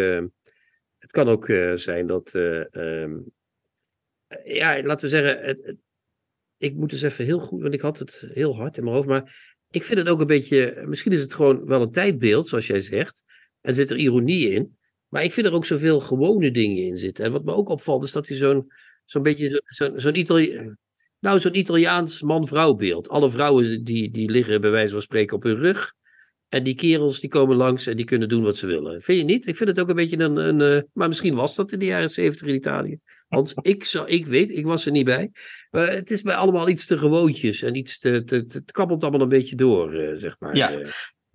het 0.99 1.11
kan 1.11 1.29
ook 1.29 1.45
zijn 1.75 2.07
dat, 2.07 2.35
um, 2.73 3.25
ja, 4.45 4.83
laten 4.83 5.05
we 5.05 5.17
zeggen, 5.17 5.47
het, 5.47 5.59
het, 5.67 5.77
ik 6.57 6.75
moet 6.75 6.91
dus 6.91 7.03
even 7.03 7.25
heel 7.25 7.41
goed, 7.41 7.63
want 7.63 7.75
ik 7.75 7.81
had 7.81 7.99
het 7.99 8.29
heel 8.33 8.57
hard 8.57 8.77
in 8.77 8.85
mijn 8.85 8.97
hoofd, 8.97 9.09
maar 9.09 9.57
ik 9.71 9.83
vind 9.85 9.99
het 9.99 10.09
ook 10.09 10.21
een 10.21 10.27
beetje, 10.27 10.85
misschien 10.87 11.13
is 11.13 11.23
het 11.23 11.35
gewoon 11.35 11.67
wel 11.67 11.83
een 11.83 11.91
tijdbeeld, 11.91 12.49
zoals 12.49 12.67
jij 12.67 12.81
zegt, 12.81 13.25
en 13.61 13.75
zit 13.75 13.91
er 13.91 13.97
ironie 13.97 14.51
in. 14.51 14.78
Maar 15.09 15.25
ik 15.25 15.33
vind 15.33 15.47
er 15.47 15.53
ook 15.53 15.65
zoveel 15.65 16.01
gewone 16.01 16.51
dingen 16.51 16.83
in 16.83 16.97
zitten. 16.97 17.25
En 17.25 17.33
wat 17.33 17.45
me 17.45 17.55
ook 17.55 17.69
opvalt, 17.69 18.05
is 18.05 18.13
dat 18.13 18.29
hij 18.29 18.37
zo'n 18.37 18.73
zo'n 19.05 19.23
beetje 19.23 19.63
zo'n 19.65 20.01
zo 20.01 20.11
Itali 20.11 20.77
nou, 21.21 21.41
zo'n 21.41 21.59
Italiaans 21.59 22.23
man-vrouw 22.23 22.75
beeld. 22.75 23.09
Alle 23.09 23.31
vrouwen 23.31 23.85
die, 23.85 24.11
die 24.11 24.31
liggen 24.31 24.61
bij 24.61 24.71
wijze 24.71 24.93
van 24.93 25.03
spreken 25.03 25.37
op 25.37 25.43
hun 25.43 25.57
rug. 25.57 25.97
En 26.49 26.63
die 26.63 26.75
kerels 26.75 27.21
die 27.21 27.31
komen 27.31 27.57
langs 27.57 27.87
en 27.87 27.97
die 27.97 28.05
kunnen 28.05 28.29
doen 28.29 28.43
wat 28.43 28.57
ze 28.57 28.67
willen. 28.67 29.01
Vind 29.01 29.19
je 29.19 29.25
niet? 29.25 29.47
Ik 29.47 29.57
vind 29.57 29.69
het 29.69 29.81
ook 29.81 29.89
een 29.89 29.97
beetje 29.97 30.19
een. 30.19 30.37
een 30.37 30.77
uh, 30.77 30.83
maar 30.93 31.09
misschien 31.09 31.35
was 31.35 31.55
dat 31.55 31.73
in 31.73 31.79
de 31.79 31.85
jaren 31.85 32.09
zeventig 32.09 32.47
in 32.47 32.55
Italië. 32.55 32.99
Want 33.29 33.55
ik, 33.63 33.85
zou, 33.85 34.09
ik 34.09 34.27
weet, 34.27 34.51
ik 34.51 34.65
was 34.65 34.87
er 34.87 34.93
niet 34.93 35.05
bij. 35.05 35.31
Maar 35.71 35.93
het 35.93 36.11
is 36.11 36.23
bij 36.23 36.35
allemaal 36.35 36.69
iets 36.69 36.87
te 36.87 36.99
gewoontjes. 36.99 37.63
En 37.63 37.75
iets 37.75 37.99
te. 37.99 38.25
te, 38.25 38.47
te 38.47 38.59
het 38.59 38.73
kabbelt 38.73 39.03
allemaal 39.03 39.21
een 39.21 39.29
beetje 39.29 39.57
door, 39.57 39.95
uh, 39.95 40.17
zeg 40.17 40.37
maar. 40.39 40.57
Ja. 40.57 40.83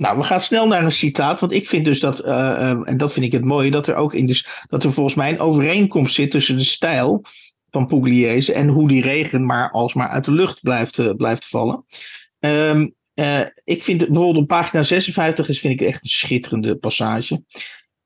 Nou, 0.03 0.17
we 0.17 0.23
gaan 0.23 0.39
snel 0.39 0.67
naar 0.67 0.83
een 0.83 0.91
citaat. 0.91 1.39
Want 1.39 1.51
ik 1.51 1.67
vind 1.67 1.85
dus 1.85 1.99
dat. 1.99 2.25
Uh, 2.25 2.87
en 2.89 2.97
dat 2.97 3.13
vind 3.13 3.25
ik 3.25 3.31
het 3.31 3.43
mooie. 3.43 3.71
Dat 3.71 3.87
er 3.87 3.95
ook 3.95 4.13
in. 4.13 4.25
Dus, 4.25 4.47
dat 4.69 4.83
er 4.83 4.93
volgens 4.93 5.15
mij 5.15 5.29
een 5.29 5.39
overeenkomst 5.39 6.15
zit 6.15 6.31
tussen 6.31 6.57
de 6.57 6.63
stijl 6.63 7.21
van 7.69 7.87
Pugliese. 7.87 8.53
en 8.53 8.67
hoe 8.67 8.87
die 8.87 9.01
regen 9.01 9.45
maar 9.45 9.71
alsmaar 9.71 10.09
uit 10.09 10.25
de 10.25 10.31
lucht 10.31 10.61
blijft, 10.61 11.17
blijft 11.17 11.47
vallen. 11.47 11.85
Um, 12.39 12.95
uh, 13.15 13.39
ik 13.63 13.83
vind 13.83 13.97
bijvoorbeeld 13.97 14.37
op 14.37 14.47
pagina 14.47 14.83
56 14.83 15.49
is, 15.49 15.59
vind 15.59 15.81
ik 15.81 15.87
echt 15.87 16.03
een 16.03 16.09
schitterende 16.09 16.75
passage. 16.75 17.43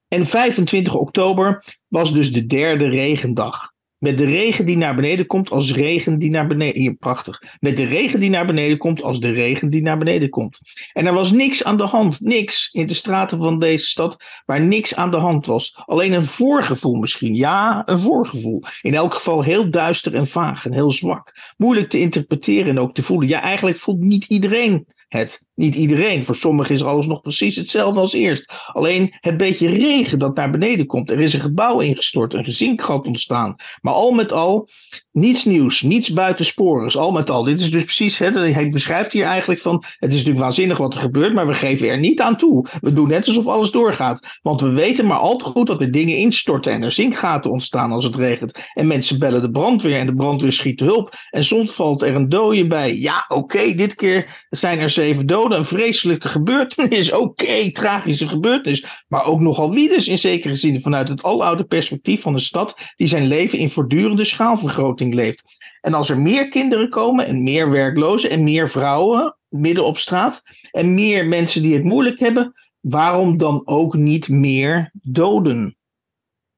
En 0.08 0.26
25 0.26 0.94
oktober 0.94 1.64
was 1.88 2.14
dus 2.14 2.34
de 2.34 2.46
derde 2.46 2.90
regendag. 2.90 3.74
Met 4.00 4.18
de 4.18 4.26
regen 4.26 4.66
die 4.66 4.78
naar 4.78 4.96
beneden 4.96 5.26
komt 5.26 5.50
als 5.50 5.74
regen 5.74 6.20
die 6.20 6.30
naar 6.30 6.48
beneden. 6.48 6.82
Hier, 6.82 6.94
prachtig. 6.94 7.42
Met 7.60 7.78
de 7.78 7.86
regen 7.86 8.20
die 8.20 8.30
naar 8.30 8.46
beneden 8.46 8.78
komt 8.78 9.02
als 9.02 9.20
de 9.20 9.32
regen 9.32 9.70
die 9.70 9.82
naar 9.82 9.98
beneden 9.98 10.30
komt. 10.30 10.60
En 10.94 11.06
er 11.06 11.14
was 11.14 11.32
niks 11.32 11.64
aan 11.64 11.78
de 11.78 11.84
hand. 11.84 12.20
Niks 12.22 12.70
in 12.72 12.88
de 12.88 12.94
straten 12.94 13.38
van 13.38 13.60
deze 13.60 13.88
stad 13.88 14.18
waar 14.46 14.62
niks 14.62 14.96
aan 14.96 15.12
de 15.12 15.18
hand 15.18 15.46
was. 15.46 15.82
Alleen 15.86 16.14
een 16.14 16.26
voorgevoel 16.26 16.96
misschien. 16.96 17.36
Ja, 17.36 17.84
een 17.86 18.00
voorgevoel. 18.00 18.64
In 18.82 18.94
elk 18.94 19.14
geval 19.14 19.44
heel 19.44 19.72
duister 19.72 20.16
en 20.16 20.28
vaag 20.28 20.66
en 20.66 20.74
heel 20.74 20.92
zwak. 20.92 21.54
Moeilijk 21.58 21.90
te 21.90 22.00
interpreteren 22.00 22.70
en 22.70 22.80
ook 22.80 22.96
te 22.96 23.04
voelen. 23.04 23.28
Ja, 23.28 23.42
eigenlijk 23.42 23.78
voelt 23.78 24.00
niet 24.00 24.26
iedereen 24.26 24.86
het. 25.08 25.47
Niet 25.58 25.76
iedereen. 25.76 26.26
Voor 26.26 26.36
sommigen 26.36 26.76
is 26.76 26.84
alles 26.84 27.08
nog 27.08 27.22
precies 27.22 27.56
hetzelfde 27.56 28.00
als 28.00 28.14
eerst. 28.14 28.54
Alleen 28.74 29.14
het 29.20 29.38
beetje 29.38 29.70
regen 29.70 30.20
dat 30.20 30.36
naar 30.36 30.52
beneden 30.52 30.86
komt. 30.86 31.12
Er 31.12 31.20
is 31.20 31.34
een 31.34 31.40
gebouw 31.40 31.80
ingestort, 31.80 32.34
een 32.34 32.44
gezinkgat 32.44 33.08
ontstaan. 33.08 33.56
Maar 33.82 33.94
al 33.94 34.12
met 34.12 34.34
al, 34.34 34.68
niets 35.12 35.46
nieuws, 35.46 35.82
niets 35.82 36.14
buitensporigs. 36.14 36.98
Al 36.98 37.12
met 37.12 37.30
al. 37.30 37.44
Dit 37.44 37.60
is 37.60 37.72
dus 37.72 37.84
precies, 37.84 38.18
hè, 38.18 38.30
hij 38.30 38.70
beschrijft 38.70 39.14
hier 39.14 39.26
eigenlijk 39.26 39.60
van. 39.60 39.84
Het 40.00 40.10
is 40.10 40.18
natuurlijk 40.18 40.46
waanzinnig 40.46 40.78
wat 40.78 40.94
er 40.94 41.00
gebeurt, 41.00 41.34
maar 41.34 41.48
we 41.48 41.54
geven 41.54 41.90
er 41.90 42.00
niet 42.00 42.22
aan 42.22 42.38
toe. 42.38 42.68
We 42.82 42.94
doen 42.94 43.08
net 43.08 43.28
alsof 43.28 43.48
alles 43.48 43.72
doorgaat. 43.72 44.40
Want 44.42 44.62
we 44.62 44.70
weten 44.70 45.06
maar 45.06 45.18
al 45.18 45.38
te 45.38 45.44
goed 45.44 45.68
dat 45.68 45.82
er 45.82 45.92
dingen 45.92 46.18
instorten 46.18 46.72
en 46.72 46.84
er 46.84 46.92
zinkgaten 46.92 47.52
ontstaan 47.52 47.92
als 47.92 48.04
het 48.04 48.16
regent. 48.16 48.60
En 48.74 48.88
mensen 48.88 49.20
bellen 49.20 49.42
de 49.42 49.52
brandweer 49.52 50.00
en 50.00 50.06
de 50.06 50.16
brandweer 50.16 50.54
schiet 50.54 50.80
hulp. 50.80 51.14
En 51.30 51.46
soms 51.46 51.72
valt 51.72 52.02
er 52.02 52.16
een 52.16 52.30
dode 52.30 52.68
bij. 52.68 52.98
Ja, 52.98 53.26
oké, 53.28 53.74
dit 53.74 53.96
keer 53.96 54.46
zijn 54.50 54.80
er 54.80 54.90
zeven 54.90 55.26
doden. 55.26 55.46
Een 55.52 55.66
vreselijke 55.66 56.30
gebeurtenis. 56.30 57.12
Oké, 57.24 57.72
tragische 57.72 58.28
gebeurtenis. 58.28 59.04
Maar 59.08 59.26
ook 59.26 59.40
nogal 59.40 59.74
wiedes 59.74 60.08
in 60.08 60.18
zekere 60.18 60.56
zin 60.56 60.82
vanuit 60.82 61.10
het 61.10 61.24
aloude 61.24 61.64
perspectief 61.64 62.22
van 62.22 62.34
een 62.34 62.40
stad 62.40 62.76
die 62.96 63.08
zijn 63.08 63.28
leven 63.28 63.60
in 63.60 63.70
voortdurende 63.70 64.24
schaalvergroting 64.24 65.14
leeft. 65.14 65.44
En 65.82 65.94
als 65.94 66.10
er 66.10 66.20
meer 66.20 66.48
kinderen 66.48 66.90
komen 66.90 67.26
en 67.26 67.44
meer 67.44 67.70
werklozen 67.70 68.30
en 68.30 68.44
meer 68.44 68.70
vrouwen 68.70 69.38
midden 69.50 69.86
op 69.86 69.98
straat 69.98 70.42
en 70.72 70.94
meer 70.94 71.26
mensen 71.26 71.62
die 71.62 71.74
het 71.74 71.84
moeilijk 71.84 72.20
hebben, 72.20 72.54
waarom 72.80 73.38
dan 73.38 73.62
ook 73.66 73.96
niet 73.96 74.30
meer 74.30 74.92
doden? 74.94 75.78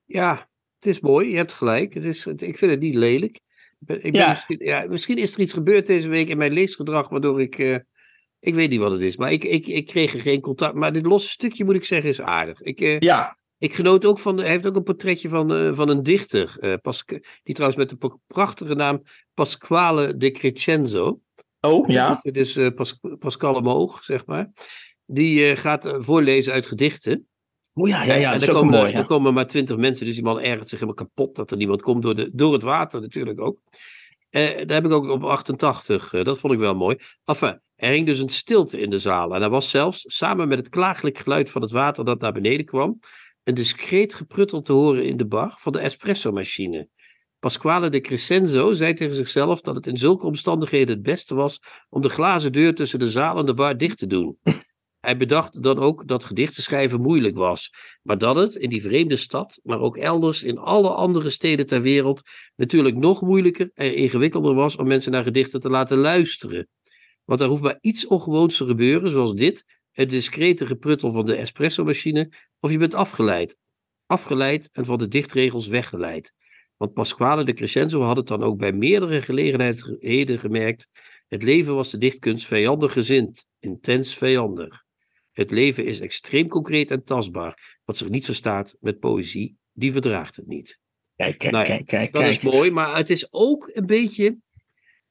Ja, 0.06 0.50
het 0.80 0.86
is 0.86 1.00
mooi, 1.00 1.30
je 1.30 1.36
hebt 1.36 1.54
gelijk. 1.54 1.94
Het 1.94 2.06
is, 2.06 2.26
ik 2.26 2.58
vind 2.58 2.72
het 2.72 2.80
niet 2.80 2.96
lelijk. 2.96 3.40
Ik 3.80 4.02
ben 4.02 4.14
ja. 4.14 4.30
Misschien, 4.30 4.58
ja, 4.60 4.86
misschien 4.90 5.18
is 5.18 5.34
er 5.34 5.40
iets 5.40 5.54
gebeurd 5.54 5.86
deze 5.86 6.10
week 6.10 6.30
in 6.30 6.38
mijn 6.38 6.54
leesgedrag 6.54 7.10
waardoor 7.10 7.42
ik. 7.42 7.58
Uh, 7.58 7.78
ik 8.40 8.56
weet 8.56 8.70
niet 8.70 8.80
wat 8.80 8.92
het 8.92 9.02
is, 9.02 9.18
maar 9.18 9.32
ik, 9.32 9.44
ik, 9.44 9.68
ik 9.68 9.86
kreeg 9.86 10.14
er 10.14 10.22
geen 10.22 10.42
contact. 10.42 10.76
Maar 10.76 10.94
dit 10.94 11.06
losse 11.06 11.30
stukje, 11.30 11.66
moet 11.66 11.76
ik 11.76 11.86
zeggen, 11.86 12.10
is 12.10 12.22
aardig. 12.22 12.62
Ik, 12.62 12.82
uh, 12.82 13.00
ja. 13.00 13.38
Ik 13.58 13.74
genoot 13.74 14.06
ook 14.06 14.20
van, 14.20 14.38
hij 14.38 14.50
heeft 14.50 14.68
ook 14.68 14.76
een 14.76 14.84
portretje 14.84 15.30
van, 15.30 15.52
uh, 15.56 15.74
van 15.74 15.90
een 15.90 16.04
dichter, 16.04 16.58
uh, 16.60 16.74
Pas, 16.82 17.06
die 17.44 17.54
trouwens 17.56 17.80
met 17.80 17.90
de 17.90 18.18
prachtige 18.28 18.76
naam 18.76 19.02
Pasquale 19.34 20.18
de 20.18 20.32
Crescenzo. 20.32 21.20
Oh, 21.60 21.90
ja. 21.90 22.20
Dit 22.22 22.38
is 22.38 22.58
uh, 22.58 22.68
Pas, 22.76 23.00
Pascal 23.20 23.62
Moog, 23.62 24.04
zeg 24.04 24.26
maar. 24.26 24.52
Die 25.06 25.56
gaat 25.56 25.96
voorlezen 25.98 26.54
uit 26.54 26.66
gedichten. 26.66 27.28
Oh 27.74 27.88
ja, 27.88 28.04
ja, 28.04 28.14
ja. 28.14 28.34
En 28.34 28.40
dat 28.40 28.48
is 28.48 28.56
komen, 28.56 28.80
mooi, 28.80 28.92
ja. 28.92 28.98
er 28.98 29.06
komen 29.06 29.34
maar 29.34 29.48
twintig 29.48 29.78
mensen, 29.78 30.06
dus 30.06 30.16
die 30.16 30.24
man 30.24 30.40
ergert 30.40 30.70
zich 30.70 30.80
helemaal 30.80 31.06
kapot 31.06 31.36
dat 31.36 31.52
er 31.52 31.58
niemand 31.58 31.82
komt 31.82 32.02
door, 32.02 32.16
de, 32.16 32.30
door 32.34 32.54
het 32.54 32.64
water 32.64 33.02
natuurlijk 33.02 33.42
ook. 33.42 33.60
daar 34.30 34.66
heb 34.68 34.86
ik 34.86 34.92
ook 34.92 35.10
op 35.10 35.24
88, 35.24 36.10
dat 36.10 36.40
vond 36.40 36.54
ik 36.54 36.60
wel 36.60 36.74
mooi. 36.74 36.98
Enfin, 37.26 37.62
er 37.80 37.92
hing 37.92 38.06
dus 38.06 38.20
een 38.20 38.30
stilte 38.30 38.80
in 38.80 38.90
de 38.90 38.98
zaal. 38.98 39.36
En 39.36 39.42
er 39.42 39.50
was 39.50 39.70
zelfs, 39.70 40.04
samen 40.08 40.48
met 40.48 40.58
het 40.58 40.70
klagelijk 40.70 41.18
geluid 41.18 41.50
van 41.50 41.62
het 41.62 41.72
water 41.72 42.06
dat 42.06 42.20
naar 42.20 42.32
beneden 42.32 42.66
kwam, 42.66 43.00
een 43.44 43.54
discreet 43.54 44.14
gepruttel 44.14 44.62
te 44.62 44.74
horen 44.74 45.06
in 45.06 45.18
de 45.18 45.26
bar 45.26 45.56
van 45.58 45.72
de 45.72 45.80
espresso-machine. 45.80 46.90
Pasquale 47.40 47.90
de 47.90 48.02
Crescenzo 48.02 48.74
zei 48.74 48.94
tegen 48.94 49.16
zichzelf 49.16 49.62
dat 49.62 49.76
het 49.76 49.88
in 49.88 49.98
zulke 49.98 50.26
omstandigheden 50.26 50.96
het 50.96 51.04
beste 51.04 51.36
was 51.36 51.60
om 51.90 52.02
de 52.02 52.10
glazen 52.10 52.52
deur 52.52 52.76
tussen 52.76 53.00
de 53.00 53.10
zaal 53.10 53.38
en 53.40 53.46
de 53.46 53.54
bar 53.54 53.78
dicht 53.78 53.98
te 53.98 54.08
doen. 54.08 54.38
Hij 55.00 55.18
bedacht 55.18 55.64
dan 55.64 55.78
ook 55.78 56.08
dat 56.08 56.26
gedichten 56.26 56.64
schrijven 56.64 57.02
moeilijk 57.02 57.36
was, 57.36 57.74
maar 58.02 58.18
dat 58.18 58.36
het 58.36 58.56
in 58.56 58.70
die 58.70 58.82
vreemde 58.82 59.16
stad, 59.16 59.60
maar 59.64 59.80
ook 59.80 59.98
elders 59.98 60.44
in 60.44 60.58
alle 60.58 60.90
andere 60.90 61.30
steden 61.30 61.68
ter 61.68 61.82
wereld, 61.82 62.22
natuurlijk 62.56 62.96
nog 62.96 63.22
moeilijker 63.22 63.72
en 63.74 63.96
ingewikkelder 63.96 64.54
was 64.54 64.76
om 64.76 64.88
mensen 64.88 65.12
naar 65.12 65.24
gedichten 65.24 65.60
te 65.60 65.70
laten 65.70 65.98
luisteren. 65.98 66.68
Want 67.30 67.42
er 67.42 67.48
hoeft 67.48 67.62
maar 67.62 67.78
iets 67.82 68.08
ongewoons 68.08 68.58
te 68.58 68.66
gebeuren, 68.66 69.12
zoals 69.12 69.34
dit, 69.34 69.66
het 69.92 70.10
discrete 70.10 70.66
gepruttel 70.66 71.12
van 71.12 71.26
de 71.26 71.36
espresso-machine, 71.36 72.32
of 72.60 72.72
je 72.72 72.78
bent 72.78 72.94
afgeleid. 72.94 73.58
Afgeleid 74.06 74.70
en 74.72 74.86
van 74.86 74.98
de 74.98 75.08
dichtregels 75.08 75.68
weggeleid. 75.68 76.34
Want 76.78 76.94
Pasquale 76.94 77.44
de 77.44 77.54
Crescenzo 77.54 78.02
had 78.02 78.18
het 78.18 78.28
dan 78.28 78.44
ook 78.44 78.58
bij 78.58 78.72
meerdere 78.72 79.22
gelegenheden 79.22 80.40
gemerkt. 80.40 80.88
Het 81.28 81.44
leven 81.44 81.76
was 81.76 81.92
de 81.92 81.98
dichtkunst 81.98 82.46
vijandig 82.46 82.94
gezind, 82.94 83.46
intens 83.60 84.18
vijandig. 84.18 84.84
Het 85.32 85.52
leven 85.52 85.86
is 85.86 86.00
extreem 86.00 86.48
concreet 86.48 86.92
en 86.92 87.04
tastbaar. 87.04 87.80
Wat 87.86 87.98
zich 87.98 88.10
niet 88.10 88.26
verstaat 88.26 88.76
met 88.80 89.00
poëzie, 89.00 89.58
die 89.74 89.92
verdraagt 89.92 90.36
het 90.36 90.48
niet. 90.48 90.80
Kijk, 91.16 91.38
kijk, 91.38 91.52
nou 91.52 91.66
ja, 91.66 91.76
kijk, 91.76 91.86
kijk. 91.86 92.12
Dat 92.12 92.22
kijk. 92.22 92.36
is 92.36 92.42
mooi, 92.44 92.72
maar 92.72 92.98
het 92.98 93.10
is 93.10 93.34
ook 93.34 93.72
een 93.74 93.86
beetje. 93.86 94.40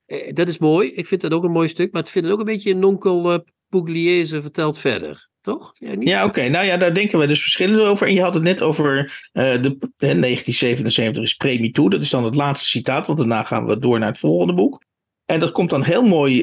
Eh, 0.08 0.32
dat 0.32 0.48
is 0.48 0.58
mooi, 0.58 0.92
ik 0.92 1.06
vind 1.06 1.20
dat 1.20 1.32
ook 1.32 1.44
een 1.44 1.50
mooi 1.50 1.68
stuk, 1.68 1.92
maar 1.92 2.02
ik 2.02 2.08
vind 2.08 2.24
het 2.24 2.34
ook 2.34 2.40
een 2.40 2.46
beetje 2.46 2.70
een 2.70 2.78
nonkel 2.78 3.32
uh, 3.32 3.38
Pugliese 3.68 4.42
vertelt 4.42 4.78
verder. 4.78 5.28
Toch? 5.40 5.72
Ja, 5.74 5.94
ja 5.98 6.24
oké. 6.24 6.48
Nou 6.48 6.66
ja, 6.66 6.76
daar 6.76 6.94
denken 6.94 7.18
we 7.18 7.26
dus 7.26 7.42
verschillend 7.42 7.80
over. 7.80 8.06
En 8.06 8.14
je 8.14 8.22
had 8.22 8.34
het 8.34 8.42
net 8.42 8.62
over 8.62 8.98
uh, 9.32 9.52
de, 9.52 9.60
de 9.78 9.88
1977 9.96 11.22
is 11.22 11.34
premie 11.34 11.70
toe. 11.70 11.90
Dat 11.90 12.02
is 12.02 12.10
dan 12.10 12.24
het 12.24 12.34
laatste 12.34 12.68
citaat, 12.68 13.06
want 13.06 13.18
daarna 13.18 13.42
gaan 13.42 13.66
we 13.66 13.78
door 13.78 13.98
naar 13.98 14.08
het 14.08 14.18
volgende 14.18 14.54
boek. 14.54 14.82
En 15.26 15.40
dat 15.40 15.50
komt 15.50 15.70
dan 15.70 15.82
heel 15.82 16.02
mooi 16.02 16.40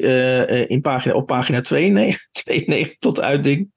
in 0.66 0.80
pagina, 0.80 1.14
op 1.14 1.26
pagina 1.26 1.60
92, 1.60 2.28
92 2.32 2.98
tot 3.06 3.20
uiting. 3.20 3.70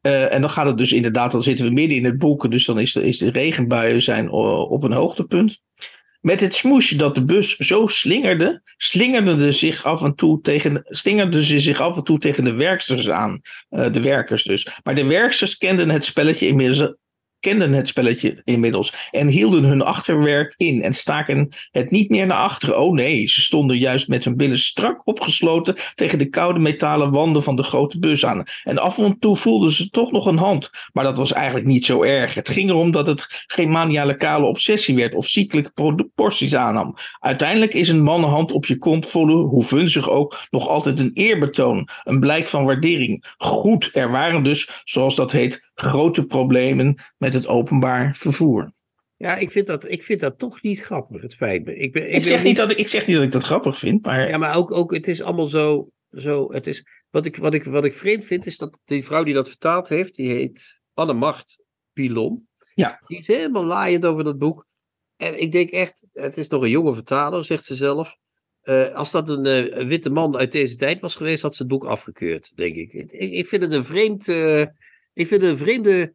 En 0.00 0.40
dan 0.40 0.50
gaat 0.50 0.66
het 0.66 0.78
dus 0.78 0.92
inderdaad, 0.92 1.32
dan 1.32 1.42
zitten 1.42 1.64
we 1.64 1.70
midden 1.72 1.96
in 1.96 2.04
het 2.04 2.18
boek. 2.18 2.50
Dus 2.50 2.64
dan 2.64 2.78
is 2.78 2.92
de, 2.92 3.04
is 3.04 3.18
de 3.18 3.30
regenbuien 3.30 4.02
zijn 4.02 4.30
op 4.30 4.82
een 4.82 4.92
hoogtepunt. 4.92 5.62
Met 6.24 6.40
het 6.40 6.54
smoesje 6.54 6.96
dat 6.96 7.14
de 7.14 7.24
bus 7.24 7.56
zo 7.56 7.86
slingerde, 7.86 8.62
slingerde, 8.76 9.52
zich 9.52 9.84
af 9.84 10.02
en 10.02 10.14
toe 10.14 10.40
tegen, 10.40 10.84
ze 10.88 11.60
zich 11.60 11.80
af 11.80 11.96
en 11.96 12.04
toe 12.04 12.18
tegen 12.18 12.44
de 12.44 12.52
werksters 12.52 13.10
aan. 13.10 13.40
Uh, 13.70 13.92
de 13.92 14.00
werkers 14.00 14.42
dus. 14.42 14.68
Maar 14.82 14.94
de 14.94 15.04
werksters 15.04 15.56
kenden 15.56 15.90
het 15.90 16.04
spelletje 16.04 16.46
inmiddels, 16.46 16.94
kenden 17.44 17.72
het 17.72 17.88
spelletje 17.88 18.40
inmiddels 18.44 19.08
en 19.10 19.28
hielden 19.28 19.64
hun 19.64 19.82
achterwerk 19.82 20.54
in 20.56 20.82
en 20.82 20.94
staken 20.94 21.48
het 21.70 21.90
niet 21.90 22.10
meer 22.10 22.26
naar 22.26 22.38
achteren. 22.38 22.80
Oh 22.80 22.94
nee, 22.94 23.28
ze 23.28 23.40
stonden 23.40 23.78
juist 23.78 24.08
met 24.08 24.24
hun 24.24 24.36
billen 24.36 24.58
strak 24.58 25.00
opgesloten 25.04 25.74
tegen 25.94 26.18
de 26.18 26.28
koude 26.28 26.60
metalen 26.60 27.12
wanden 27.12 27.42
van 27.42 27.56
de 27.56 27.62
grote 27.62 27.98
bus 27.98 28.26
aan. 28.26 28.42
En 28.62 28.78
af 28.78 28.98
en 28.98 29.18
toe 29.18 29.36
voelden 29.36 29.70
ze 29.70 29.90
toch 29.90 30.12
nog 30.12 30.26
een 30.26 30.36
hand, 30.36 30.70
maar 30.92 31.04
dat 31.04 31.16
was 31.16 31.32
eigenlijk 31.32 31.66
niet 31.66 31.86
zo 31.86 32.02
erg. 32.02 32.34
Het 32.34 32.48
ging 32.48 32.70
erom 32.70 32.90
dat 32.90 33.06
het 33.06 33.26
geen 33.46 33.70
maniale 33.70 34.16
kale 34.16 34.46
obsessie 34.46 34.94
werd 34.94 35.14
of 35.14 35.26
ziekelijke 35.26 35.70
proporties 35.70 36.54
aannam. 36.54 36.96
Uiteindelijk 37.20 37.74
is 37.74 37.88
een 37.88 38.02
mannenhand 38.02 38.52
op 38.52 38.66
je 38.66 38.78
kont 38.78 39.06
voelen, 39.06 39.36
hoe 39.36 39.64
vunzig 39.64 40.10
ook, 40.10 40.38
nog 40.50 40.68
altijd 40.68 41.00
een 41.00 41.10
eerbetoon, 41.14 41.88
een 42.04 42.20
blijk 42.20 42.46
van 42.46 42.64
waardering. 42.64 43.34
Goed, 43.36 43.90
er 43.92 44.10
waren 44.10 44.42
dus, 44.42 44.82
zoals 44.84 45.16
dat 45.16 45.32
heet, 45.32 45.72
grote 45.74 46.26
problemen 46.26 46.94
met 47.18 47.34
het 47.34 47.46
openbaar 47.46 48.16
vervoer. 48.16 48.72
Ja, 49.16 49.36
ik 49.36 49.50
vind 49.50 49.66
dat, 49.66 49.90
ik 49.90 50.02
vind 50.02 50.20
dat 50.20 50.38
toch 50.38 50.62
niet 50.62 50.80
grappig, 50.80 51.22
het 51.22 51.32
spijt 51.32 51.64
me. 51.64 51.76
Ik, 51.76 51.92
ben, 51.92 52.08
ik, 52.08 52.14
ik 52.14 52.24
zeg 52.24 52.42
niet 52.42 52.56
dat, 52.56 52.70
ik, 52.70 52.78
ik 52.78 52.88
zeg 52.88 53.06
niet 53.06 53.16
dat 53.16 53.24
ik 53.24 53.32
dat 53.32 53.44
grappig 53.44 53.78
vind, 53.78 54.06
maar... 54.06 54.28
Ja, 54.28 54.38
maar 54.38 54.56
ook, 54.56 54.70
ook 54.70 54.94
het 54.94 55.08
is 55.08 55.22
allemaal 55.22 55.46
zo... 55.46 55.88
zo 56.10 56.52
het 56.52 56.66
is, 56.66 56.84
wat, 57.10 57.24
ik, 57.24 57.36
wat, 57.36 57.54
ik, 57.54 57.64
wat 57.64 57.84
ik 57.84 57.94
vreemd 57.94 58.24
vind, 58.24 58.46
is 58.46 58.56
dat 58.56 58.78
die 58.84 59.04
vrouw 59.04 59.22
die 59.22 59.34
dat 59.34 59.48
vertaald 59.48 59.88
heeft, 59.88 60.14
die 60.16 60.30
heet 60.30 60.80
Anne 60.94 61.12
Macht 61.12 61.62
Pilon. 61.92 62.48
Ja. 62.74 62.98
Die 63.06 63.18
is 63.18 63.26
helemaal 63.26 63.64
laaiend 63.64 64.04
over 64.04 64.24
dat 64.24 64.38
boek. 64.38 64.66
En 65.16 65.40
ik 65.40 65.52
denk 65.52 65.70
echt, 65.70 66.04
het 66.12 66.36
is 66.36 66.48
nog 66.48 66.62
een 66.62 66.70
jonge 66.70 66.94
vertaler, 66.94 67.44
zegt 67.44 67.64
ze 67.64 67.74
zelf. 67.74 68.16
Uh, 68.64 68.94
als 68.94 69.10
dat 69.10 69.28
een, 69.28 69.46
uh, 69.46 69.86
witte 69.86 70.10
man 70.10 70.36
uit 70.36 70.52
deze 70.52 70.76
tijd 70.76 71.00
was 71.00 71.16
geweest, 71.16 71.42
had 71.42 71.54
ze 71.54 71.62
het 71.62 71.70
boek 71.70 71.84
afgekeurd, 71.84 72.52
denk 72.54 72.76
ik. 72.76 72.92
Ik, 72.92 73.10
ik 73.10 73.46
vind 73.46 73.62
het 73.62 73.72
een 73.72 73.84
vreemd... 73.84 74.28
Uh, 74.28 74.64
ik 75.14 75.26
vind 75.26 75.40
het 75.42 75.50
een 75.50 75.56
vreemde 75.56 76.14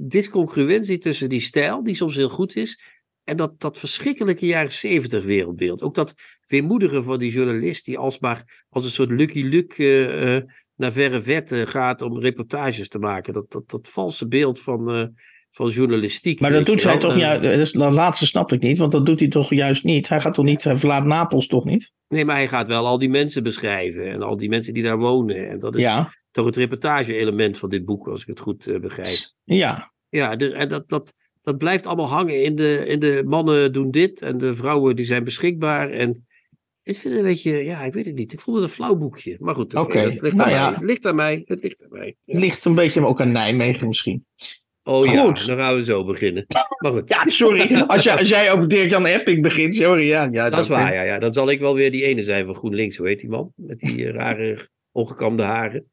discongruentie 0.00 0.98
tussen 0.98 1.28
die 1.28 1.40
stijl, 1.40 1.82
die 1.82 1.94
soms 1.94 2.16
heel 2.16 2.28
goed 2.28 2.56
is, 2.56 2.80
en 3.24 3.36
dat, 3.36 3.60
dat 3.60 3.78
verschrikkelijke 3.78 4.46
jaren 4.46 4.70
zeventig 4.70 5.24
wereldbeeld. 5.24 5.82
Ook 5.82 5.94
dat 5.94 6.14
weemoedige 6.46 7.02
van 7.02 7.18
die 7.18 7.30
journalist 7.30 7.84
die 7.84 7.98
alsmaar 7.98 8.64
als 8.68 8.84
een 8.84 8.90
soort 8.90 9.10
Lucky 9.10 9.42
Luke 9.42 9.84
uh, 9.84 10.54
naar 10.76 10.92
verre 10.92 11.22
verte 11.22 11.66
gaat 11.66 12.02
om 12.02 12.18
reportages 12.18 12.88
te 12.88 12.98
maken. 12.98 13.32
Dat, 13.32 13.50
dat, 13.50 13.70
dat 13.70 13.88
valse 13.88 14.28
beeld 14.28 14.60
van, 14.60 15.14
van 15.50 15.68
journalistiek. 15.68 16.40
Maar 16.40 16.52
dat 16.52 16.66
doet 16.66 16.82
hij 16.82 16.98
toch 16.98 17.16
juist, 17.16 17.78
dat 17.78 17.92
laatste 17.92 18.26
snap 18.26 18.52
ik 18.52 18.62
niet, 18.62 18.78
want 18.78 18.92
dat 18.92 19.06
doet 19.06 19.20
hij 19.20 19.28
toch 19.28 19.54
juist 19.54 19.84
niet. 19.84 20.08
Hij 20.08 20.20
gaat 20.20 20.34
toch 20.34 20.44
niet, 20.44 20.64
hij 20.64 20.76
verlaat 20.76 21.04
Napels 21.04 21.46
toch 21.46 21.64
niet? 21.64 21.92
Nee, 22.08 22.24
maar 22.24 22.36
hij 22.36 22.48
gaat 22.48 22.68
wel 22.68 22.86
al 22.86 22.98
die 22.98 23.10
mensen 23.10 23.42
beschrijven 23.42 24.10
en 24.10 24.22
al 24.22 24.36
die 24.36 24.48
mensen 24.48 24.74
die 24.74 24.82
daar 24.82 24.98
wonen. 24.98 25.48
En 25.48 25.58
dat 25.58 25.74
is, 25.74 25.82
ja 25.82 26.10
toch 26.32 26.46
het 26.46 26.56
reportage-element 26.56 27.58
van 27.58 27.68
dit 27.68 27.84
boek, 27.84 28.08
als 28.08 28.20
ik 28.20 28.26
het 28.26 28.40
goed 28.40 28.66
uh, 28.66 28.80
begrijp. 28.80 29.32
Ja. 29.44 29.92
Ja, 30.08 30.36
en 30.36 30.68
dat, 30.68 30.88
dat, 30.88 31.14
dat 31.42 31.58
blijft 31.58 31.86
allemaal 31.86 32.08
hangen 32.08 32.42
in 32.42 32.54
de, 32.54 32.86
in 32.86 32.98
de 32.98 33.22
mannen 33.26 33.72
doen 33.72 33.90
dit 33.90 34.22
en 34.22 34.38
de 34.38 34.54
vrouwen 34.54 34.96
die 34.96 35.04
zijn 35.04 35.24
beschikbaar. 35.24 35.90
En 35.90 36.26
ik 36.82 36.96
vind 36.96 37.14
het 37.14 37.22
een 37.22 37.28
beetje, 37.28 37.64
ja, 37.64 37.82
ik 37.82 37.92
weet 37.92 38.06
het 38.06 38.14
niet. 38.14 38.32
Ik 38.32 38.40
vond 38.40 38.56
het 38.56 38.64
een 38.64 38.72
flauw 38.72 38.96
boekje. 38.96 39.36
Maar 39.40 39.54
goed, 39.54 39.74
Oké. 39.74 39.98
het, 39.98 40.20
ligt, 40.20 40.36
nou, 40.36 40.50
ja. 40.50 40.72
het 40.72 40.82
ligt 40.82 41.06
aan 41.06 41.14
mij. 41.14 41.42
Het 41.44 41.62
ligt 41.62 41.82
aan 41.82 41.98
mij. 41.98 42.16
Ja. 42.24 42.38
Ligt 42.38 42.64
een 42.64 42.74
beetje 42.74 43.06
ook 43.06 43.20
aan 43.20 43.32
Nijmegen 43.32 43.86
misschien. 43.86 44.26
Oh 44.84 45.06
ja, 45.06 45.24
goed. 45.24 45.46
dan 45.46 45.56
gaan 45.56 45.74
we 45.74 45.84
zo 45.84 46.04
beginnen. 46.04 46.46
Maar 46.78 46.92
goed. 46.92 47.08
Ja, 47.14 47.22
sorry. 47.26 47.74
Als, 47.86 48.02
jij, 48.02 48.18
als 48.18 48.28
jij 48.28 48.52
ook 48.52 48.70
Dirk-Jan 48.70 49.06
Epping 49.06 49.42
begint, 49.42 49.74
sorry. 49.74 50.06
Ja, 50.06 50.22
ja, 50.22 50.42
dat, 50.42 50.52
dat 50.52 50.60
is 50.60 50.68
waar, 50.68 50.94
ja, 50.94 51.02
ja. 51.02 51.18
Dan 51.18 51.32
zal 51.32 51.50
ik 51.50 51.60
wel 51.60 51.74
weer 51.74 51.90
die 51.90 52.04
ene 52.04 52.22
zijn 52.22 52.46
van 52.46 52.54
GroenLinks. 52.54 52.96
Hoe 52.96 53.06
heet 53.06 53.20
die 53.20 53.28
man? 53.28 53.52
Met 53.56 53.80
die 53.80 54.10
rare, 54.10 54.68
ongekamde 54.92 55.42
haren. 55.42 55.91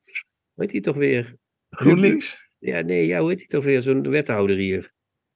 Hoe 0.60 0.68
heet 0.68 0.84
hij 0.84 0.94
toch 0.94 1.02
weer? 1.02 1.36
GroenLinks? 1.70 2.52
Ja, 2.58 2.82
nee, 2.82 3.06
ja, 3.06 3.20
hoe 3.20 3.30
heet 3.30 3.40
hij 3.40 3.48
toch 3.48 3.64
weer? 3.64 3.82
Zo'n 3.82 4.10
wethouder 4.10 4.58
hier. 4.58 4.92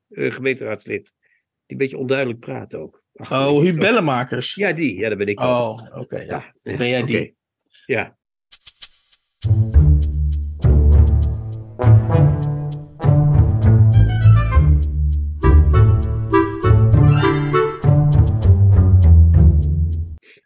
Uh, 0.09 0.31
gemeenteraadslid. 0.31 1.03
Die 1.05 1.31
een 1.67 1.77
beetje 1.77 1.97
onduidelijk 1.97 2.39
praat 2.39 2.75
ook. 2.75 3.03
Ach, 3.15 3.31
oh, 3.31 3.61
Huub 3.61 3.79
Bellemakers. 3.79 4.55
Ja, 4.55 4.73
die. 4.73 4.97
Ja, 4.97 5.09
dat 5.09 5.17
ben 5.17 5.27
ik. 5.27 5.39
Oh, 5.39 5.69
oké. 5.69 5.99
Okay, 5.99 6.25
ja. 6.25 6.53
ja. 6.61 6.77
Ben 6.77 6.87
jij 6.89 7.01
okay. 7.01 7.15
die? 7.15 7.35
Ja. 7.85 8.17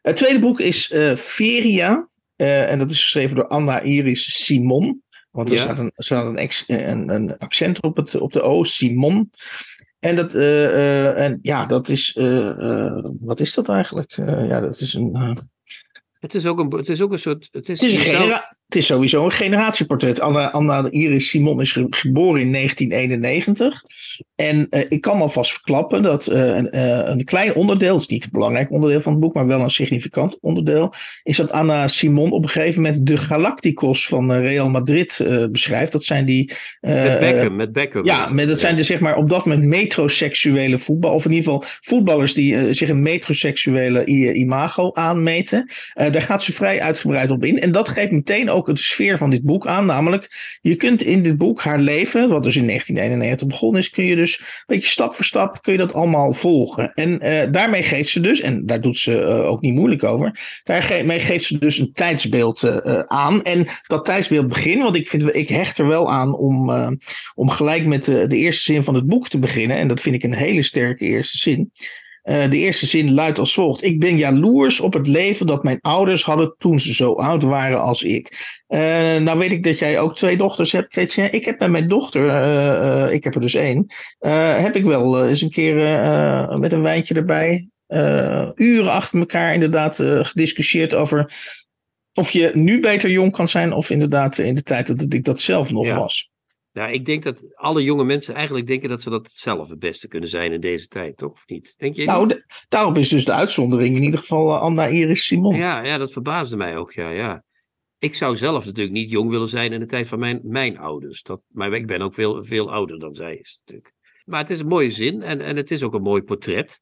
Het 0.02 0.16
tweede 0.16 0.40
boek 0.40 0.60
is 0.60 0.92
uh, 0.92 1.16
Feria. 1.16 2.10
Uh, 2.38 2.72
en 2.72 2.80
dat 2.80 2.92
is 2.92 3.02
geschreven 3.02 3.36
door 3.36 3.48
Anna 3.48 3.80
Iris 3.80 4.46
Simon. 4.46 5.02
Want 5.32 5.50
er 5.50 5.56
ja. 5.56 5.62
staat, 5.62 5.80
een, 5.80 5.92
staat 5.94 6.26
een, 6.26 6.38
ex, 6.38 6.64
een, 6.68 7.10
een, 7.10 7.38
accent 7.38 7.82
op, 7.82 7.98
het, 7.98 8.16
op 8.16 8.34
de 8.34 8.42
O, 8.42 8.64
Simon. 8.64 9.32
En 10.00 10.16
dat, 10.16 10.36
uh, 10.36 11.24
en 11.24 11.40
ja, 11.42 11.66
dat 11.66 11.90
is. 11.90 12.14
wat 13.20 13.40
is 13.40 13.54
dat 13.54 13.70
eigenlijk? 13.70 14.12
ja, 14.26 14.60
dat 14.60 14.80
is 14.80 14.94
een. 14.94 15.38
Het 16.20 16.34
is 16.34 16.46
ook 16.46 16.60
een, 16.60 16.78
het 16.78 16.90
is 16.90 17.02
ook 17.02 17.12
een 17.12 17.20
soort. 17.20 17.48
Het 17.52 17.70
is, 17.70 17.82
het 17.82 17.90
is, 17.90 17.96
een 17.96 18.02
genera- 18.02 18.50
het 18.68 18.76
is 18.76 18.86
sowieso 18.86 19.26
een 19.26 19.32
generatieportret. 19.32 20.20
Anna, 20.20 20.52
Anna 20.52 20.88
Iris 20.90 21.30
Simon 21.30 21.62
is 21.62 21.72
geboren 21.90 22.42
in 22.42 22.52
1991. 22.52 23.84
En 24.36 24.68
uh, 24.70 24.82
ik 24.90 25.02
kan 25.02 25.22
alvast 25.22 25.52
verklappen 25.52 26.02
dat 26.02 26.30
uh, 26.30 26.56
een, 26.56 26.70
uh, 26.76 27.02
een, 27.04 27.24
klein 27.24 27.56
onderdeel, 27.56 27.94
het 27.94 28.02
is 28.02 28.08
niet 28.08 28.24
een 28.24 28.30
belangrijk 28.32 28.72
onderdeel 28.72 29.02
van 29.02 29.12
het 29.12 29.22
boek, 29.22 29.34
maar 29.34 29.48
wel 29.48 29.62
een 29.62 29.70
significant 29.70 30.38
onderdeel, 30.42 30.94
is 31.24 31.38
dat 31.38 31.52
Anna 31.52 31.88
Simon 31.88 32.32
op 32.32 32.44
een 32.44 32.50
gegeven 32.50 32.82
moment 32.82 33.08
de 33.08 33.18
Galacticos 33.18 34.08
van 34.08 34.32
Real 34.32 34.70
Madrid 34.70 35.26
beschrijft. 35.52 35.92
Dat 35.92 36.04
zijn 36.04 36.26
die. 36.26 36.52
met 36.82 37.20
Beckham, 37.20 37.56
met 37.56 37.72
Beckham. 37.72 38.06
Ja, 38.06 38.30
met, 38.32 38.48
dat 38.48 38.60
zijn 38.60 38.76
de, 38.76 38.84
zeg 38.84 39.00
maar 39.00 39.16
op 39.16 39.30
dat 39.30 39.46
moment 39.46 39.64
metroseksuele 39.64 40.80
voetbal, 40.80 41.14
of 41.14 41.26
in 41.26 41.32
ieder 41.32 41.46
geval 41.46 41.70
voetballers 41.82 42.34
die 42.34 42.74
zich 42.74 42.90
een 42.90 43.02
metroseksuele 43.02 44.06
imago 44.34 44.92
aanmeten. 44.94 45.70
daar 45.94 46.22
gaat 46.22 46.44
ze 46.44 46.54
vrij 46.54 46.82
uitgebreid 46.82 47.32
op 47.32 47.44
in. 47.44 47.60
En 47.60 47.72
dat 47.72 47.88
geeft 47.88 48.12
meteen 48.12 48.50
ook 48.50 48.57
de 48.66 48.78
sfeer 48.78 49.18
van 49.18 49.30
dit 49.30 49.44
boek 49.44 49.68
aan. 49.68 49.86
Namelijk, 49.86 50.58
je 50.62 50.76
kunt 50.76 51.02
in 51.02 51.24
dit 51.24 51.38
boek 51.38 51.62
haar 51.62 51.80
leven, 51.80 52.30
wat 52.30 52.44
dus 52.44 52.56
in 52.56 52.68
1991 52.68 53.48
begonnen 53.48 53.82
is, 53.82 53.90
kun 53.90 54.06
je 54.06 54.16
dus 54.16 54.64
beetje 54.68 54.90
stap 54.90 55.14
voor 55.14 55.26
stap 55.26 55.62
kun 55.62 55.72
je 55.72 55.80
dat 55.80 55.94
allemaal 55.94 56.34
volgen. 56.34 56.94
En 56.94 57.26
uh, 57.26 57.52
daarmee 57.52 57.84
geeft 57.84 58.10
ze 58.10 58.20
dus, 58.20 58.42
en 58.42 58.66
daar 58.66 58.82
doet 58.82 58.98
ze 58.98 59.22
uh, 59.22 59.50
ook 59.50 59.62
niet 59.62 59.74
moeilijk 59.74 60.04
over, 60.04 60.62
daarmee 60.64 61.20
geeft 61.20 61.46
ze 61.46 61.60
dus 61.60 61.78
een 61.78 61.92
tijdsbeeld 61.94 62.64
uh, 62.64 63.00
aan. 63.00 63.44
En 63.44 63.68
dat 63.88 64.06
tijdsbeeld 64.06 64.48
begin, 64.48 64.80
want 64.80 64.96
ik, 64.96 65.08
vind, 65.08 65.36
ik 65.36 65.50
hecht 65.50 65.78
er 65.78 65.88
wel 65.88 66.12
aan 66.12 66.36
om, 66.36 66.72
om 67.36 67.50
gelijk 67.50 67.86
met 67.86 68.04
de, 68.04 68.28
de 68.28 68.38
eerste 68.38 68.64
zin 68.64 68.84
van 68.84 68.96
het 68.96 69.06
boek 69.06 69.28
te 69.28 69.40
beginnen. 69.40 69.78
En 69.78 69.88
dat 69.88 70.02
vind 70.02 70.16
ik 70.16 70.24
een 70.24 70.34
hele 70.34 70.62
sterke 70.62 71.06
eerste 71.06 71.38
zin. 71.38 71.72
Uh, 72.30 72.50
de 72.50 72.58
eerste 72.58 72.86
zin 72.86 73.14
luidt 73.14 73.40
als 73.40 73.54
volgt. 73.54 73.84
Ik 73.84 74.00
ben 74.00 74.18
jaloers 74.18 74.80
op 74.80 74.94
het 74.94 75.08
leven 75.08 75.48
dat 75.48 75.64
mijn 75.64 75.78
ouders 75.82 76.24
hadden 76.24 76.56
toen 76.58 76.80
ze 76.80 76.94
zo 76.94 77.14
oud 77.14 77.44
waren 77.44 77.82
als 77.82 78.04
ik. 78.04 78.62
Uh, 78.68 78.80
nou 79.18 79.38
weet 79.38 79.52
ik 79.52 79.64
dat 79.64 79.80
jij 79.80 80.00
ook 80.00 80.16
twee 80.16 80.38
dochters 80.38 80.72
hebt, 80.72 80.94
Chrétien. 80.94 81.34
Ik 81.34 81.46
heb 81.46 81.60
met 81.60 81.70
mijn 81.70 81.88
dochter, 81.88 82.26
uh, 82.26 83.14
ik 83.14 83.24
heb 83.24 83.36
er 83.36 83.42
dus 83.42 83.54
één, 83.54 83.86
heb 84.60 84.76
ik 84.76 84.84
wel 84.84 85.28
eens 85.28 85.42
een 85.42 85.50
keer 85.50 85.76
met 86.60 86.72
een 86.72 86.82
wijntje 86.82 87.14
erbij, 87.14 87.68
uren 88.56 88.92
achter 88.92 89.20
elkaar 89.20 89.54
inderdaad 89.54 89.96
gediscussieerd 90.22 90.94
over 90.94 91.34
of 92.14 92.32
je 92.32 92.52
nu 92.54 92.80
beter 92.80 93.10
jong 93.10 93.32
kan 93.32 93.48
zijn 93.48 93.74
of 93.74 93.90
inderdaad 93.90 94.38
in 94.38 94.56
de 94.56 94.64
tijd 94.64 95.00
dat 95.00 95.14
ik 95.14 95.24
dat 95.24 95.40
zelf 95.40 95.72
nog 95.72 95.86
ja. 95.86 95.98
was. 95.98 96.32
Ja, 96.78 96.88
ik 96.88 97.06
denk 97.06 97.24
dat 97.24 97.56
alle 97.56 97.84
jonge 97.84 98.04
mensen 98.04 98.36
eigenlijk 98.36 98.68
denken 98.68 98.90
dat 98.90 99.02
ze 99.02 99.10
dat 99.10 99.30
zelf 99.32 99.70
het 99.70 99.80
beste 99.80 100.08
kunnen 100.08 100.30
zijn 100.30 100.52
in 100.52 100.62
deze 100.62 100.88
tijd, 100.88 101.18
toch? 101.18 101.32
Of 101.32 101.48
niet? 101.48 101.74
Denk 101.78 101.96
je 101.96 102.06
nou, 102.06 102.28
de, 102.28 102.46
daarop 102.70 102.98
is 102.98 103.10
dus 103.10 103.26
de 103.26 103.34
uitzondering 103.34 103.96
in 103.96 104.04
ieder 104.04 104.20
geval 104.20 104.48
uh, 104.48 104.62
Anna 104.62 104.88
Iris 104.88 105.26
Simon. 105.26 105.56
Ja, 105.56 105.84
ja, 105.84 105.98
dat 105.98 106.12
verbaasde 106.12 106.58
mij 106.58 106.78
ook, 106.78 106.92
ja, 106.92 107.10
ja. 107.10 107.44
Ik 107.98 108.16
zou 108.16 108.36
zelf 108.36 108.66
natuurlijk 108.66 108.96
niet 108.96 109.12
jong 109.12 109.30
willen 109.30 109.50
zijn 109.50 109.74
in 109.74 109.80
de 109.80 109.86
tijd 109.86 110.08
van 110.08 110.20
mijn, 110.20 110.40
mijn 110.44 110.78
ouders. 110.78 111.22
Dat, 111.24 111.42
maar 111.48 111.74
ik 111.74 111.88
ben 111.88 112.02
ook 112.02 112.14
veel, 112.14 112.44
veel 112.44 112.72
ouder 112.72 113.00
dan 113.00 113.16
zij 113.16 113.36
is 113.36 113.60
natuurlijk. 113.60 113.94
Maar 114.26 114.40
het 114.40 114.50
is 114.50 114.60
een 114.60 114.68
mooie 114.68 114.90
zin 114.90 115.22
en, 115.22 115.42
en 115.42 115.56
het 115.56 115.72
is 115.72 115.84
ook 115.84 115.94
een 115.94 116.02
mooi 116.02 116.22
portret. 116.22 116.82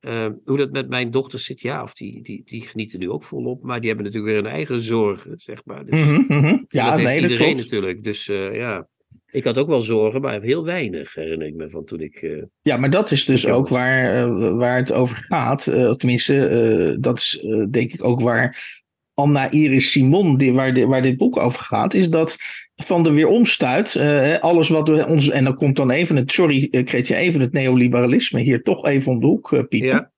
Uh, 0.00 0.26
hoe 0.44 0.56
dat 0.56 0.70
met 0.70 0.88
mijn 0.88 1.10
dochters 1.10 1.44
zit, 1.44 1.60
ja, 1.60 1.82
of 1.82 1.94
die, 1.94 2.22
die, 2.22 2.42
die 2.44 2.62
genieten 2.62 2.98
nu 2.98 3.10
ook 3.10 3.24
volop. 3.24 3.62
Maar 3.62 3.80
die 3.80 3.88
hebben 3.88 4.06
natuurlijk 4.06 4.32
weer 4.32 4.42
hun 4.42 4.52
eigen 4.52 4.78
zorgen, 4.78 5.34
zeg 5.36 5.64
maar. 5.64 5.86
Dus, 5.86 6.00
mm 6.00 6.24
-hmm. 6.26 6.64
Ja, 6.68 6.90
dat 6.90 6.96
nee, 6.96 7.06
heeft 7.06 7.22
iedereen 7.22 7.56
dat 7.56 7.64
natuurlijk. 7.64 8.04
Dus 8.04 8.28
uh, 8.28 8.54
ja... 8.54 8.88
Ik 9.30 9.44
had 9.44 9.58
ook 9.58 9.68
wel 9.68 9.80
zorgen, 9.80 10.20
maar 10.20 10.40
heel 10.40 10.64
weinig 10.64 11.14
herinner 11.14 11.46
ik 11.46 11.54
me 11.54 11.68
van 11.68 11.84
toen 11.84 12.00
ik. 12.00 12.22
Uh, 12.22 12.42
ja, 12.62 12.76
maar 12.76 12.90
dat 12.90 13.10
is 13.10 13.24
dus 13.24 13.46
ook 13.46 13.68
waar, 13.68 14.14
uh, 14.14 14.54
waar 14.56 14.76
het 14.76 14.92
over 14.92 15.16
gaat. 15.16 15.66
Uh, 15.66 15.92
tenminste, 15.92 16.96
dat 17.00 17.18
is 17.18 17.46
denk 17.70 17.92
ik 17.92 18.04
ook 18.04 18.20
waar 18.20 18.74
Anna 19.14 19.50
Iris 19.50 19.90
Simon, 19.90 20.36
die, 20.36 20.52
waar, 20.52 20.74
de, 20.74 20.86
waar 20.86 21.02
dit 21.02 21.16
boek 21.16 21.36
over 21.36 21.60
gaat, 21.60 21.94
is 21.94 22.10
dat 22.10 22.36
van 22.76 23.02
de 23.02 23.12
weeromstuit, 23.12 23.96
alles 24.40 24.68
wat 24.68 24.88
we 24.88 25.06
ons. 25.06 25.30
En 25.30 25.44
dan 25.44 25.56
komt 25.56 25.76
dan 25.76 25.90
even 25.90 26.16
het. 26.16 26.32
Sorry, 26.32 26.68
ik 26.70 26.84
kreeg 26.84 27.08
je 27.08 27.14
even 27.14 27.40
het 27.40 27.52
neoliberalisme 27.52 28.40
hier 28.40 28.62
toch 28.62 28.84
even 28.86 29.12
om 29.12 29.20
de 29.20 29.26
hoek 29.26 29.48
piepen. 29.68 29.88
Ja. 29.88 30.14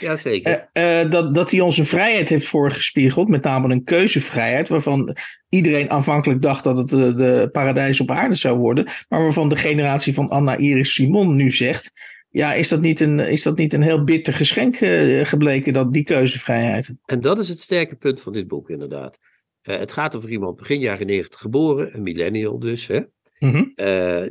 Ja, 0.00 0.16
zeker. 0.16 0.68
Uh, 0.72 1.02
uh, 1.02 1.10
dat, 1.10 1.34
dat 1.34 1.50
hij 1.50 1.60
ons 1.60 1.78
een 1.78 1.86
vrijheid 1.86 2.28
heeft 2.28 2.46
voorgespiegeld, 2.46 3.28
met 3.28 3.42
name 3.42 3.72
een 3.72 3.84
keuzevrijheid, 3.84 4.68
waarvan 4.68 5.16
iedereen 5.48 5.90
aanvankelijk 5.90 6.42
dacht 6.42 6.64
dat 6.64 6.76
het 6.76 6.88
de, 6.88 7.14
de 7.14 7.48
paradijs 7.52 8.00
op 8.00 8.10
aarde 8.10 8.34
zou 8.34 8.58
worden, 8.58 8.84
maar 9.08 9.22
waarvan 9.22 9.48
de 9.48 9.56
generatie 9.56 10.14
van 10.14 10.28
Anna 10.28 10.56
Iris 10.56 10.94
Simon 10.94 11.34
nu 11.34 11.50
zegt, 11.50 11.92
ja, 12.30 12.54
is 12.54 12.68
dat 12.68 12.80
niet 12.80 13.00
een, 13.00 13.18
is 13.18 13.42
dat 13.42 13.58
niet 13.58 13.72
een 13.72 13.82
heel 13.82 14.04
bitter 14.04 14.34
geschenk 14.34 14.80
uh, 14.80 15.24
gebleken, 15.24 15.72
dat, 15.72 15.92
die 15.92 16.04
keuzevrijheid? 16.04 16.94
En 17.04 17.20
dat 17.20 17.38
is 17.38 17.48
het 17.48 17.60
sterke 17.60 17.96
punt 17.96 18.20
van 18.20 18.32
dit 18.32 18.48
boek, 18.48 18.70
inderdaad. 18.70 19.18
het 19.62 19.92
gaat 19.92 20.16
over 20.16 20.30
iemand 20.30 20.56
begin 20.56 20.80
jaren 20.80 21.06
negentig 21.06 21.40
geboren, 21.40 21.94
een 21.94 22.02
millennial 22.02 22.58
dus, 22.58 22.86
hè? 22.86 23.00
Mm 23.38 23.74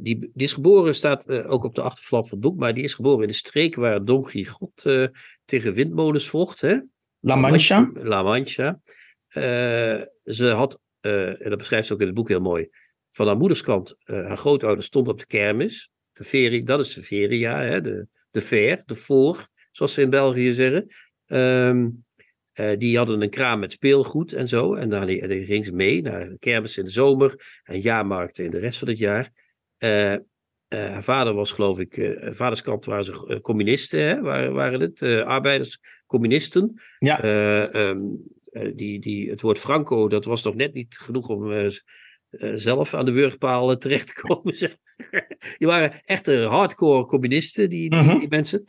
die, 0.02 0.20
die, 0.20 0.32
is 0.34 0.54
geboren, 0.54 0.96
staat 0.96 1.30
uh, 1.30 1.52
ook 1.52 1.64
op 1.64 1.76
de 1.76 1.82
achterflap 1.82 2.28
van 2.28 2.38
het 2.38 2.48
boek, 2.48 2.60
maar 2.60 2.74
die 2.74 2.84
is 2.84 2.94
geboren 2.94 3.22
in 3.22 3.28
de 3.28 3.34
streek 3.34 3.76
waar 3.76 4.06
Don 4.06 4.24
Quixote 4.24 5.12
uh, 5.14 5.22
tegen 5.46 5.74
windmolens 5.74 6.30
vocht. 6.30 6.62
Hè? 6.62 6.78
La 7.20 7.36
Mancha. 7.36 7.90
La 7.94 8.24
Mancha. 8.24 8.80
ze 10.24 10.54
had, 10.56 10.80
en 11.02 11.50
dat 11.50 11.58
beschrijft 11.58 11.88
ze 11.88 11.94
ook 11.94 12.00
in 12.00 12.06
het 12.06 12.16
boek 12.16 12.28
heel 12.28 12.40
mooi, 12.40 12.70
van 13.12 13.28
haar 13.28 13.38
moederskant, 13.38 13.96
haar 14.04 14.38
grootouders 14.38 14.86
stonden 14.86 15.14
op 15.14 15.20
de 15.20 15.26
kermis. 15.26 15.92
De 16.14 16.24
ferie, 16.24 16.64
dat 16.64 16.80
is 16.80 16.94
de 16.94 17.04
feria, 17.04 17.62
hè? 17.62 17.82
De, 17.82 18.08
de 18.32 18.42
fair, 18.42 18.84
de 18.86 18.96
voor, 18.96 19.48
zoals 19.72 19.94
ze 19.94 20.02
in 20.02 20.10
België 20.10 20.52
zeggen. 20.52 20.86
Um, 21.28 22.06
uh, 22.60 22.78
die 22.78 22.98
hadden 22.98 23.22
een 23.22 23.30
kraam 23.30 23.60
met 23.60 23.72
speelgoed 23.72 24.34
en 24.34 24.48
zo. 24.48 24.74
En 24.74 24.90
dan 24.90 25.08
ging 25.44 25.66
ze 25.66 25.74
mee 25.74 26.02
naar 26.02 26.30
de 26.30 26.38
kermis 26.40 26.78
in 26.78 26.84
de 26.84 26.92
zomer 26.92 27.60
en 27.64 27.80
jaarmarkten 27.80 28.46
in 28.46 28.52
de 28.52 28.60
rest 28.60 28.80
van 28.80 28.88
het 28.88 28.98
jaar. 28.98 29.30
Uh, 29.80 30.12
uh, 30.12 30.20
haar 30.70 31.04
vader 31.04 31.34
was, 31.34 31.52
geloof 31.52 31.80
ik, 31.80 32.18
vaderskant 32.20 32.86
waren 32.86 33.04
ze 33.04 33.40
communisten, 33.42 34.00
hè? 34.00 34.22
Waren, 34.22 34.54
waren 34.54 34.80
het, 34.80 35.02
arbeiders, 35.24 35.80
communisten. 36.06 36.82
Ja. 37.00 37.24
Um, 37.74 38.24
die, 38.76 39.00
die, 39.00 39.30
het 39.30 39.42
woord 39.42 39.60
Franco, 39.60 40.08
dat 40.08 40.26
was 40.26 40.44
nog 40.44 40.56
net 40.56 40.74
niet 40.74 40.98
genoeg 40.98 41.28
om 41.30 41.70
zelf 42.56 42.94
aan 42.94 43.06
de 43.06 43.12
wurgpaal 43.12 43.78
terecht 43.78 44.08
te 44.08 44.22
komen. 44.22 44.54
die 45.58 45.68
waren 45.68 46.02
echte 46.06 46.36
hardcore 46.42 47.06
communisten, 47.06 47.70
die, 47.70 47.90
die, 47.90 48.02
Mhm. 48.02 48.20
die 48.20 48.30
mensen. 48.30 48.66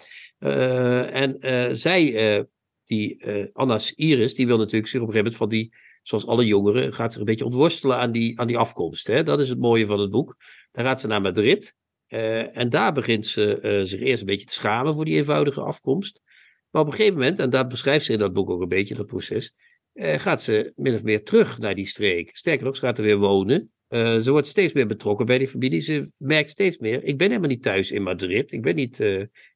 en 1.12 1.36
zij 1.76 2.46
die 2.88 3.24
uh, 3.24 3.46
Anna's 3.52 3.92
Iris, 3.92 4.34
die 4.34 4.46
wil 4.46 4.58
natuurlijk 4.58 4.90
zich 4.90 5.00
op 5.00 5.06
een 5.06 5.12
gegeven 5.12 5.38
moment 5.38 5.52
van 5.52 5.58
die, 5.58 5.74
zoals 6.02 6.26
alle 6.26 6.44
jongeren, 6.44 6.92
gaat 6.92 7.12
zich 7.12 7.20
een 7.20 7.26
beetje 7.26 7.44
ontworstelen 7.44 7.96
aan 7.96 8.12
die, 8.12 8.40
aan 8.40 8.46
die 8.46 8.58
afkomst. 8.58 9.06
Hè? 9.06 9.22
Dat 9.22 9.40
is 9.40 9.48
het 9.48 9.58
mooie 9.58 9.86
van 9.86 10.00
het 10.00 10.10
boek. 10.10 10.36
Dan 10.72 10.84
gaat 10.84 11.00
ze 11.00 11.06
naar 11.06 11.20
Madrid. 11.20 11.74
Uh, 12.08 12.56
en 12.56 12.68
daar 12.68 12.92
begint 12.92 13.26
ze 13.26 13.58
uh, 13.62 13.84
zich 13.84 14.00
eerst 14.00 14.20
een 14.20 14.26
beetje 14.26 14.46
te 14.46 14.52
schamen 14.52 14.94
voor 14.94 15.04
die 15.04 15.16
eenvoudige 15.16 15.60
afkomst. 15.60 16.22
Maar 16.70 16.82
op 16.82 16.88
een 16.88 16.94
gegeven 16.94 17.18
moment, 17.18 17.38
en 17.38 17.50
daar 17.50 17.66
beschrijft 17.66 18.04
ze 18.04 18.12
in 18.12 18.18
dat 18.18 18.32
boek 18.32 18.50
ook 18.50 18.60
een 18.60 18.68
beetje, 18.68 18.94
dat 18.94 19.06
proces, 19.06 19.52
gaat 19.94 20.42
ze 20.42 20.72
min 20.76 20.94
of 20.94 21.02
meer 21.02 21.24
terug 21.24 21.58
naar 21.58 21.74
die 21.74 21.86
streek. 21.86 22.36
Sterker 22.36 22.64
nog, 22.64 22.76
ze 22.76 22.80
gaat 22.80 22.98
er 22.98 23.04
weer 23.04 23.18
wonen. 23.18 23.72
ze 23.88 24.26
wordt 24.26 24.46
steeds 24.46 24.72
meer 24.72 24.86
betrokken 24.86 25.26
bij 25.26 25.38
die 25.38 25.48
familie. 25.48 25.80
Ze 25.80 26.12
merkt 26.16 26.48
steeds 26.48 26.78
meer, 26.78 27.02
ik 27.04 27.18
ben 27.18 27.28
helemaal 27.28 27.48
niet 27.48 27.62
thuis 27.62 27.90
in 27.90 28.02
Madrid. 28.02 28.52
Ik 28.52 28.62
ben 28.62 28.74
niet 28.74 29.04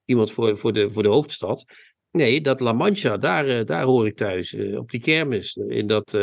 iemand 0.05 0.33
voor, 0.33 0.59
voor, 0.59 0.73
de, 0.73 0.91
voor 0.91 1.03
de 1.03 1.09
hoofdstad. 1.09 1.65
Nee, 2.13 2.41
dat 2.41 2.61
La 2.61 2.73
Mancha, 2.73 3.17
daar, 3.17 3.65
daar 3.65 3.85
hoor 3.85 4.07
ik 4.07 4.17
thuis. 4.17 4.55
op 4.55 4.91
die 4.91 5.01
kermis, 5.01 5.57
in 5.57 5.87
dat, 5.87 6.15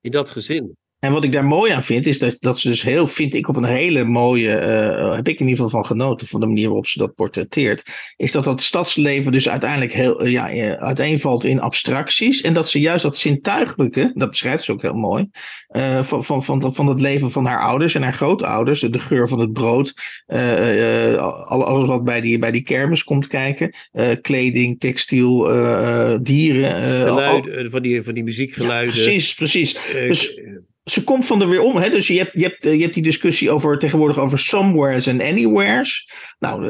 in 0.00 0.10
dat 0.10 0.30
gezin. 0.30 0.76
En 1.04 1.12
wat 1.12 1.24
ik 1.24 1.32
daar 1.32 1.44
mooi 1.44 1.72
aan 1.72 1.84
vind, 1.84 2.06
is 2.06 2.18
dat, 2.18 2.36
dat 2.40 2.58
ze 2.58 2.68
dus 2.68 2.82
heel, 2.82 3.06
vind 3.06 3.34
ik 3.34 3.48
op 3.48 3.56
een 3.56 3.64
hele 3.64 4.04
mooie, 4.04 4.48
uh, 4.48 5.14
heb 5.14 5.28
ik 5.28 5.40
in 5.40 5.46
ieder 5.48 5.64
geval 5.64 5.80
van 5.80 5.86
genoten, 5.86 6.26
van 6.26 6.40
de 6.40 6.46
manier 6.46 6.66
waarop 6.66 6.86
ze 6.86 6.98
dat 6.98 7.14
portretteert, 7.14 7.82
is 8.16 8.32
dat 8.32 8.44
dat 8.44 8.62
stadsleven 8.62 9.32
dus 9.32 9.48
uiteindelijk 9.48 9.92
heel, 9.92 10.26
uh, 10.26 10.32
ja, 10.32 10.76
uiteenvalt 10.76 11.44
in 11.44 11.60
abstracties. 11.60 12.40
En 12.40 12.54
dat 12.54 12.68
ze 12.68 12.80
juist 12.80 13.02
dat 13.02 13.16
zintuigelijke, 13.16 14.12
dat 14.14 14.30
beschrijft 14.30 14.64
ze 14.64 14.72
ook 14.72 14.82
heel 14.82 14.94
mooi, 14.94 15.28
van, 16.02 16.24
van, 16.24 16.44
van, 16.44 16.74
van 16.74 16.86
het 16.86 17.00
leven 17.00 17.30
van 17.30 17.44
haar 17.46 17.60
ouders 17.60 17.94
en 17.94 18.02
haar 18.02 18.14
grootouders, 18.14 18.80
de 18.80 18.98
geur 18.98 19.28
van 19.28 19.38
het 19.38 19.52
brood, 19.52 19.94
alles 21.56 21.86
wat 21.86 22.04
bij 22.04 22.20
die, 22.20 22.38
bij 22.38 22.50
die 22.50 22.62
kermis 22.62 23.04
komt 23.04 23.26
kijken, 23.26 23.74
kleding, 24.20 24.80
textiel, 24.80 25.38
dieren. 26.22 26.82
Geluiden, 26.82 27.70
van, 27.70 27.82
die, 27.82 28.02
van 28.02 28.14
die 28.14 28.24
muziekgeluiden. 28.24 28.94
Ja, 28.96 29.02
precies, 29.02 29.34
precies. 29.34 29.76
dus, 29.92 30.42
ze 30.84 31.04
komt 31.04 31.26
van 31.26 31.40
er 31.40 31.48
weer 31.48 31.62
om. 31.62 31.76
Hè? 31.76 31.90
Dus 31.90 32.06
je 32.06 32.18
hebt, 32.18 32.32
je, 32.32 32.42
hebt, 32.42 32.64
je 32.64 32.82
hebt 32.82 32.94
die 32.94 33.02
discussie 33.02 33.50
over 33.50 33.78
tegenwoordig 33.78 34.18
over 34.18 34.38
somewheres 34.38 35.06
en 35.06 35.20
anywheres. 35.20 36.10
Nou, 36.38 36.62
uh, 36.62 36.68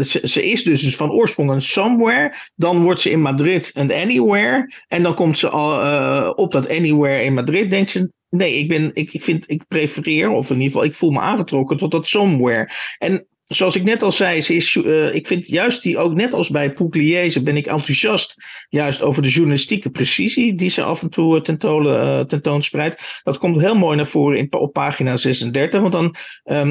ze, 0.00 0.20
ze, 0.24 0.46
is 0.46 0.62
dus 0.62 0.96
van 0.96 1.10
oorsprong 1.10 1.50
een 1.50 1.62
somewhere. 1.62 2.34
Dan 2.54 2.82
wordt 2.82 3.00
ze 3.00 3.10
in 3.10 3.20
Madrid 3.20 3.70
een 3.74 3.92
anywhere. 3.92 4.72
En 4.88 5.02
dan 5.02 5.14
komt 5.14 5.38
ze 5.38 5.48
al 5.48 6.32
op 6.32 6.52
dat 6.52 6.68
anywhere 6.68 7.22
in 7.22 7.34
Madrid. 7.34 7.70
Denkt 7.70 7.90
ze, 7.90 8.10
nee, 8.28 8.54
ik, 8.54 8.68
ben, 8.68 8.90
ik, 8.94 9.12
ik, 9.12 9.22
vind, 9.22 9.44
ik 9.50 9.62
prefereer, 9.68 10.30
of 10.30 10.50
in 10.50 10.56
ieder 10.56 10.70
geval, 10.70 10.84
ik 10.84 10.94
voel 10.94 11.10
me 11.10 11.20
aangetrokken 11.20 11.76
tot 11.76 11.90
dat 11.90 12.06
somewhere. 12.06 12.70
En 12.98 13.26
zoals 13.48 13.76
ik 13.76 13.82
net 13.82 14.02
al 14.02 14.12
zei, 14.12 14.40
ze 14.42 14.54
is, 14.54 14.74
uh, 14.74 15.14
ik 15.14 15.26
vind 15.26 15.46
juist 15.46 15.82
die 15.82 15.98
ook 15.98 16.14
net 16.14 16.32
als 16.34 16.48
bij 16.48 16.72
Pugliese 16.72 17.42
ben 17.42 17.56
ik 17.56 17.66
enthousiast 17.66 18.34
juist 18.68 19.02
over 19.02 19.22
de 19.22 19.28
journalistieke 19.28 19.90
precisie 19.90 20.54
die 20.54 20.70
ze 20.70 20.82
af 20.82 21.02
en 21.02 21.10
toe 21.10 21.40
tentoon, 21.40 21.86
uh, 21.86 22.20
tentoonspreidt. 22.20 23.20
Dat 23.22 23.38
komt 23.38 23.60
heel 23.60 23.76
mooi 23.76 23.96
naar 23.96 24.06
voren 24.06 24.38
in, 24.38 24.52
op 24.52 24.72
pagina 24.72 25.16
36, 25.16 25.80
want 25.80 25.92
dan, 25.92 26.14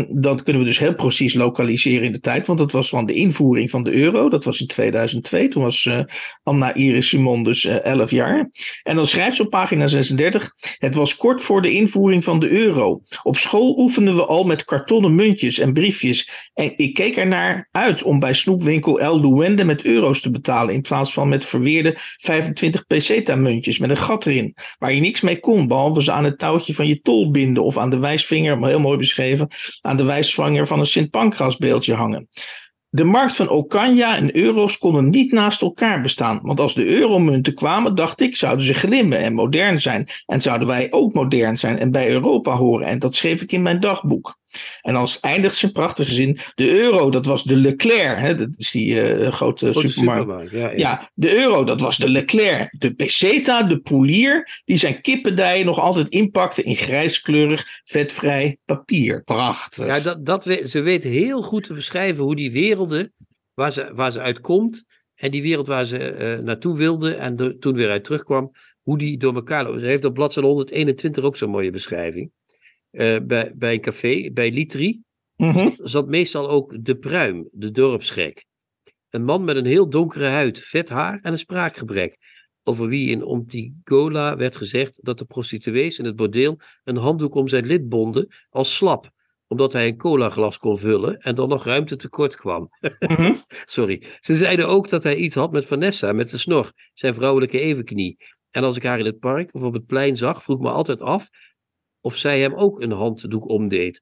dan 0.09 0.43
kunnen 0.43 0.61
we 0.61 0.67
dus 0.67 0.79
heel 0.79 0.95
precies 0.95 1.33
lokaliseren 1.33 2.05
in 2.05 2.11
de 2.11 2.19
tijd, 2.19 2.47
want 2.47 2.59
dat 2.59 2.71
was 2.71 2.89
van 2.89 3.05
de 3.05 3.13
invoering 3.13 3.69
van 3.69 3.83
de 3.83 3.91
euro, 3.91 4.29
dat 4.29 4.43
was 4.43 4.61
in 4.61 4.67
2002, 4.67 5.47
toen 5.47 5.63
was 5.63 5.85
uh, 5.85 5.99
Anna 6.43 6.73
Iris 6.73 7.07
Simon 7.07 7.43
dus 7.43 7.65
11 7.65 8.11
jaar. 8.11 8.49
En 8.83 8.95
dan 8.95 9.07
schrijft 9.07 9.35
ze 9.35 9.41
op 9.41 9.49
pagina 9.49 9.87
36, 9.87 10.51
het 10.77 10.95
was 10.95 11.15
kort 11.15 11.41
voor 11.41 11.61
de 11.61 11.71
invoering 11.71 12.23
van 12.23 12.39
de 12.39 12.49
euro. 12.49 13.01
Op 13.23 13.37
school 13.37 13.77
oefenden 13.77 14.15
we 14.15 14.25
al 14.25 14.43
met 14.43 14.65
kartonnen 14.65 15.15
muntjes 15.15 15.59
en 15.59 15.73
briefjes 15.73 16.29
ik 16.75 16.93
keek 16.93 17.15
ernaar 17.15 17.67
uit 17.71 18.03
om 18.03 18.19
bij 18.19 18.33
snoepwinkel 18.33 18.99
El 18.99 19.21
Duende 19.21 19.63
met 19.63 19.83
euro's 19.83 20.21
te 20.21 20.31
betalen. 20.31 20.73
In 20.73 20.81
plaats 20.81 21.13
van 21.13 21.29
met 21.29 21.45
verweerde 21.45 21.93
25 21.97 22.85
peseta-muntjes 22.85 23.79
met 23.79 23.89
een 23.89 23.97
gat 23.97 24.25
erin. 24.25 24.55
Waar 24.77 24.93
je 24.93 25.01
niks 25.01 25.21
mee 25.21 25.39
kon, 25.39 25.67
behalve 25.67 26.03
ze 26.03 26.11
aan 26.11 26.23
het 26.23 26.39
touwtje 26.39 26.73
van 26.73 26.87
je 26.87 27.01
tol 27.01 27.31
binden. 27.31 27.63
Of 27.63 27.77
aan 27.77 27.89
de 27.89 27.99
wijsvinger, 27.99 28.65
heel 28.65 28.79
mooi 28.79 28.97
beschreven, 28.97 29.47
aan 29.81 29.97
de 29.97 30.03
wijsvinger 30.03 30.67
van 30.67 30.79
een 30.79 30.85
Sint 30.85 31.09
Pancras 31.09 31.57
beeldje 31.57 31.93
hangen. 31.93 32.27
De 32.95 33.03
markt 33.03 33.35
van 33.35 33.49
Okanja 33.49 34.15
en 34.15 34.35
euro's 34.35 34.77
konden 34.77 35.09
niet 35.09 35.31
naast 35.31 35.61
elkaar 35.61 36.01
bestaan. 36.01 36.39
Want 36.43 36.59
als 36.59 36.73
de 36.73 36.85
euromunten 36.85 37.53
kwamen, 37.53 37.95
dacht 37.95 38.21
ik, 38.21 38.35
zouden 38.35 38.65
ze 38.65 38.73
glimmen 38.73 39.17
en 39.17 39.33
modern 39.33 39.81
zijn. 39.81 40.07
En 40.25 40.41
zouden 40.41 40.67
wij 40.67 40.87
ook 40.91 41.13
modern 41.13 41.57
zijn 41.57 41.79
en 41.79 41.91
bij 41.91 42.09
Europa 42.09 42.55
horen. 42.55 42.87
En 42.87 42.99
dat 42.99 43.15
schreef 43.15 43.41
ik 43.41 43.51
in 43.51 43.61
mijn 43.61 43.79
dagboek. 43.79 44.37
En 44.81 44.93
dan 44.93 45.07
eindigt 45.21 45.55
zijn 45.55 45.71
prachtige 45.71 46.11
zin. 46.11 46.37
De 46.55 46.69
euro, 46.69 47.09
dat 47.09 47.25
was 47.25 47.43
de 47.43 47.55
Leclerc. 47.55 48.17
Hè? 48.17 48.35
Dat 48.35 48.49
is 48.57 48.71
die 48.71 49.17
uh, 49.19 49.31
grote 49.31 49.73
supermarkt. 49.73 49.93
supermarkt, 49.93 50.51
ja, 50.51 50.69
ja. 50.69 50.73
Ja, 50.75 51.09
de 51.13 51.37
euro, 51.37 51.63
dat 51.63 51.79
was 51.79 51.97
de 51.97 52.09
Leclerc. 52.09 52.75
De 52.77 52.93
peseta, 52.93 53.63
de 53.63 53.79
poelier, 53.79 54.61
die 54.65 54.77
zijn 54.77 55.01
kippendijen 55.01 55.65
nog 55.65 55.79
altijd 55.79 56.09
inpakte 56.09 56.63
in 56.63 56.75
grijskleurig, 56.75 57.81
vetvrij 57.83 58.57
papier. 58.65 59.23
Prachtig. 59.23 59.85
Ja, 59.85 59.99
dat, 59.99 60.25
dat 60.25 60.45
we, 60.45 60.67
ze 60.67 60.81
weet 60.81 61.03
heel 61.03 61.41
goed 61.41 61.63
te 61.63 61.73
beschrijven 61.73 62.23
hoe 62.23 62.35
die 62.35 62.51
werelden, 62.51 63.13
waar 63.53 63.71
ze, 63.71 63.91
waar 63.93 64.11
ze 64.11 64.19
uit 64.19 64.41
komt, 64.41 64.83
en 65.15 65.31
die 65.31 65.41
wereld 65.41 65.67
waar 65.67 65.85
ze 65.85 66.17
uh, 66.17 66.43
naartoe 66.43 66.77
wilde 66.77 67.13
en 67.13 67.59
toen 67.59 67.73
weer 67.73 67.89
uit 67.89 68.03
terugkwam, 68.03 68.51
hoe 68.81 68.97
die 68.97 69.17
door 69.17 69.35
elkaar. 69.35 69.79
Ze 69.79 69.85
heeft 69.85 70.05
op 70.05 70.13
bladzijde 70.13 70.49
121 70.49 71.23
ook 71.23 71.37
zo'n 71.37 71.49
mooie 71.49 71.71
beschrijving. 71.71 72.31
Uh, 72.95 73.17
bij, 73.23 73.53
bij 73.55 73.73
een 73.73 73.81
café, 73.81 74.31
bij 74.33 74.51
Litri, 74.51 75.03
Mm 75.35 75.49
-hmm. 75.49 75.71
zat, 75.71 75.89
zat 75.89 76.07
meestal 76.07 76.49
ook 76.49 76.85
de 76.85 76.97
pruim, 76.97 77.47
de 77.51 77.71
dorpsgek. 77.71 78.45
Een 79.09 79.23
man 79.23 79.43
met 79.43 79.55
een 79.55 79.65
heel 79.65 79.89
donkere 79.89 80.25
huid, 80.25 80.59
vet 80.59 80.89
haar 80.89 81.19
en 81.21 81.31
een 81.31 81.37
spraakgebrek. 81.37 82.17
Over 82.63 82.87
wie 82.87 83.09
in 83.09 83.23
Ontigola 83.23 84.37
werd 84.37 84.55
gezegd 84.55 84.99
dat 85.01 85.17
de 85.17 85.25
prostituees 85.25 85.99
in 85.99 86.05
het 86.05 86.15
bordeel 86.15 86.59
een 86.83 86.97
handdoek 86.97 87.35
om 87.35 87.47
zijn 87.47 87.65
lid 87.65 87.89
bonden 87.89 88.27
als 88.49 88.75
slap, 88.75 89.09
omdat 89.47 89.73
hij 89.73 89.87
een 89.87 89.97
colaglas 89.97 90.57
kon 90.57 90.77
vullen 90.77 91.17
en 91.17 91.35
dan 91.35 91.49
nog 91.49 91.65
ruimte 91.65 91.95
tekort 91.95 92.35
kwam. 92.35 92.69
Mm 92.79 93.15
-hmm. 93.15 93.43
Sorry. 93.65 94.03
Ze 94.19 94.35
zeiden 94.35 94.67
ook 94.67 94.89
dat 94.89 95.03
hij 95.03 95.15
iets 95.15 95.35
had 95.35 95.51
met 95.51 95.65
Vanessa, 95.65 96.11
met 96.11 96.29
de 96.29 96.37
snor, 96.37 96.71
zijn 96.93 97.13
vrouwelijke 97.13 97.59
evenknie. 97.59 98.17
En 98.51 98.63
als 98.63 98.75
ik 98.75 98.83
haar 98.83 98.99
in 98.99 99.05
het 99.05 99.19
park 99.19 99.53
of 99.53 99.63
op 99.63 99.73
het 99.73 99.85
plein 99.85 100.15
zag, 100.15 100.43
vroeg 100.43 100.59
me 100.59 100.69
altijd 100.69 100.99
af 100.99 101.29
of 102.05 102.15
zij 102.15 102.39
hem 102.39 102.53
ook 102.53 102.81
een 102.81 102.91
handdoek 102.91 103.49
omdeed. 103.49 103.99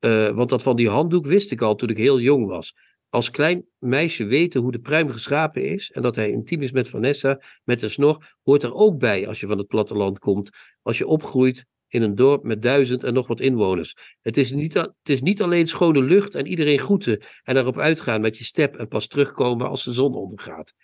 Uh, 0.00 0.28
want 0.28 0.48
dat 0.48 0.62
van 0.62 0.76
die 0.76 0.88
handdoek 0.88 1.26
wist 1.26 1.50
ik 1.50 1.60
al 1.60 1.74
toen 1.74 1.88
ik 1.88 1.96
heel 1.96 2.20
jong 2.20 2.46
was. 2.46 2.74
Als 3.08 3.30
klein 3.30 3.66
meisje 3.78 4.24
weten 4.24 4.60
hoe 4.60 4.72
de 4.72 4.78
pruim 4.78 5.10
geschapen 5.10 5.64
is 5.64 5.90
en 5.90 6.02
dat 6.02 6.14
hij 6.14 6.30
intiem 6.30 6.62
is 6.62 6.72
met 6.72 6.88
Vanessa, 6.88 7.40
met 7.64 7.80
de 7.80 7.88
snor, 7.88 8.36
hoort 8.42 8.62
er 8.62 8.74
ook 8.74 8.98
bij 8.98 9.28
als 9.28 9.40
je 9.40 9.46
van 9.46 9.58
het 9.58 9.66
platteland 9.66 10.18
komt. 10.18 10.50
Als 10.82 10.98
je 10.98 11.06
opgroeit 11.06 11.64
in 11.88 12.02
een 12.02 12.14
dorp 12.14 12.42
met 12.42 12.62
duizend 12.62 13.04
en 13.04 13.14
nog 13.14 13.26
wat 13.26 13.40
inwoners. 13.40 13.96
Het 14.20 14.36
is 14.36 14.52
niet, 14.52 14.74
het 14.74 15.08
is 15.08 15.22
niet 15.22 15.42
alleen 15.42 15.66
schone 15.66 16.02
lucht 16.02 16.34
en 16.34 16.46
iedereen 16.46 16.78
groeten 16.78 17.22
en 17.42 17.56
erop 17.56 17.78
uitgaan 17.78 18.20
met 18.20 18.38
je 18.38 18.44
step 18.44 18.76
en 18.76 18.88
pas 18.88 19.06
terugkomen 19.06 19.68
als 19.68 19.84
de 19.84 19.92
zon 19.92 20.14
ondergaat. 20.14 20.74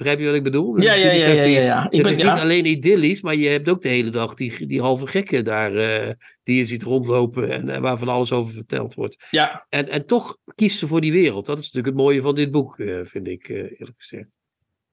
Begrijp 0.00 0.20
je 0.20 0.26
wat 0.26 0.34
ik 0.34 0.42
bedoel? 0.42 0.80
Ja, 0.80 0.94
ja, 0.94 1.10
ja, 1.12 1.26
ja, 1.26 1.42
ja, 1.42 1.60
ja. 1.60 1.84
Ik 1.84 1.92
het 1.92 2.02
ben, 2.02 2.12
is 2.12 2.22
ja. 2.22 2.32
niet 2.32 2.42
alleen 2.42 2.66
idyllisch, 2.66 3.22
maar 3.22 3.34
je 3.34 3.48
hebt 3.48 3.68
ook 3.68 3.82
de 3.82 3.88
hele 3.88 4.10
dag 4.10 4.34
die, 4.34 4.66
die 4.66 4.80
halve 4.80 5.06
gekken 5.06 5.44
daar 5.44 5.74
eh, 5.74 6.14
die 6.42 6.56
je 6.56 6.64
ziet 6.64 6.82
rondlopen 6.82 7.50
en 7.50 7.68
eh, 7.68 7.80
waar 7.80 7.98
van 7.98 8.08
alles 8.08 8.32
over 8.32 8.52
verteld 8.52 8.94
wordt. 8.94 9.26
ja, 9.30 9.66
En, 9.68 9.88
en 9.88 10.06
toch 10.06 10.36
kiest 10.54 10.78
ze 10.78 10.86
voor 10.86 11.00
die 11.00 11.12
wereld. 11.12 11.46
Dat 11.46 11.58
is 11.58 11.64
natuurlijk 11.64 11.94
het 11.94 12.04
mooie 12.04 12.20
van 12.20 12.34
dit 12.34 12.50
boek, 12.50 12.78
eh, 12.78 13.00
vind 13.02 13.26
ik 13.26 13.48
eerlijk 13.48 13.96
gezegd. 13.96 14.36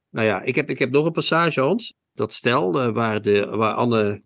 Nou 0.10 0.28
ja, 0.28 0.42
ik 0.42 0.56
heb, 0.56 0.70
ik 0.70 0.80
heb 0.80 0.92
nog 0.92 1.06
een 1.06 1.12
passage, 1.12 1.62
Hans. 1.62 1.94
Dat 2.14 2.34
stel 2.34 2.92
waar, 2.94 3.22
de, 3.22 3.46
waar 3.46 3.74
Anne, 3.74 4.22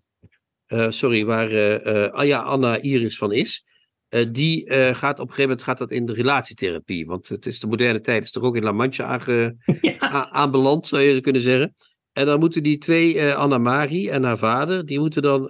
sorry, 0.87 1.25
waar 1.25 1.81
ah 2.11 2.25
ja, 2.25 2.39
Anna 2.39 2.77
Iris 2.77 3.17
van 3.17 3.31
is. 3.31 3.65
Eh, 4.11 4.25
die 4.31 4.65
eh, 4.65 4.95
gaat 4.95 5.19
op 5.19 5.27
een 5.27 5.33
gegeven 5.33 5.41
moment 5.41 5.61
gaat 5.61 5.77
dat 5.77 5.91
in 5.91 6.05
de 6.05 6.13
relatietherapie. 6.13 7.05
Want 7.05 7.27
het 7.29 7.45
is 7.45 7.59
de 7.59 7.67
moderne 7.67 8.01
tijd, 8.01 8.23
is 8.23 8.31
toch 8.31 8.43
ook 8.43 8.55
in 8.55 8.63
La 8.63 8.71
Mancha 8.71 9.05
aange, 9.05 9.55
a- 10.03 10.29
aanbeland, 10.29 10.87
zou 10.87 11.01
je 11.01 11.21
kunnen 11.21 11.41
zeggen. 11.41 11.75
En 12.13 12.25
dan 12.25 12.39
moeten 12.39 12.63
die 12.63 12.77
twee, 12.77 13.19
eh 13.19 13.35
Anna 13.35 13.57
Mari 13.57 14.09
en 14.09 14.23
haar 14.23 14.37
vader, 14.37 14.85
die 14.85 14.99
moeten 14.99 15.21
dan. 15.21 15.41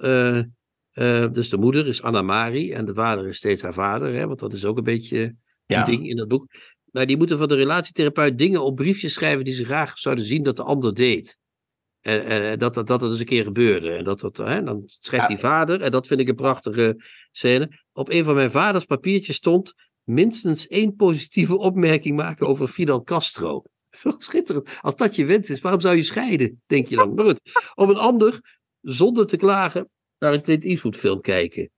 dus 1.31 1.49
de 1.49 1.57
moeder 1.57 1.87
is 1.87 2.01
Anna 2.01 2.21
Mari 2.21 2.71
en 2.71 2.85
de 2.85 2.93
vader 2.93 3.27
is 3.27 3.35
steeds 3.37 3.61
haar 3.61 3.73
vader, 3.73 4.13
hè, 4.13 4.27
want 4.27 4.39
dat 4.39 4.53
is 4.53 4.65
ook 4.65 4.77
een 4.77 4.83
beetje 4.83 5.19
een 5.21 5.37
ja. 5.65 5.83
ding 5.83 6.09
in 6.09 6.15
dat 6.15 6.27
boek. 6.27 6.47
Nou, 6.91 7.05
die 7.05 7.17
moeten 7.17 7.37
van 7.37 7.47
de 7.47 7.55
relatietherapeut 7.55 8.37
dingen 8.37 8.63
op 8.63 8.75
briefjes 8.75 9.13
schrijven 9.13 9.45
die 9.45 9.53
ze 9.53 9.65
graag 9.65 9.97
zouden 9.97 10.25
zien 10.25 10.43
dat 10.43 10.55
de 10.55 10.63
ander 10.63 10.93
deed. 10.93 11.39
En, 12.01 12.25
en 12.25 12.59
dat, 12.59 12.73
dat, 12.73 12.87
dat 12.87 12.99
dat 12.99 13.09
eens 13.09 13.19
een 13.19 13.25
keer 13.25 13.43
gebeurde. 13.43 13.91
En 13.91 14.03
dat, 14.03 14.19
dat, 14.19 14.37
hè, 14.37 14.63
dan 14.63 14.83
schrijft 14.85 15.27
Ja. 15.27 15.33
die 15.33 15.43
vader, 15.43 15.81
en 15.81 15.91
dat 15.91 16.07
vind 16.07 16.19
ik 16.19 16.27
een 16.27 16.35
prachtige 16.35 17.03
scène. 17.31 17.79
Op 17.93 18.09
een 18.09 18.23
van 18.23 18.35
mijn 18.35 18.51
vaders 18.51 18.85
papiertjes 18.85 19.35
stond 19.35 19.73
minstens 20.03 20.67
één 20.67 20.95
positieve 20.95 21.57
opmerking 21.57 22.15
maken 22.15 22.47
over 22.47 22.67
Fidel 22.67 23.03
Castro. 23.03 23.63
Zo 23.89 24.13
schitterend. 24.17 24.69
Als 24.81 24.95
dat 24.95 25.15
je 25.15 25.25
wens 25.25 25.49
is, 25.49 25.61
waarom 25.61 25.81
zou 25.81 25.95
je 25.95 26.03
scheiden, 26.03 26.61
denk 26.63 26.87
je 26.87 26.95
dan? 26.95 27.13
Maar 27.13 27.25
goed, 27.25 27.39
op 27.75 27.89
een 27.89 27.97
ander, 27.97 28.57
zonder 28.81 29.27
te 29.27 29.37
klagen, 29.37 29.89
naar 30.19 30.33
een 30.33 30.41
Clint 30.41 30.65
Eastwood 30.65 30.95
film 30.95 31.21
kijken. 31.21 31.71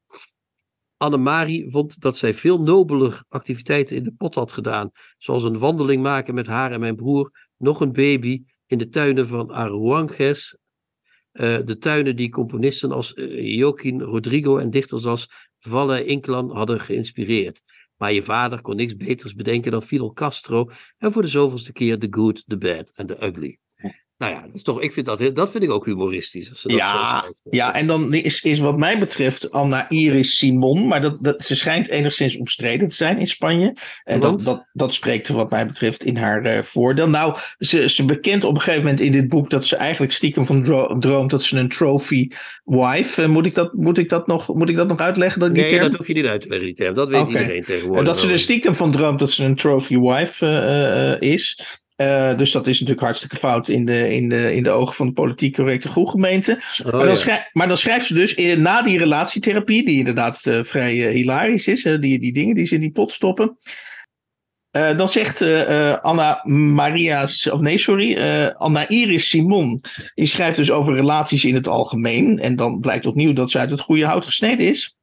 Annemarie 0.97 1.69
vond 1.69 2.01
dat 2.01 2.17
zij 2.17 2.33
veel 2.33 2.57
nobeler 2.63 3.23
activiteiten 3.29 3.95
in 3.95 4.03
de 4.03 4.13
pot 4.17 4.35
had 4.35 4.53
gedaan. 4.53 4.91
Zoals 5.17 5.43
een 5.43 5.57
wandeling 5.57 6.01
maken 6.03 6.33
met 6.33 6.47
haar 6.47 6.71
en 6.71 6.79
mijn 6.79 6.95
broer, 6.95 7.47
nog 7.57 7.81
een 7.81 7.91
baby 7.91 8.43
in 8.73 8.79
de 8.79 8.89
tuinen 8.89 9.27
van 9.27 9.51
Aruanges. 9.51 10.57
Eh, 11.31 11.57
de 11.65 11.77
tuinen 11.77 12.15
die 12.15 12.29
componisten 12.29 12.91
als 12.91 13.13
eh, 13.13 13.57
Joaquin 13.57 14.01
Rodrigo 14.01 14.57
en 14.57 14.69
dichters 14.69 15.05
als 15.05 15.27
Valle 15.59 16.05
Inclán 16.05 16.49
hadden 16.51 16.79
geïnspireerd. 16.79 17.61
Maar 17.97 18.13
je 18.13 18.23
vader 18.23 18.61
kon 18.61 18.75
niks 18.75 18.95
beters 18.95 19.33
bedenken 19.33 19.71
dan 19.71 19.81
Fidel 19.81 20.13
Castro 20.13 20.69
en 20.97 21.11
voor 21.11 21.21
de 21.21 21.27
zoveelste 21.27 21.71
keer 21.71 21.99
The 21.99 22.07
Good, 22.09 22.43
The 22.47 22.57
Bad 22.57 22.91
en 22.95 23.05
The 23.05 23.25
Ugly. 23.25 23.59
Nou 24.17 24.33
ja, 24.35 24.41
dat, 24.41 24.55
is 24.55 24.63
toch, 24.63 24.81
ik 24.81 24.93
vind 24.93 25.05
dat, 25.05 25.29
dat 25.33 25.51
vind 25.51 25.63
ik 25.63 25.71
ook 25.71 25.85
humoristisch. 25.85 26.49
Als 26.49 26.61
ze 26.61 26.67
dat 26.67 26.77
Ja, 26.77 27.25
ja, 27.49 27.75
en 27.75 27.87
dan 27.87 28.13
is, 28.13 28.41
is 28.43 28.59
wat 28.59 28.77
mij 28.77 28.99
betreft 28.99 29.51
Anna 29.51 29.89
Iris 29.89 30.37
Simon, 30.37 30.87
maar 30.87 31.01
dat, 31.01 31.23
dat, 31.23 31.43
ze 31.43 31.55
schijnt 31.55 31.89
enigszins 31.89 32.37
omstreden 32.37 32.89
te 32.89 32.95
zijn 32.95 33.17
in 33.17 33.27
Spanje. 33.27 33.75
En 34.03 34.19
dat, 34.19 34.41
dat, 34.41 34.65
dat 34.73 34.93
spreekt 34.93 35.27
wat 35.27 35.49
mij 35.49 35.65
betreft 35.67 36.03
in 36.05 36.17
haar 36.17 36.41
eh, 36.43 36.63
voordeel. 36.63 37.09
Nou, 37.09 37.35
ze, 37.57 37.89
ze 37.89 38.05
bekent 38.05 38.43
op 38.43 38.55
een 38.55 38.61
gegeven 38.61 38.83
moment 38.83 38.99
in 39.01 39.11
dit 39.11 39.27
boek 39.27 39.49
dat 39.49 39.65
ze 39.65 39.75
eigenlijk 39.75 40.11
stiekem 40.13 40.45
van 40.45 40.63
dro- 40.63 40.97
droomt 40.99 41.29
dat 41.29 41.43
ze 41.43 41.57
een 41.57 41.69
trophy 41.69 42.27
wife. 42.63 43.21
eh, 43.21 43.29
moet, 43.29 43.45
ik 43.45 43.55
dat, 43.55 43.73
moet, 43.73 43.97
ik 43.97 44.09
dat 44.09 44.27
nog, 44.27 44.53
moet 44.53 44.69
ik 44.69 44.75
dat 44.75 44.87
nog 44.87 44.99
uitleggen? 44.99 45.39
Dat, 45.39 45.51
Nee, 45.51 45.69
term? 45.69 45.81
dat 45.89 45.97
hoef 45.97 46.07
je 46.07 46.13
niet 46.13 46.25
uit 46.25 46.41
te 46.41 46.47
leggen, 46.47 46.67
die 46.67 46.75
term. 46.75 46.93
Dat 46.93 47.09
weet 47.09 47.27
iedereen 47.27 47.57
En 47.57 47.63
tegenwoordig. 47.65 48.05
dat 48.05 48.19
ze 48.19 48.29
er 48.31 48.39
stiekem 48.39 48.75
van 48.75 48.91
droomt 48.91 49.19
dat 49.19 49.31
ze 49.31 49.43
een 49.43 49.55
trophy 49.55 49.97
wife 49.99 50.45
eh, 51.19 51.29
is. 51.31 51.61
Eh, 51.95 52.37
dus 52.37 52.51
dat 52.51 52.67
is 52.67 52.73
natuurlijk 52.73 53.05
hartstikke 53.05 53.35
fout 53.35 53.67
in 53.67 53.85
de, 53.85 54.15
in 54.15 54.29
de, 54.29 54.55
in 54.55 54.63
de 54.63 54.69
ogen 54.69 54.95
van 54.95 55.07
de 55.07 55.13
politiek 55.13 55.55
correcte 55.55 55.87
groegemeente. 55.89 56.51
Oh, 56.51 56.83
maar, 56.83 56.91
dan 56.91 57.07
ja. 57.07 57.15
schrij- 57.15 57.49
maar 57.51 57.67
dan 57.67 57.77
schrijft 57.77 58.05
ze 58.05 58.13
dus 58.13 58.33
in, 58.33 58.61
na 58.61 58.81
die 58.81 58.97
relatietherapie, 58.97 59.85
die 59.85 59.97
inderdaad 59.97 60.45
eh, 60.45 60.59
vrij 60.63 61.07
eh, 61.07 61.13
hilarisch 61.13 61.67
is, 61.67 61.81
die, 61.81 62.19
die 62.19 62.33
dingen 62.33 62.55
die 62.55 62.65
ze 62.65 62.75
in 62.75 62.81
die 62.81 62.91
pot 62.91 63.13
stoppen. 63.13 63.57
dan 64.71 65.09
zegt 65.09 65.41
Anna 66.01 66.41
Maria, 66.45 67.23
of 67.23 67.59
nee, 67.59 67.77
sorry, 67.77 68.17
Anna 68.57 68.87
Iris 68.87 69.29
Simon, 69.29 69.81
die 70.15 70.25
schrijft 70.25 70.57
dus 70.57 70.71
over 70.71 70.95
relaties 70.95 71.45
in 71.45 71.53
het 71.53 71.67
algemeen. 71.67 72.39
En 72.39 72.55
dan 72.55 72.79
blijkt 72.79 73.05
opnieuw 73.05 73.33
dat 73.33 73.51
ze 73.51 73.59
uit 73.59 73.69
het 73.69 73.79
goede 73.79 74.05
hout 74.05 74.25
gesneden 74.25 74.67
is. 74.67 74.97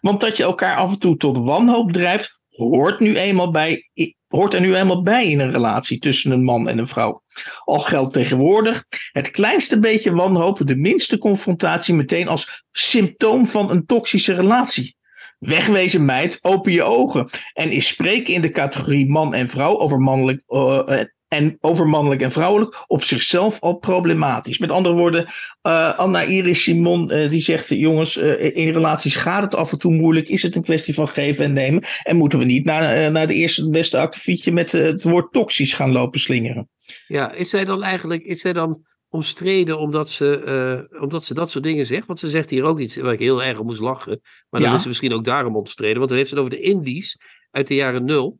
Want 0.00 0.20
dat 0.20 0.36
je 0.36 0.42
elkaar 0.42 0.76
af 0.76 0.92
en 0.92 0.98
toe 0.98 1.16
tot 1.16 1.38
wanhoop 1.38 1.92
drijft, 1.92 2.40
hoort, 2.48 3.00
nu 3.00 3.16
eenmaal 3.16 3.50
bij, 3.50 3.90
hoort 4.36 4.54
er 4.54 4.60
nu 4.60 4.74
eenmaal 4.74 5.02
bij 5.02 5.30
in 5.30 5.40
een 5.40 5.50
relatie 5.50 5.98
tussen 5.98 6.30
een 6.30 6.44
man 6.44 6.68
en 6.68 6.78
een 6.78 6.88
vrouw. 6.88 7.22
Al 7.64 7.80
geldt 7.80 8.12
tegenwoordig 8.12 8.84
het 9.12 9.30
kleinste 9.30 9.78
beetje 9.78 10.12
wanhoop, 10.12 10.60
de 10.64 10.76
minste 10.76 11.18
confrontatie 11.18 11.94
meteen 11.94 12.28
als 12.28 12.64
symptoom 12.70 13.46
van 13.46 13.70
een 13.70 13.86
toxische 13.86 14.34
relatie. 14.34 14.96
Wegwezen 15.38 16.04
meid, 16.04 16.38
open 16.42 16.72
je 16.72 16.82
ogen. 16.82 17.28
En 17.52 17.70
is 17.70 17.86
spreken 17.86 18.34
in 18.34 18.42
de 18.42 18.50
categorie 18.50 19.08
man 19.08 19.34
en 19.34 19.48
vrouw 19.48 19.78
over 19.78 19.98
mannelijk, 19.98 20.42
eh, 20.46 20.80
eh, 20.86 21.06
en 21.28 21.56
over 21.60 21.88
mannelijk 21.88 22.20
en 22.20 22.32
vrouwelijk 22.32 22.84
op 22.86 23.02
zichzelf 23.02 23.60
al 23.60 23.74
problematisch. 23.74 24.58
Met 24.58 24.70
andere 24.70 24.94
woorden, 24.94 25.26
eh, 25.62 25.98
Anna 25.98 26.22
Iris 26.22 26.62
Simon 26.62 27.10
eh, 27.10 27.30
die 27.30 27.40
zegt: 27.40 27.68
jongens, 27.68 28.16
eh, 28.16 28.56
in 28.56 28.72
relaties 28.72 29.16
gaat 29.16 29.42
het 29.42 29.54
af 29.54 29.72
en 29.72 29.78
toe 29.78 29.92
moeilijk. 29.92 30.28
Is 30.28 30.42
het 30.42 30.56
een 30.56 30.62
kwestie 30.62 30.94
van 30.94 31.08
geven 31.08 31.44
en 31.44 31.52
nemen? 31.52 31.82
En 32.02 32.16
moeten 32.16 32.38
we 32.38 32.44
niet 32.44 32.64
naar, 32.64 33.10
naar 33.10 33.26
de 33.26 33.34
eerste 33.34 33.70
beste 33.70 33.98
akkefietje 33.98 34.52
met 34.52 34.72
het 34.72 35.02
woord 35.02 35.32
toxisch 35.32 35.72
gaan 35.72 35.92
lopen 35.92 36.20
slingeren? 36.20 36.68
Ja, 37.06 37.32
is 37.32 37.50
zij 37.50 37.64
dan 37.64 37.82
eigenlijk 37.82 38.22
is 38.22 38.40
zij 38.40 38.52
dan 38.52 38.84
omstreden 39.08 39.78
omdat 39.78 40.10
ze, 40.10 40.96
omdat 41.00 41.24
ze 41.24 41.34
dat 41.34 41.50
soort 41.50 41.64
dingen 41.64 41.86
zegt? 41.86 42.06
Want 42.06 42.18
ze 42.18 42.28
zegt 42.28 42.50
hier 42.50 42.64
ook 42.64 42.80
iets 42.80 42.96
waar 42.96 43.12
ik 43.12 43.18
heel 43.18 43.42
erg 43.42 43.58
om 43.58 43.66
moest 43.66 43.80
lachen. 43.80 44.20
Maar 44.48 44.60
dan 44.60 44.70
Ja. 44.70 44.76
is 44.76 44.82
ze 44.82 44.88
misschien 44.88 45.12
ook 45.12 45.24
daarom 45.24 45.56
omstreden. 45.56 45.96
Want 45.96 46.08
dan 46.08 46.18
heeft 46.18 46.30
ze 46.30 46.36
het 46.36 46.44
over 46.44 46.56
de 46.58 46.64
Indies 46.64 47.16
uit 47.50 47.66
de 47.66 47.74
jaren 47.74 48.04
nul. 48.04 48.38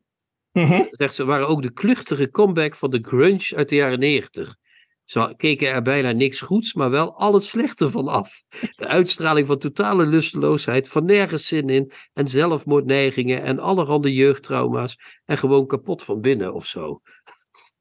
Mhm. 0.57 0.83
Zegt 0.89 1.13
ze 1.13 1.25
waren 1.25 1.47
ook 1.47 1.61
de 1.61 1.73
kluchtige 1.73 2.29
comeback 2.29 2.75
van 2.75 2.89
de 2.89 2.99
grunge 3.01 3.53
uit 3.55 3.69
de 3.69 3.75
jaren 3.75 3.99
negentig. 3.99 4.55
Ze 5.05 5.33
keken 5.37 5.69
er 5.69 5.81
bijna 5.81 6.11
niks 6.11 6.41
goeds, 6.41 6.73
maar 6.73 6.89
wel 6.89 7.15
al 7.15 7.33
het 7.33 7.43
slechte 7.43 7.89
van 7.89 8.07
af. 8.07 8.43
De 8.75 8.87
uitstraling 8.87 9.47
van 9.47 9.57
totale 9.57 10.05
lusteloosheid, 10.05 10.89
van 10.89 11.05
nergens 11.05 11.47
zin 11.47 11.69
in 11.69 11.91
en 12.13 12.27
zelfmoordneigingen 12.27 13.43
en 13.43 13.59
allerhande 13.59 14.13
jeugdtrauma's 14.13 14.97
en 15.25 15.37
gewoon 15.37 15.67
kapot 15.67 16.03
van 16.03 16.21
binnen 16.21 16.53
of 16.53 16.65
zo. 16.65 17.01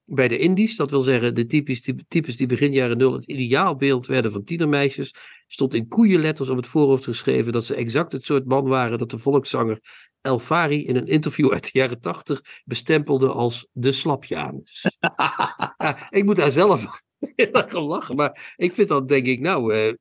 Bij 0.08 0.28
de 0.28 0.38
Indies, 0.38 0.76
dat 0.76 0.90
wil 0.90 1.02
zeggen 1.02 1.34
de 1.34 1.46
types 1.46 1.82
die, 1.82 2.04
types 2.08 2.36
die 2.36 2.46
begin 2.46 2.72
jaren 2.72 2.98
nul 2.98 3.12
het 3.12 3.26
ideaalbeeld 3.26 4.06
werden 4.06 4.32
van 4.32 4.44
tienermeisjes, 4.44 5.14
stond 5.46 5.74
in 5.74 5.88
koeienletters 5.88 6.48
op 6.48 6.56
het 6.56 6.66
voorhoofd 6.66 7.04
geschreven 7.04 7.52
dat 7.52 7.64
ze 7.64 7.74
exact 7.74 8.12
het 8.12 8.24
soort 8.24 8.46
man 8.46 8.68
waren 8.68 8.98
dat 8.98 9.10
de 9.10 9.18
volkszanger 9.18 9.80
El 10.20 10.38
Fari 10.38 10.86
in 10.86 10.96
een 10.96 11.06
interview 11.06 11.52
uit 11.52 11.64
de 11.64 11.78
jaren 11.78 12.00
tachtig 12.00 12.40
bestempelde 12.64 13.28
als 13.28 13.68
de 13.72 13.92
slapjanus. 13.92 14.98
ja, 15.16 16.08
ik 16.18 16.24
moet 16.24 16.36
daar 16.36 16.50
zelf 16.50 17.02
heel 17.36 17.52
erg 17.52 17.72
lachen, 17.72 18.16
maar 18.16 18.54
ik 18.56 18.72
vind 18.72 18.88
dat 18.88 19.08
denk 19.08 19.26
ik 19.26 19.40
nou, 19.40 19.74
eh, 19.74 19.94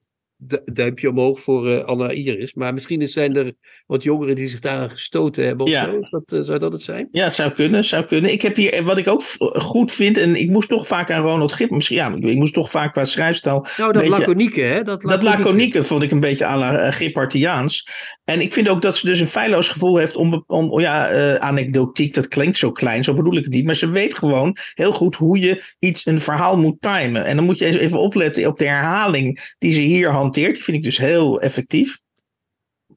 duimpje 0.66 1.10
omhoog 1.10 1.40
voor 1.40 1.70
eh, 1.72 1.86
Anna 1.86 2.10
Iris, 2.10 2.54
maar 2.54 2.74
misschien 2.74 3.02
is- 3.02 3.14
zijn 3.14 3.36
er 3.36 3.54
wat 3.86 4.04
jongeren 4.04 4.36
die 4.36 4.48
zich 4.48 4.60
daaraan 4.60 4.90
gestoten 4.90 5.46
hebben 5.46 5.66
of 5.66 5.72
Ja. 5.72 5.86
zo, 5.86 5.98
Is 6.00 6.10
dat, 6.10 6.32
eh, 6.32 6.40
zou 6.40 6.60
dat 6.60 6.72
het 6.72 6.84
zijn? 6.84 7.08
Ja, 7.12 7.24
het 7.24 7.34
zou 7.34 7.52
kunnen, 7.52 7.86
zou 7.86 8.06
kunnen. 8.06 8.32
Ik 8.32 8.42
heb 8.42 8.56
hier, 8.56 8.84
wat 8.84 8.98
ik 8.98 9.08
ook 9.08 9.24
goed 9.54 9.92
vind, 9.92 10.18
en 10.18 10.36
ik 10.36 10.50
moest 10.50 10.70
toch 10.70 10.88
vaak 10.88 11.12
aan 11.12 11.22
Ronald 11.24 11.54
Gip, 11.54 11.70
misschien, 11.70 11.98
ja, 11.98 12.16
ik, 12.20 12.36
moest 12.36 12.54
toch 12.54 12.70
vaak 12.70 12.94
qua 12.94 13.04
schrijfstijl. 13.06 13.66
Nou, 13.78 13.92
dat 13.94 14.02
Beetje- 14.02 14.18
laconieke, 14.18 14.62
hè? 14.62 14.84
Dat 14.84 15.02
Dat 15.02 15.04
laconieke. 15.24 15.38
laconieke 15.38 15.84
vond 15.84 16.04
ik 16.04 16.12
een 16.12 16.20
beetje 16.20 16.46
à 16.46 16.58
la 16.58 16.92
Gippartiaans. 16.92 17.90
En 18.24 18.42
ik 18.42 18.54
vind 18.54 18.70
ook 18.70 18.82
dat 18.82 18.98
ze 18.98 19.06
dus 19.06 19.20
een 19.20 19.28
feilloos 19.28 19.70
gevoel 19.70 19.98
heeft 19.98 20.16
om, 20.16 20.44
om 20.48 20.80
ja, 20.80 21.10
eh, 21.10 21.36
anekdotiek, 21.36 22.14
dat 22.14 22.28
klinkt 22.28 22.58
zo 22.58 22.72
klein, 22.72 23.04
zo 23.04 23.14
bedoel 23.14 23.38
ik 23.38 23.44
het 23.44 23.54
niet. 23.54 23.66
Maar 23.66 23.76
ze 23.76 23.90
weet 23.90 24.16
gewoon 24.18 24.58
heel 24.74 24.92
goed 24.94 25.16
hoe 25.16 25.40
je 25.40 25.64
iets, 25.80 26.06
een 26.06 26.20
verhaal 26.20 26.58
moet 26.58 26.82
timen. 26.82 27.26
En 27.26 27.36
dan 27.36 27.46
moet 27.46 27.58
je 27.60 27.80
even 27.80 28.00
opletten 28.00 28.48
op 28.48 28.58
de 28.58 28.66
herhaling 28.68 29.54
die 29.58 29.72
ze 29.74 29.82
hier 29.82 30.10
hanteert. 30.26 30.56
Die 30.56 30.64
vind 30.64 30.78
ik 30.78 30.84
dus 30.84 30.98
heel 30.98 31.42
effectief. 31.42 32.00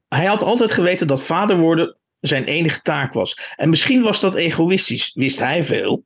Hij 0.07 0.25
had 0.25 0.43
altijd 0.43 0.71
geweten 0.71 1.07
dat 1.07 1.23
vader 1.23 1.57
worden 1.57 1.97
zijn 2.19 2.43
enige 2.43 2.81
taak 2.81 3.13
was. 3.13 3.39
En 3.55 3.69
misschien 3.69 4.01
was 4.01 4.21
dat 4.21 4.35
egoïstisch, 4.35 5.11
wist 5.13 5.39
hij 5.39 5.63
veel. 5.63 6.05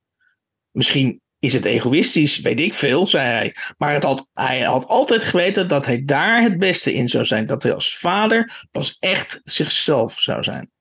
Misschien 0.72 1.22
is 1.40 1.54
het 1.54 1.66
egoïstisch, 1.66 2.40
weet 2.40 2.60
ik 2.60 2.74
veel, 2.74 3.08
zei 3.08 3.28
hij. 3.28 3.56
Maar 3.78 3.94
het 3.94 4.04
had, 4.04 4.28
hij 4.34 4.62
had 4.62 4.88
altijd 4.88 5.24
geweten 5.24 5.68
dat 5.68 5.86
hij 5.86 6.06
daar 6.06 6.42
het 6.42 6.60
beste 6.60 6.94
in 6.94 7.10
zou 7.10 7.26
zijn. 7.26 7.46
Dat 7.46 7.64
hij 7.64 7.74
als 7.74 7.98
vader 7.98 8.66
pas 8.72 8.98
echt 9.00 9.42
zichzelf 9.44 10.20
zou 10.20 10.44
zijn. 10.44 10.72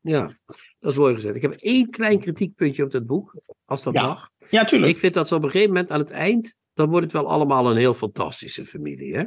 Ja, 0.00 0.30
dat 0.78 0.92
is 0.92 0.98
mooi 0.98 1.14
gezegd. 1.14 1.36
Ik 1.36 1.42
heb 1.42 1.52
één 1.52 1.90
klein 1.90 2.18
kritiekpuntje 2.18 2.84
op 2.84 2.90
dat 2.90 3.06
boek, 3.06 3.34
als 3.64 3.82
dat 3.82 3.94
Ja. 3.94 4.06
mag. 4.06 4.30
Ja, 4.50 4.64
tuurlijk. 4.64 4.92
Ik 4.92 4.98
vind 4.98 5.14
dat 5.14 5.28
ze 5.28 5.34
op 5.34 5.42
een 5.42 5.50
gegeven 5.50 5.72
moment 5.72 5.90
aan 5.90 5.98
het 6.00 6.10
eind, 6.10 6.56
dan 6.74 6.88
wordt 6.88 7.04
het 7.04 7.12
wel 7.12 7.30
allemaal 7.30 7.70
een 7.70 7.76
heel 7.76 7.94
fantastische 7.94 8.64
familie, 8.64 9.16
hè? 9.16 9.24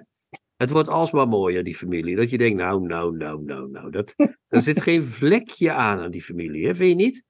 Het 0.58 0.70
wordt 0.70 0.90
alsmaar 0.90 1.28
mooier, 1.28 1.64
die 1.64 1.76
familie. 1.76 2.16
Dat 2.16 2.30
je 2.30 2.38
denkt, 2.38 2.58
nou, 2.58 2.86
nou, 2.86 3.18
nou, 3.18 3.44
nou, 3.44 3.70
nou. 3.70 3.92
Dat, 3.92 4.14
er 4.48 4.62
zit 4.62 4.82
geen 4.82 5.04
vlekje 5.04 5.72
aan 5.72 6.00
aan 6.00 6.12
die 6.12 6.24
familie, 6.24 6.66
hè? 6.66 6.76
Vind 6.76 6.90
je 6.90 7.06
niet? 7.06 7.26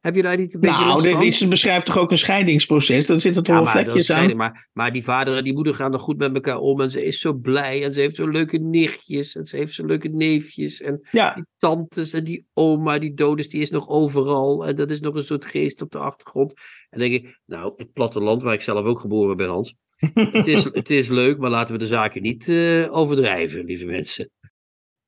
Heb 0.00 0.14
je 0.14 0.22
daar 0.22 0.36
niet 0.36 0.54
een 0.54 0.60
beetje 0.60 0.84
Nou, 0.84 1.02
dit, 1.02 1.38
dit 1.38 1.48
beschrijft 1.48 1.86
toch 1.86 1.98
ook 1.98 2.10
een 2.10 2.18
scheidingsproces? 2.18 3.06
Dan 3.06 3.20
zitten 3.20 3.42
toch 3.42 3.54
Ja, 3.56 3.62
wel 3.62 3.70
vlekjes 3.70 4.10
aan? 4.10 4.36
maar, 4.36 4.68
maar 4.72 4.92
die 4.92 5.04
vader 5.04 5.36
en 5.36 5.44
die 5.44 5.52
moeder 5.52 5.74
gaan 5.74 5.92
er 5.92 5.98
goed 5.98 6.18
met 6.18 6.34
elkaar 6.34 6.58
om. 6.58 6.80
En 6.80 6.90
ze 6.90 7.04
is 7.04 7.20
zo 7.20 7.32
blij. 7.32 7.84
En 7.84 7.92
ze 7.92 8.00
heeft 8.00 8.16
zo 8.16 8.28
leuke 8.28 8.58
nichtjes. 8.58 9.36
En 9.36 9.46
ze 9.46 9.56
heeft 9.56 9.72
zo 9.72 9.86
leuke 9.86 10.08
neefjes. 10.08 10.80
En 10.80 11.08
Ja, 11.10 11.34
die 11.34 11.46
tantes. 11.56 12.12
En 12.12 12.24
die 12.24 12.46
oma, 12.54 12.98
die 12.98 13.14
dood 13.14 13.38
is, 13.38 13.48
die 13.48 13.60
is 13.60 13.70
nog 13.70 13.88
overal. 13.88 14.66
En 14.66 14.74
dat 14.74 14.90
is 14.90 15.00
nog 15.00 15.14
een 15.14 15.22
soort 15.22 15.46
geest 15.46 15.82
op 15.82 15.90
de 15.90 15.98
achtergrond. 15.98 16.52
En 16.90 17.00
dan 17.00 17.08
denk 17.08 17.24
ik, 17.24 17.40
nou, 17.46 17.72
het 17.76 17.92
platteland 17.92 18.42
waar 18.42 18.54
ik 18.54 18.60
zelf 18.60 18.84
ook 18.84 19.00
geboren 19.00 19.36
ben, 19.36 19.48
Hans. 19.48 19.74
Het, 20.14 20.46
is, 20.46 20.64
het 20.64 20.90
is 20.90 21.08
leuk, 21.08 21.38
maar 21.38 21.50
laten 21.50 21.74
we 21.74 21.80
de 21.80 21.86
zaken 21.86 22.22
niet 22.22 22.48
eh, 22.48 22.96
overdrijven, 22.96 23.64
lieve 23.64 23.84
mensen. 23.86 24.30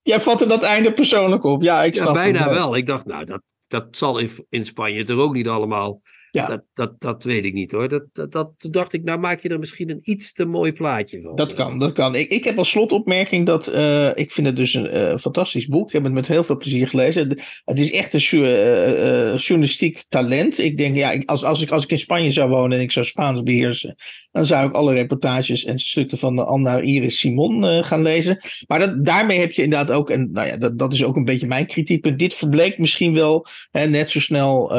jij 0.03 0.20
vatte 0.20 0.47
dat 0.47 0.62
einde 0.62 0.93
persoonlijk 0.93 1.45
op. 1.45 1.62
Ja, 1.62 1.82
ik 1.82 1.95
Ja, 1.95 2.03
snap 2.03 2.14
bijna 2.14 2.49
wel. 2.49 2.76
Ik 2.76 2.86
dacht, 2.86 3.07
nou, 3.07 3.24
dat, 3.24 3.43
dat 3.66 3.86
zal 3.90 4.18
in, 4.18 4.30
in 4.49 4.66
Spanje 4.66 5.05
toch 5.05 5.18
ook 5.18 5.32
niet 5.32 5.49
allemaal. 5.49 6.01
Ja. 6.33 6.47
Dat, 6.47 6.62
dat, 6.72 7.01
dat 7.01 7.24
weet 7.24 7.45
ik 7.45 7.53
niet 7.53 7.72
hoor. 7.72 7.89
Dat, 7.89 8.05
dat, 8.12 8.33
dat, 8.33 8.53
toen 8.57 8.70
dacht 8.70 8.93
ik, 8.93 9.05
nou 9.05 9.18
maak 9.18 9.41
je 9.41 9.49
er 9.49 9.59
misschien 9.59 9.91
een 9.91 10.01
iets 10.03 10.33
te 10.33 10.45
mooi 10.45 10.72
plaatje 10.72 11.20
van. 11.20 11.37
Dat 11.37 11.53
kan, 11.53 11.78
dat 11.78 11.93
kan. 11.93 12.14
Ik, 12.14 12.30
ik 12.30 12.45
heb 12.45 12.59
als 12.59 12.70
slotopmerking 12.70 13.47
dat 13.47 13.66
eh, 13.66 14.09
ik 14.14 14.33
vind 14.33 14.47
het 14.47 14.57
dus 14.57 14.74
een 14.74 14.89
eh, 14.89 15.16
fantastisch 15.16 15.66
boek. 15.66 15.87
Ik 15.87 15.93
heb 15.93 16.05
het 16.05 16.12
met 16.12 16.28
heel 16.28 16.45
veel 16.45 16.57
plezier 16.57 16.89
gelezen. 16.89 17.39
Het 17.64 17.78
is 17.78 17.93
echt 17.93 18.14
een 18.14 18.45
eh, 18.45 19.39
journalistiek 19.39 20.05
talent. 20.09 20.59
Ik 20.59 20.76
denk, 20.76 20.97
ja, 20.97 21.22
als, 21.24 21.45
als, 21.45 21.62
ik, 21.62 21.70
als 21.70 21.85
ik 21.85 21.91
in 21.91 21.99
Spanje 21.99 22.30
zou 22.30 22.49
wonen 22.51 22.78
en 22.78 22.85
ik 22.85 22.93
zou 22.93 23.07
Spaans 23.07 23.43
beheersen, 23.43 23.95
dan 24.30 24.47
zou 24.47 24.68
ik 24.68 24.74
alle 24.74 24.95
reportages 24.95 25.64
en 25.64 25.78
stukken 25.78 26.18
van 26.18 26.37
de 26.37 26.45
Anna 26.45 26.80
Iris 26.80 27.18
Simon 27.18 27.85
gaan 27.85 28.03
lezen. 28.03 28.39
Maar 28.66 28.78
dat, 28.78 29.05
daarmee 29.05 29.39
heb 29.39 29.53
je 29.53 29.62
inderdaad 29.62 29.91
ook, 29.91 30.11
en 30.11 30.30
nou 30.33 30.47
ja, 30.47 30.57
dat, 30.57 30.78
dat 30.78 30.93
is 30.93 31.05
ook 31.05 31.16
een 31.16 31.24
beetje 31.24 31.47
mijn 31.47 31.66
kritiekpunt. 31.66 32.18
Dit 32.18 32.35
verbleekt 32.35 32.78
misschien 32.78 33.14
wel 33.14 33.47
hè, 33.70 33.87
net 33.87 34.11
zo 34.11 34.20
snel 34.20 34.72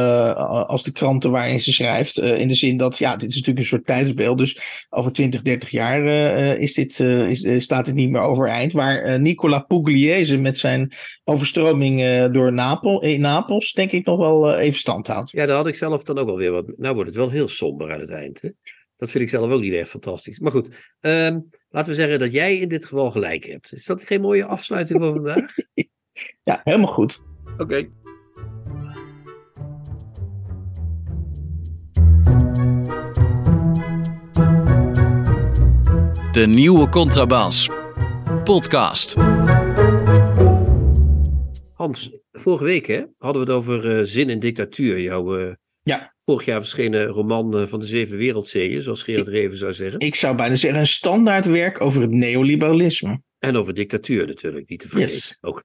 als 0.67 0.83
de 0.83 0.91
kranten 0.91 1.31
waarin 1.43 1.61
ze 1.61 1.73
schrijft. 1.73 2.17
eh, 2.17 2.39
in 2.39 2.47
de 2.47 2.53
zin 2.53 2.77
dat, 2.77 2.97
ja, 2.97 3.15
dit 3.15 3.29
is 3.29 3.35
natuurlijk 3.35 3.59
een 3.59 3.65
soort 3.65 3.85
tijdsbeeld. 3.85 4.37
Dus 4.37 4.85
over 4.89 5.11
20, 5.11 5.41
30 5.41 5.69
jaar 5.69 6.05
eh, 6.05 6.51
eh, 6.51 6.59
is 6.59 6.73
dit, 6.73 6.99
is, 6.99 7.63
staat 7.63 7.85
dit 7.85 7.93
niet 7.93 8.09
meer 8.09 8.21
overeind. 8.21 8.73
Waar 8.73 9.19
Nicola 9.19 9.59
Pugliese 9.59 10.37
met 10.37 10.57
zijn 10.57 10.91
overstroming 11.23 12.27
door 12.31 12.53
Napel, 12.53 13.01
in 13.03 13.21
Napels, 13.21 13.73
denk 13.73 13.91
ik 13.91 14.05
nog 14.05 14.17
wel 14.17 14.55
even 14.55 14.79
stand 14.79 15.07
houdt. 15.07 15.31
Ja, 15.31 15.45
daar 15.45 15.55
had 15.55 15.67
ik 15.67 15.75
zelf 15.75 16.03
dan 16.03 16.17
ook 16.17 16.29
alweer 16.29 16.51
wat. 16.51 16.73
Nou 16.77 16.93
wordt 16.93 17.09
het 17.09 17.19
wel 17.19 17.29
heel 17.29 17.47
somber 17.47 17.93
aan 17.93 17.99
het 17.99 18.09
eind. 18.09 18.41
Hè? 18.41 18.49
Dat 18.97 19.09
vind 19.11 19.23
ik 19.23 19.29
zelf 19.29 19.51
ook 19.51 19.61
niet 19.61 19.73
echt 19.73 19.89
fantastisch. 19.89 20.39
Maar 20.39 20.51
goed, 20.51 20.93
ehm, 20.99 21.39
laten 21.69 21.91
we 21.91 21.97
zeggen 21.97 22.19
dat 22.19 22.31
jij 22.31 22.57
in 22.57 22.67
dit 22.67 22.85
geval 22.85 23.11
gelijk 23.11 23.45
hebt. 23.45 23.73
Is 23.73 23.85
dat 23.85 24.03
geen 24.03 24.21
mooie 24.21 24.45
afsluiting 24.45 24.99
voor 24.99 25.13
vandaag? 25.13 25.53
Ja, 26.43 26.61
helemaal 26.63 26.93
goed. 26.93 27.21
Oké. 27.57 28.02
De 36.31 36.45
nieuwe 36.47 36.89
Contrabas. 36.89 37.69
Podcast. 38.43 39.15
Hans, 41.73 42.11
vorige 42.31 42.63
week 42.63 42.87
hè, 42.87 43.03
hadden 43.17 43.45
we 43.45 43.51
het 43.51 43.57
over 43.57 43.97
eh, 43.97 44.03
Zin 44.05 44.29
en 44.29 44.39
Dictatuur. 44.39 44.99
Jouw 45.01 45.37
eh, 45.37 45.53
Ja. 45.83 46.13
vorig 46.23 46.45
jaar 46.45 46.59
verschenen 46.59 47.05
roman 47.07 47.57
eh, 47.57 47.65
van 47.65 47.79
de 47.79 47.85
Zeven 47.85 48.17
Wereldzeeën, 48.17 48.81
zoals 48.81 49.03
Gerard 49.03 49.27
Reven 49.27 49.57
zou 49.57 49.73
zeggen. 49.73 49.99
Ik 49.99 50.15
zou 50.15 50.35
bijna 50.35 50.55
zeggen 50.55 50.79
een 50.79 50.87
standaardwerk 50.87 51.81
over 51.81 52.01
het 52.01 52.11
neoliberalisme. 52.11 53.21
En 53.43 53.55
over 53.57 53.73
dictatuur 53.73 54.27
natuurlijk, 54.27 54.69
niet 54.69 54.79
te 54.79 54.87
vergeten. 54.87 55.13
Yes. 55.13 55.37
Ook. 55.41 55.63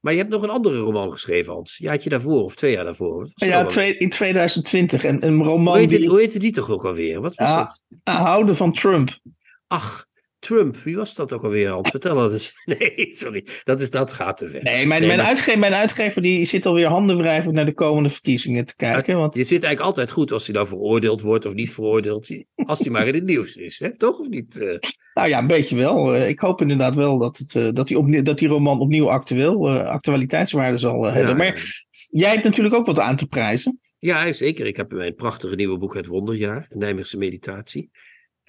Maar 0.00 0.12
je 0.12 0.18
hebt 0.18 0.30
nog 0.30 0.42
een 0.42 0.50
andere 0.50 0.78
roman 0.78 1.12
geschreven, 1.12 1.52
Hans. 1.52 1.76
Jaartje 1.76 2.10
daarvoor 2.10 2.42
of 2.42 2.54
twee 2.54 2.72
jaar 2.72 2.84
daarvoor. 2.84 3.28
Ja, 3.34 3.66
twee, 3.66 3.96
in 3.96 4.10
2020. 4.10 5.04
En 5.04 5.26
een 5.26 5.34
hoe, 5.34 5.44
roman 5.44 5.76
heette, 5.76 5.96
die 5.98 6.08
hoe 6.08 6.18
heette 6.18 6.38
die 6.38 6.52
toch 6.52 6.70
ook 6.70 6.84
alweer? 6.84 7.20
Wat 7.20 7.34
was 7.34 7.48
Ja. 7.48 7.56
dat? 8.04 8.14
houden 8.16 8.56
van 8.56 8.72
Trump. 8.72 9.18
Ach, 9.66 10.06
Trump. 10.40 10.76
Wie 10.76 10.96
was 10.96 11.14
dat 11.14 11.32
ook 11.32 11.44
alweer, 11.44 11.68
Hans? 11.68 11.90
Vertel 11.90 12.14
dat 12.14 12.32
eens. 12.32 12.52
Nee, 12.78 13.08
sorry. 13.10 13.46
Dat, 13.64 13.80
is, 13.80 13.90
dat 13.90 14.12
gaat 14.12 14.36
te 14.36 14.48
ver. 14.48 14.62
Nee, 14.62 14.86
mijn, 14.86 15.06
mijn, 15.06 15.20
uitgever, 15.20 15.58
mijn 15.58 15.74
uitgever 15.74 16.22
die 16.22 16.44
zit 16.44 16.66
alweer 16.66 16.86
handenwrijvend 16.86 17.54
naar 17.54 17.66
de 17.66 17.72
komende 17.74 18.08
verkiezingen 18.08 18.66
te 18.66 18.76
kijken. 18.76 19.16
Want 19.16 19.34
Je 19.34 19.40
zit 19.44 19.50
eigenlijk 19.62 19.80
altijd 19.80 20.10
goed 20.10 20.32
als 20.32 20.46
hij 20.46 20.54
nou 20.54 20.66
veroordeeld 20.68 21.20
wordt 21.20 21.44
of 21.46 21.54
niet 21.54 21.72
veroordeeld. 21.72 22.28
Als 22.54 22.78
hij 22.78 22.90
maar 22.90 23.06
in 23.06 23.14
het 23.14 23.24
nieuws 23.24 23.56
is, 23.56 23.78
hè? 23.78 23.96
toch 23.96 24.18
of 24.18 24.28
niet? 24.28 24.60
eh? 24.60 24.78
Nou 25.14 25.28
ja, 25.28 25.38
een 25.38 25.46
beetje 25.46 25.76
wel. 25.76 26.14
Eh, 26.14 26.28
ik 26.28 26.38
hoop 26.38 26.60
inderdaad 26.60 26.94
wel 26.94 27.18
dat, 27.18 27.36
het, 27.36 27.54
eh, 27.54 27.68
dat, 27.72 27.86
die, 27.86 27.98
opnieuw, 27.98 28.22
dat 28.22 28.38
die 28.38 28.48
roman 28.48 28.80
opnieuw 28.80 29.10
actueel, 29.10 29.70
actualiteitswaarde 29.70 30.76
zal 30.76 31.04
hebben. 31.04 31.30
Ja, 31.30 31.36
Maar 31.36 31.84
jij 32.10 32.30
hebt 32.30 32.44
natuurlijk 32.44 32.74
ook 32.74 32.86
wat 32.86 32.98
aan 32.98 33.16
te 33.16 33.26
prijzen. 33.26 33.80
Ja, 33.98 34.32
zeker. 34.32 34.66
Ik 34.66 34.76
heb 34.76 34.92
mijn 34.92 35.14
prachtige 35.14 35.54
nieuwe 35.54 35.78
boek 35.78 35.94
Het 35.94 36.06
Wonderjaar, 36.06 36.66
Nijmeegse 36.70 37.16
meditatie. 37.16 37.90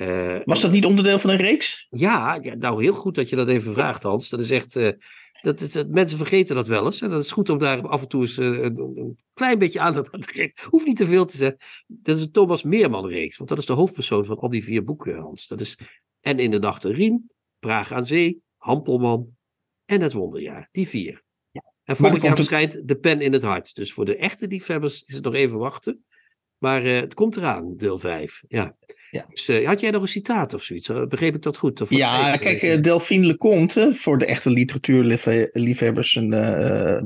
Eh, 0.01 0.39
Was 0.43 0.61
dat 0.61 0.71
niet 0.71 0.85
onderdeel 0.85 1.19
van 1.19 1.29
een 1.29 1.37
reeks? 1.37 1.87
Ja, 1.89 2.37
ja, 2.41 2.55
nou 2.55 2.83
heel 2.83 2.93
goed 2.93 3.15
dat 3.15 3.29
je 3.29 3.35
dat 3.35 3.47
even 3.47 3.73
vraagt, 3.73 4.03
Hans. 4.03 4.29
Dat 4.29 4.39
is 4.39 4.51
echt. 4.51 4.75
eh, 4.75 4.91
dat 5.41 5.61
is, 5.61 5.83
mensen 5.89 6.17
vergeten 6.17 6.55
dat 6.55 6.67
wel 6.67 6.85
eens. 6.85 7.01
En 7.01 7.09
dat 7.09 7.23
is 7.23 7.31
goed 7.31 7.49
om 7.49 7.57
daar 7.57 7.87
af 7.87 8.01
en 8.01 8.07
toe 8.07 8.21
eens 8.21 8.37
eh, 8.37 8.45
een, 8.45 8.77
een 8.79 9.17
klein 9.33 9.59
beetje 9.59 9.79
aandacht 9.79 10.11
aan 10.11 10.19
te 10.19 10.33
geven. 10.33 10.53
Hoeft 10.69 10.85
niet 10.85 10.97
te 10.97 11.05
veel 11.05 11.25
te 11.25 11.37
zeggen. 11.37 11.59
Dat 11.87 12.17
is 12.17 12.23
een 12.23 12.31
Thomas 12.31 12.63
Meerman-reeks. 12.63 13.37
Want 13.37 13.49
dat 13.49 13.57
is 13.57 13.65
de 13.65 13.73
hoofdpersoon 13.73 14.25
van 14.25 14.37
al 14.37 14.49
die 14.49 14.63
vier 14.63 14.83
boeken, 14.83 15.17
Hans. 15.17 15.47
Dat 15.47 15.59
is 15.59 15.77
En 16.21 16.39
in 16.39 16.51
de 16.51 16.59
Nacht 16.59 16.83
een 16.83 16.93
Riem, 16.93 17.29
Praag 17.59 17.91
aan 17.91 18.05
Zee, 18.05 18.41
Hampelman 18.57 19.27
en 19.85 20.01
Het 20.01 20.13
Wonderjaar. 20.13 20.69
Die 20.71 20.87
vier. 20.87 21.23
En 21.83 21.95
volgend 21.95 22.21
jaar 22.21 22.35
verschijnt 22.35 22.87
De 22.87 22.95
Pen 22.95 23.21
in 23.21 23.33
het 23.33 23.41
Hart. 23.41 23.75
Dus 23.75 23.93
voor 23.93 24.05
de 24.05 24.15
echte 24.17 24.47
liefhebbers 24.47 25.03
is 25.03 25.15
het 25.15 25.23
nog 25.23 25.33
even 25.33 25.57
wachten. 25.57 26.05
Maar 26.61 26.83
eh, 26.83 26.99
het 26.99 27.13
komt 27.13 27.37
eraan, 27.37 27.77
deel 27.77 27.97
5. 27.97 28.43
Ja. 28.47 28.75
Ja. 29.11 29.25
Dus, 29.29 29.47
eh, 29.47 29.67
had 29.67 29.79
jij 29.79 29.91
nog 29.91 30.01
een 30.01 30.07
citaat 30.07 30.53
of 30.53 30.63
zoiets? 30.63 30.89
Eh, 30.89 31.05
Begreep 31.05 31.35
ik 31.35 31.41
dat 31.41 31.57
goed? 31.57 31.81
Of 31.81 31.89
Ja, 31.89 32.37
kijk, 32.37 32.61
eh, 32.61 32.81
Delphine 32.81 33.25
Leconte, 33.25 33.91
voor 33.95 34.17
de 34.17 34.25
echte 34.25 34.49
literatuurliefhebbers 34.49 36.13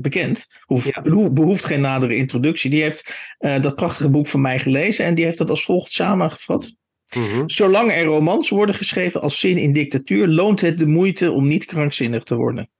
bekend, 0.00 0.46
hoeft, 0.60 0.94
Ja. 0.94 1.30
behoeft, 1.30 1.64
geen 1.64 1.80
nadere 1.80 2.16
introductie. 2.16 2.70
Die 2.70 2.82
heeft 2.82 3.14
dat 3.38 3.76
prachtige 3.76 4.10
boek 4.10 4.26
van 4.26 4.40
mij 4.40 4.58
gelezen 4.58 5.04
en 5.04 5.14
die 5.14 5.24
heeft 5.24 5.38
dat 5.38 5.50
als 5.50 5.64
volgt 5.64 5.92
samengevat. 5.92 6.74
Mhm. 7.16 7.42
Zolang 7.46 7.92
er 7.92 8.04
romans 8.04 8.48
worden 8.48 8.74
geschreven 8.74 9.20
als 9.20 9.40
zin 9.40 9.58
in 9.58 9.72
dictatuur, 9.72 10.26
loont 10.28 10.60
het 10.60 10.78
de 10.78 10.86
moeite 10.86 11.30
om 11.30 11.46
niet 11.46 11.64
krankzinnig 11.64 12.22
te 12.22 12.34
worden. 12.34 12.70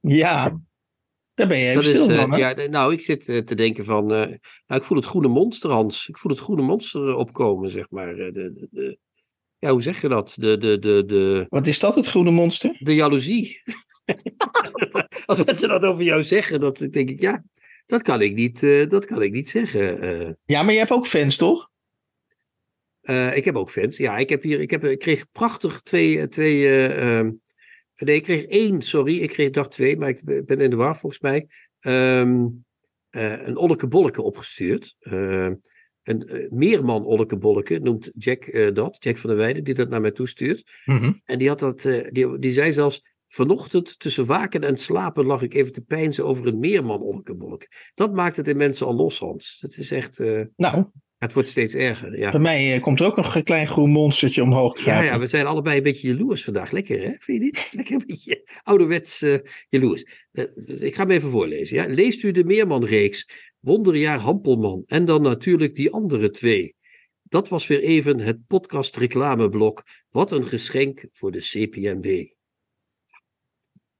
Ja, 0.00 0.60
daar 1.40 1.48
ben 1.48 1.58
je 1.58 1.68
even 1.70 1.74
Dat 1.84 1.84
stil 1.96 2.08
eh, 2.10 2.16
van, 2.20 2.30
hè? 2.32 2.36
ja, 2.36 2.68
nou, 2.68 2.92
ik 2.92 3.00
zit 3.00 3.28
eh, 3.28 3.38
te 3.38 3.54
denken 3.54 3.84
van, 3.84 4.02
eh, 4.12 4.26
nou, 4.66 4.80
ik 4.80 4.82
voel 4.82 4.96
het 4.96 5.06
groene 5.06 5.28
monster, 5.28 5.70
Hans. 5.70 6.08
Ik 6.08 6.16
voel 6.18 6.32
het 6.32 6.40
groene 6.40 6.62
monster 6.62 7.08
eh, 7.08 7.16
opkomen, 7.18 7.70
zeg 7.70 7.90
maar. 7.90 8.08
Eh, 8.18 8.32
De, 8.32 8.52
de, 8.52 8.68
de- 8.70 8.98
ja, 9.58 9.70
hoe 9.70 9.82
zeg 9.82 10.00
je 10.00 10.08
dat? 10.08 10.34
De, 10.38 10.58
de, 10.58 10.78
de, 10.78 11.04
de, 11.06 11.46
Wat 11.48 11.66
is 11.66 11.78
dat, 11.78 11.94
het 11.94 12.06
groene 12.06 12.30
monster? 12.30 12.76
de 12.78 12.94
jaloezie. 12.94 13.62
Als 15.26 15.44
mensen 15.44 15.68
dat 15.68 15.84
over 15.84 16.04
jou 16.04 16.22
zeggen, 16.22 16.60
dat 16.60 16.78
denk 16.90 17.10
ik, 17.10 17.20
ja, 17.20 17.44
dat 17.86 18.02
kan 18.02 18.20
ik 18.20 18.34
niet, 18.34 18.62
eh, 18.62 18.86
dat 18.86 19.06
kan 19.06 19.22
ik 19.22 19.32
niet 19.32 19.48
zeggen. 19.48 20.00
eh. 20.00 20.32
Ja, 20.44 20.62
maar 20.62 20.72
je 20.72 20.78
hebt 20.78 20.90
ook 20.90 21.06
fans, 21.06 21.36
toch? 21.36 21.68
Eh, 23.00 23.36
ik 23.36 23.44
heb 23.44 23.56
ook 23.56 23.70
fans. 23.70 23.96
Ja, 23.96 24.16
ik 24.18 24.28
heb 24.28 24.42
hier, 24.42 24.60
ik, 24.60 24.70
heb, 24.70 24.84
ik 24.84 24.98
kreeg 24.98 25.30
prachtig 25.32 25.80
twee, 25.80 26.18
eh, 26.20 26.24
twee 26.26 26.66
eh, 26.68 27.18
ehm, 27.18 27.30
nee, 28.04 28.16
ik 28.16 28.22
kreeg 28.22 28.44
één, 28.44 28.82
sorry, 28.82 29.18
ik 29.18 29.28
kreeg 29.28 29.50
dag 29.50 29.68
twee, 29.68 29.96
maar 29.96 30.08
ik 30.08 30.46
ben 30.46 30.60
in 30.60 30.70
de 30.70 30.76
war 30.76 30.96
volgens 30.96 31.20
mij. 31.22 31.46
Ehm, 31.80 32.46
eh, 33.10 33.46
een 33.46 33.56
olleke 33.56 33.88
bolleke 33.88 34.22
opgestuurd. 34.22 34.96
Ehm, 35.00 35.54
een 36.02 36.22
eh, 36.22 36.50
meerman 36.50 37.04
olleke 37.04 37.38
bolleke 37.38 37.78
noemt 37.78 38.10
Jack 38.18 38.44
eh, 38.44 38.74
dat, 38.74 38.96
Jack 39.04 39.16
van 39.16 39.30
der 39.30 39.38
Weijden, 39.38 39.64
die 39.64 39.74
dat 39.74 39.88
naar 39.88 40.00
mij 40.00 40.10
toestuurt. 40.10 40.70
Mhm. 40.84 41.12
En 41.24 41.38
die, 41.38 41.48
had 41.48 41.58
dat, 41.58 41.82
die, 42.10 42.38
die 42.38 42.52
zei 42.52 42.72
zelfs, 42.72 43.04
vanochtend 43.32 43.98
tussen 43.98 44.26
waken 44.26 44.64
en 44.64 44.76
slapen 44.76 45.24
lag 45.24 45.42
ik 45.42 45.54
even 45.54 45.72
te 45.72 45.80
peinzen 45.80 46.24
over 46.24 46.46
een 46.46 46.58
meerman 46.58 47.00
olleke 47.00 47.34
bolleke. 47.34 47.68
Dat 47.94 48.14
maakt 48.14 48.36
het 48.36 48.48
in 48.48 48.56
mensen 48.56 48.86
al 48.86 48.94
los, 48.94 49.18
Hans. 49.18 49.58
Dat 49.60 49.76
is 49.76 49.90
echt, 49.90 50.20
eh, 50.20 50.40
Nou, 50.56 50.84
het 51.18 51.32
wordt 51.32 51.48
steeds 51.48 51.74
erger, 51.74 52.18
ja. 52.18 52.30
bij 52.30 52.40
mij 52.40 52.74
eh, 52.74 52.80
komt 52.80 53.00
er 53.00 53.06
ook 53.06 53.16
nog 53.16 53.34
een 53.34 53.44
klein 53.44 53.66
groen 53.66 53.90
monstertje 53.90 54.42
omhoog. 54.42 54.84
Ja, 54.84 55.02
ja, 55.02 55.18
we 55.18 55.26
zijn 55.26 55.46
allebei 55.46 55.76
een 55.76 55.82
beetje 55.82 56.08
jaloers 56.08 56.44
vandaag. 56.44 56.70
Lekker, 56.70 56.98
hè? 56.98 57.10
Vind 57.18 57.38
je 57.38 57.38
niet? 57.38 57.70
Lekker 57.76 57.94
een 57.94 58.06
beetje 58.06 58.60
ouderwets 58.62 59.22
eh 59.22 59.38
jaloers. 59.68 60.04
Dus 60.32 60.80
ik 60.80 60.94
ga 60.94 61.02
hem 61.02 61.10
even 61.10 61.30
voorlezen. 61.30 61.76
Ja? 61.76 61.94
Leest 61.94 62.22
u 62.22 62.30
de 62.30 62.44
Meerman-reeks, 62.44 63.28
Wonderjaar 63.60 64.18
Hampelman 64.18 64.82
en 64.86 65.04
dan 65.04 65.22
natuurlijk 65.22 65.74
die 65.74 65.90
andere 65.90 66.30
twee. 66.30 66.74
Dat 67.22 67.48
was 67.48 67.66
weer 67.66 67.80
even 67.80 68.20
het 68.20 68.46
podcast 68.46 68.96
reclameblok. 68.96 69.82
Wat 70.10 70.32
een 70.32 70.46
geschenk 70.46 71.08
voor 71.12 71.30
de 71.30 71.38
CPMB. 71.38 72.38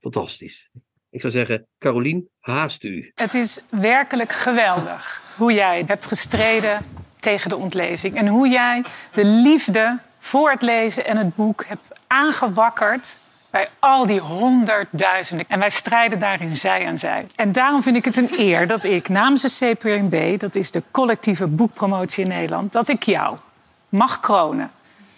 Fantastisch. 0.01 0.71
Ik 1.11 1.21
zou 1.21 1.33
zeggen, 1.33 1.67
Carolien, 1.79 2.29
haast 2.41 2.85
u. 2.85 3.13
Het 3.15 3.35
is 3.35 3.61
werkelijk 3.71 4.33
geweldig 4.33 5.23
hoe 5.37 5.53
jij 5.53 5.85
hebt 5.87 6.07
gestreden 6.07 6.87
tegen 7.19 7.49
de 7.49 7.57
ontlezing. 7.57 8.17
En 8.17 8.29
hoe 8.29 8.49
jij 8.49 8.85
de 9.13 9.25
liefde 9.25 9.99
voor 10.19 10.51
het 10.51 10.63
lezen 10.63 11.05
en 11.05 11.17
het 11.17 11.35
boek 11.35 11.65
hebt 11.67 11.89
aangewakkerd 12.07 13.19
bij 13.51 13.69
al 13.79 14.07
die 14.07 14.21
honderdduizenden. 14.21 15.47
En 15.49 15.59
wij 15.59 15.71
strijden 15.71 16.19
daarin 16.19 16.57
zij 16.57 16.87
aan 16.87 16.99
zij. 16.99 17.27
En 17.35 17.53
daarom 17.53 17.83
vind 17.83 17.97
ik 17.97 18.05
het 18.05 18.17
een 18.17 18.31
eer 18.39 18.67
dat 18.67 18.85
ik 18.85 19.09
namens 19.09 19.43
de 19.43 19.75
CPNB, 19.75 20.39
dat 20.39 20.55
is 20.55 20.71
de 20.71 20.83
collectieve 20.91 21.47
boekpromotie 21.47 22.25
in 22.25 22.31
Nederland, 22.31 22.73
dat 22.73 22.89
ik 22.89 23.03
jou 23.03 23.37
mag 23.89 24.21
kronen 24.21 24.71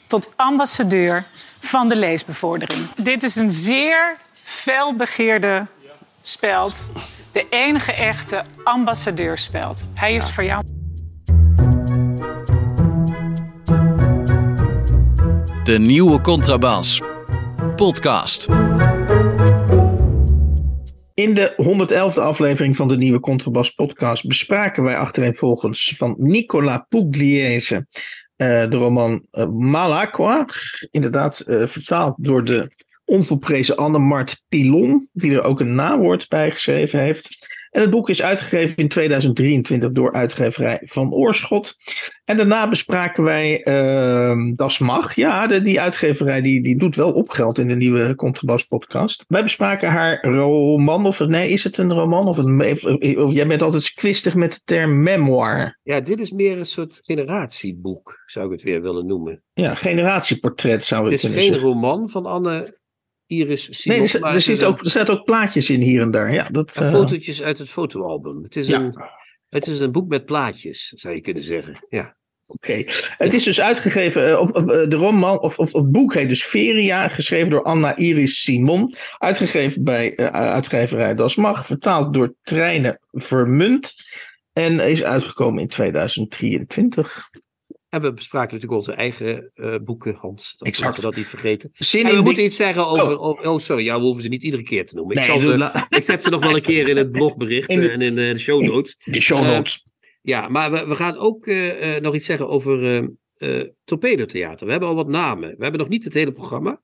tot 0.07 0.33
ambassadeur 0.37 1.24
van 1.61 1.89
de 1.89 1.97
leesbevordering. 1.97 2.95
Dit 2.97 3.22
is 3.22 3.37
een 3.37 3.51
zeer 3.51 4.18
felbegeerde 4.53 5.66
speld. 6.20 6.90
De 7.32 7.46
enige 7.50 7.92
echte 7.92 8.44
ambassadeurspeld. 8.64 9.88
Hij 9.94 10.14
is 10.14 10.30
voor 10.30 10.44
jou. 10.44 10.64
De 15.64 15.78
nieuwe 15.78 16.20
Contrabas. 16.20 17.00
Podcast. 17.76 18.48
In 21.14 21.34
de 21.34 21.55
111e 21.57 22.20
aflevering 22.20 22.76
van 22.76 22.88
de 22.88 22.96
nieuwe 22.96 23.20
Contrabas 23.20 23.70
podcast 23.70 24.26
bespraken 24.26 24.82
wij 24.82 24.96
achtereenvolgens 24.96 25.94
van 25.96 26.14
Nicola 26.18 26.86
Pugliese 26.88 27.76
uh, 27.76 27.86
de 28.70 28.76
roman 28.76 29.26
uh, 29.32 29.46
Malacqua. 29.46 30.46
Inderdaad 30.90 31.44
uh, 31.46 31.66
vertaald 31.66 32.14
door 32.18 32.44
de 32.44 32.70
onvolprezen 33.12 33.76
Anne-Mart 33.76 34.44
Pilon, 34.48 35.08
die 35.12 35.32
er 35.32 35.44
ook 35.44 35.60
een 35.60 35.74
nawoord 35.74 36.28
bij 36.28 36.50
geschreven 36.50 37.00
heeft. 37.00 37.50
En 37.70 37.80
het 37.80 37.90
boek 37.90 38.08
is 38.08 38.22
uitgegeven 38.22 38.76
in 38.76 38.88
2023 38.88 39.92
door 39.92 40.12
uitgeverij 40.12 40.80
Van 40.82 41.12
Oorschot. 41.12 41.74
En 42.24 42.36
daarna 42.36 42.68
bespraken 42.68 43.24
wij 43.24 43.66
uh, 43.68 44.54
Das 44.54 44.78
Mag. 44.78 45.14
Ja, 45.14 45.46
de, 45.46 45.60
die 45.60 45.80
uitgeverij 45.80 46.40
die, 46.40 46.62
die 46.62 46.78
doet 46.78 46.96
wel 46.96 47.12
opgeld 47.12 47.58
in 47.58 47.68
de 47.68 47.74
nieuwe 47.74 48.14
Contrabas 48.14 48.64
podcast. 48.64 49.24
Wij 49.28 49.42
bespraken 49.42 49.88
haar 49.88 50.26
roman, 50.26 51.06
of 51.06 51.26
nee, 51.26 51.50
is 51.50 51.64
het 51.64 51.78
een 51.78 51.92
roman? 51.92 52.28
Of, 52.28 52.36
een, 52.36 52.60
of, 52.60 52.84
of 53.16 53.32
jij 53.32 53.46
bent 53.46 53.62
altijd 53.62 53.92
kwistig 53.94 54.34
met 54.34 54.52
de 54.52 54.60
term 54.64 55.02
memoir. 55.02 55.78
Ja, 55.82 56.00
dit 56.00 56.20
is 56.20 56.30
meer 56.30 56.58
een 56.58 56.66
soort 56.66 57.00
generatieboek, 57.02 58.22
zou 58.26 58.46
ik 58.46 58.52
het 58.52 58.62
weer 58.62 58.82
willen 58.82 59.06
noemen. 59.06 59.42
Ja, 59.52 59.74
generatieportret 59.74 60.84
zou 60.84 61.04
ik 61.06 61.12
Het 61.12 61.22
is 61.22 61.30
geen 61.30 61.42
zeggen. 61.42 61.62
roman 61.62 62.08
van 62.08 62.26
Anne 62.26 62.80
Iris 63.33 63.80
Simon. 63.80 63.99
Nee, 63.99 64.09
er, 64.12 64.24
er, 64.24 64.41
zit 64.41 64.64
ook, 64.64 64.85
er 64.85 64.91
zaten 64.91 65.14
ook 65.18 65.24
plaatjes 65.24 65.70
in 65.70 65.80
hier 65.80 66.03
en 66.03 66.11
daar. 66.11 66.33
Ja, 66.33 66.49
dat, 66.49 66.76
En 66.76 66.85
uh, 66.85 66.91
fotootjes 66.91 67.43
uit 67.43 67.59
het 67.59 67.70
fotoalbum. 67.70 68.43
Het 68.43 68.57
is, 68.57 68.66
Ja. 68.66 68.80
een, 68.80 68.95
het 69.49 69.66
is 69.66 69.78
een 69.78 69.93
boek 69.93 70.09
met 70.09 70.24
plaatjes, 70.24 70.93
zou 70.97 71.14
je 71.14 71.20
kunnen 71.20 71.43
zeggen. 71.43 71.74
Ja. 71.89 72.16
Oké, 72.47 72.85
het 73.18 73.35
is 73.35 73.45
dus 73.45 73.61
uitgegeven, 73.61 74.28
eh, 74.28 74.41
of, 74.41 74.51
of, 74.51 74.66
eh, 74.66 74.89
de 74.89 74.97
roman, 74.97 75.41
of, 75.41 75.59
of 75.59 75.72
het 75.72 75.93
boek 75.93 76.14
heet 76.14 76.28
dus 76.28 76.43
Feria, 76.45 77.09
geschreven 77.09 77.51
door 77.51 77.62
Anna 77.62 77.97
Iris 77.97 78.43
Simon. 78.43 78.95
Uitgegeven 79.18 79.85
bij 79.85 80.14
eh, 80.14 80.26
uitgeverij 80.26 81.14
Das 81.14 81.37
Mag, 81.37 81.66
vertaald 81.66 82.14
door 82.14 82.35
Treine 82.43 83.01
Vermunt. 83.11 83.95
En 84.53 84.80
is 84.80 85.05
uitgekomen 85.05 85.62
in 85.62 85.68
2023. 85.68 87.30
En 87.93 88.01
we 88.01 88.12
bespraken 88.12 88.55
natuurlijk 88.55 88.80
onze 88.80 88.93
eigen 88.93 89.51
eh, 89.55 89.76
boeken, 89.84 90.14
Hans. 90.14 90.57
Dat 90.57 90.68
Exact. 90.68 90.97
we 90.97 91.03
dat 91.03 91.16
niet 91.16 91.26
vergeten. 91.26 91.70
Zin 91.72 92.01
En 92.01 92.07
we 92.11 92.12
in 92.12 92.16
moeten 92.16 92.34
die- 92.34 92.45
iets 92.45 92.57
zeggen 92.57 92.86
over... 92.86 93.18
Oh, 93.18 93.45
oh 93.45 93.59
sorry, 93.59 93.84
ja, 93.84 93.97
we 93.97 94.03
hoeven 94.05 94.22
ze 94.22 94.28
niet 94.28 94.43
iedere 94.43 94.62
keer 94.62 94.86
te 94.86 94.95
noemen. 94.95 95.16
Ik, 95.16 95.22
zal 95.22 95.38
doe- 95.38 95.51
ze, 95.53 95.59
la- 95.59 95.86
ik 95.88 96.03
zet 96.05 96.22
ze 96.22 96.30
nog 96.30 96.40
wel 96.40 96.57
een 96.57 96.62
keer 96.62 96.88
in 96.88 96.97
het 96.97 97.11
blogbericht 97.18 97.68
In 97.68 97.80
de- 97.80 97.86
eh, 97.88 97.93
en 97.95 98.01
in 98.01 98.18
eh, 98.18 98.32
de 98.32 98.38
show 98.38 98.62
notes. 98.62 98.97
de 99.05 99.20
show 99.20 99.45
notes. 99.45 99.86
Ja, 100.22 100.49
maar 100.49 100.70
we, 100.72 100.86
we 100.86 100.95
gaan 100.95 101.16
ook 101.16 101.47
nog 102.01 102.14
iets 102.14 102.26
zeggen 102.26 102.49
over 102.49 102.84
eh 102.86 103.05
eh, 103.61 103.68
Torpedo 103.84 104.24
Theater. 104.24 104.64
We 104.66 104.70
hebben 104.70 104.88
al 104.88 104.95
wat 104.95 105.09
namen. 105.09 105.49
We 105.49 105.62
hebben 105.62 105.80
nog 105.80 105.88
niet 105.88 106.05
het 106.05 106.14
hele 106.14 106.32
programma. 106.32 106.80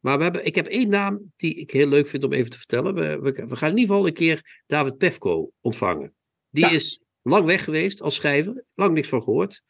Maar 0.00 0.16
we 0.16 0.22
hebben, 0.22 0.46
ik 0.46 0.54
heb 0.54 0.66
één 0.66 0.88
naam 0.88 1.32
die 1.36 1.54
ik 1.54 1.70
heel 1.70 1.86
leuk 1.86 2.08
vind 2.08 2.24
om 2.24 2.32
even 2.32 2.50
te 2.50 2.56
vertellen. 2.58 2.94
We, 2.94 3.18
we, 3.20 3.46
we 3.48 3.56
gaan 3.56 3.70
in 3.70 3.76
ieder 3.78 3.94
geval 3.94 4.06
een 4.08 4.14
keer 4.14 4.62
David 4.66 4.96
Pefko 4.98 5.50
ontvangen. 5.60 6.14
Die 6.50 6.64
Ja. 6.64 6.70
is 6.70 7.02
lang 7.22 7.44
weg 7.44 7.64
geweest 7.64 8.02
als 8.02 8.14
schrijver. 8.14 8.64
Lang 8.74 8.94
niks 8.94 9.08
van 9.08 9.22
gehoord. 9.22 9.62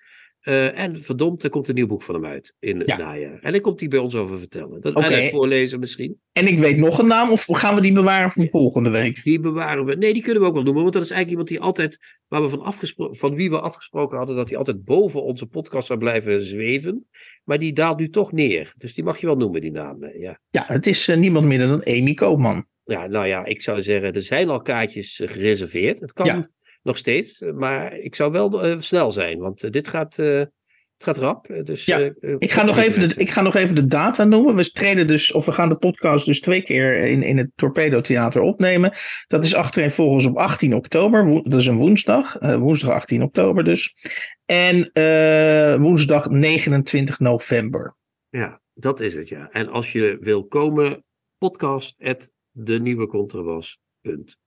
Eh, 0.45 0.79
en 0.79 1.03
verdomd, 1.03 1.43
er 1.43 1.51
komt 1.51 1.69
een 1.69 1.75
nieuw 1.75 1.87
boek 1.87 2.03
van 2.03 2.15
hem 2.15 2.25
uit 2.27 2.55
in 2.59 2.79
het 2.79 2.89
Ja. 2.89 2.97
najaar. 2.97 3.39
En 3.41 3.53
daar 3.53 3.61
komt 3.61 3.81
hij 3.81 3.89
bij 3.89 3.99
ons 3.99 4.15
over 4.15 4.39
vertellen. 4.39 4.81
Dat 4.81 4.95
en 4.95 5.03
het 5.13 5.31
voorlezen 5.31 5.81
misschien. 5.81 6.21
En 6.33 6.47
ik 6.47 6.59
weet 6.59 6.77
nog 6.77 6.99
een 6.99 7.07
naam, 7.07 7.31
of 7.31 7.47
gaan 7.51 7.75
we 7.75 7.81
die 7.81 7.93
bewaren 7.93 8.31
voor 8.31 8.49
volgende 8.51 8.91
week? 8.91 9.23
Die 9.25 9.41
bewaren 9.41 9.85
we. 9.85 9.95
Nee, 9.97 10.13
die 10.13 10.23
kunnen 10.23 10.43
we 10.43 10.49
ook 10.49 10.55
wel 10.55 10.63
noemen. 10.63 10.83
Want 10.83 10.95
dat 10.95 11.03
is 11.05 11.11
eigenlijk 11.11 11.41
iemand 11.41 11.49
die 11.49 11.61
altijd. 11.69 11.99
Waar 12.29 12.43
we 12.43 12.49
van, 12.49 12.61
afgespro- 12.61 13.13
van 13.13 13.35
wie 13.35 13.51
we 13.51 13.61
afgesproken 13.61 14.17
hadden. 14.19 14.37
dat 14.37 14.49
hij 14.49 14.59
altijd 14.59 14.85
boven 14.85 15.23
onze 15.25 15.47
podcast 15.47 15.87
zou 15.87 15.99
blijven 15.99 16.41
zweven. 16.43 17.09
Maar 17.45 17.59
die 17.59 17.73
daalt 17.73 17.99
nu 17.99 18.09
toch 18.09 18.33
neer. 18.33 18.75
Dus 18.77 18.95
die 18.95 19.05
mag 19.05 19.19
je 19.19 19.27
wel 19.27 19.37
noemen, 19.37 19.61
die 19.61 19.71
naam. 19.73 19.99
Ja. 20.19 20.41
Ja, 20.51 20.65
het 20.67 20.87
is 20.87 21.09
eh, 21.09 21.17
niemand 21.17 21.47
minder 21.47 21.67
dan 21.69 21.85
Amy 21.85 22.15
Koopman. 22.15 22.67
ja, 22.85 23.07
nou 23.07 23.27
ja, 23.27 23.45
ik 23.45 23.63
zou 23.63 23.83
zeggen. 23.83 24.13
er 24.13 24.21
zijn 24.23 24.49
al 24.49 24.63
kaartjes 24.63 25.21
gereserveerd. 25.25 26.01
Het 26.01 26.13
kan 26.13 26.27
Ja. 26.27 26.51
Nog 26.85 26.97
steeds. 26.97 27.41
Maar 27.55 27.93
ik 27.93 28.15
zou 28.15 28.33
wel 28.33 28.63
eh, 28.65 28.81
snel 28.81 29.11
zijn. 29.11 29.39
Want 29.39 29.63
eh, 29.63 29.71
dit 29.71 29.89
gaat. 29.89 30.19
eh, 30.19 30.43
het 30.95 31.05
gaat 31.05 31.17
rap. 31.17 31.61
Dus, 31.65 31.85
Ja, 31.85 31.99
Ik 32.39 32.53
ga, 32.53 32.65
nog 32.65 32.79
even 32.79 33.09
de, 33.09 33.15
ik 33.17 33.31
ga 33.31 33.43
nog 33.43 33.55
even 33.55 33.75
de 33.75 33.87
data 33.87 34.25
noemen. 34.25 34.55
We 34.55 34.71
treden 34.71 35.07
dus, 35.07 35.33
of 35.33 35.47
we 35.47 35.53
gaan 35.53 35.69
de 35.69 35.77
podcast 35.77 36.27
dus 36.27 36.41
twee 36.41 36.63
keer 36.63 36.97
in, 36.97 37.23
in 37.23 37.39
het 37.39 37.51
Torpedo 37.55 38.01
Theater 38.01 38.43
opnemen. 38.43 38.93
Dat 39.27 39.45
is 39.45 39.55
achtereenvolgens 39.55 40.27
op 40.27 40.37
18 40.37 40.75
oktober. 40.75 41.43
Dat 41.43 41.61
is 41.61 41.67
een 41.67 41.77
woensdag. 41.77 42.37
woensdag 42.59 42.91
18 42.91 43.23
oktober 43.23 43.65
dus. 43.65 43.95
En 44.45 44.91
woensdag 45.81 46.29
29 46.29 47.19
november. 47.19 47.97
Ja, 48.29 48.61
dat 48.75 49.01
is 49.01 49.15
het, 49.15 49.29
ja. 49.29 49.49
En 49.51 49.69
als 49.69 49.93
je 49.93 50.17
wil 50.21 50.47
komen, 50.47 51.05
podcast 51.39 51.95
at 51.99 52.33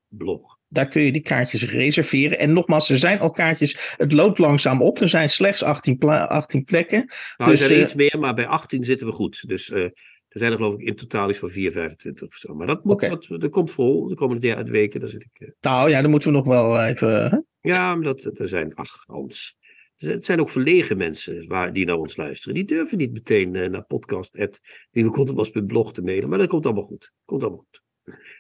denieuwecontrabas.blog. 0.10 0.58
Daar 0.70 0.88
kun 0.88 1.02
je 1.02 1.12
die 1.12 1.22
kaartjes 1.22 1.70
reserveren. 1.70 2.40
En 2.40 2.54
nogmaals, 2.54 2.90
er 2.90 2.98
zijn 2.98 3.20
al 3.20 3.32
kaartjes. 3.32 3.94
Het 3.98 4.12
loopt 4.12 4.38
langzaam 4.38 4.82
op. 4.82 5.02
Er 5.02 5.10
zijn 5.10 5.30
slechts 5.30 5.64
18, 5.64 5.98
pla- 5.98 6.26
18 6.26 6.64
plekken. 6.64 7.12
Nou, 7.38 7.52
Dus, 7.52 7.54
er 7.54 7.58
zijn 7.58 7.70
er 7.70 7.76
eh, 7.78 7.82
iets 7.84 7.94
meer, 7.94 8.20
maar 8.20 8.34
bij 8.34 8.48
18 8.48 8.84
zitten 8.84 9.08
we 9.08 9.14
goed. 9.14 9.44
Dus 9.48 9.70
eh, 9.70 9.82
er 9.84 9.94
zijn 10.40 10.52
er 10.52 10.58
geloof 10.58 10.74
ik 10.74 10.80
in 10.88 10.96
totaal 10.96 11.30
iets 11.30 11.38
van 11.38 11.50
4, 11.50 11.72
25 11.72 12.28
of 12.28 12.34
zo. 12.36 12.56
Maar 12.56 12.68
dat, 12.68 12.84
moet, 12.84 13.00
dat, 13.00 13.26
dat 13.30 13.50
komt 13.50 13.72
vol 13.72 14.08
de 14.08 14.16
komende 14.16 14.64
de- 14.64 14.72
weken. 14.72 15.00
Daar 15.00 15.10
zit 15.10 15.24
ik, 15.34 15.48
eh, 15.48 15.50
Nou 15.62 15.90
ja, 15.90 16.02
dan 16.02 16.10
moeten 16.12 16.30
we 16.32 16.36
nog 16.38 16.46
wel 16.46 16.84
even. 16.84 17.30
hè? 17.30 17.38
ja, 17.62 17.96
maar 17.96 18.04
dat, 18.04 18.32
er 18.40 18.48
zijn, 18.48 18.76
ach 18.76 19.04
Hans. 19.06 19.56
Het 19.98 20.26
zijn 20.26 20.40
ook 20.40 20.50
verlegen 20.50 20.98
mensen 20.98 21.48
waar, 21.48 21.74
die 21.74 21.86
naar 21.86 21.96
ons 21.96 22.16
luisteren. 22.18 22.54
Die 22.54 22.66
durven 22.66 22.98
niet 22.98 23.12
meteen 23.14 23.56
eh, 23.56 23.70
naar 23.70 23.84
podcast.nieuwecontrabas.blog 23.86 25.94
te 25.94 26.02
mailen. 26.02 26.30
Maar 26.30 26.40
dat 26.40 26.48
komt 26.48 26.66
allemaal 26.66 26.84
goed. 26.84 27.12
Komt 27.26 27.42
allemaal 27.42 27.66
goed. 27.70 27.82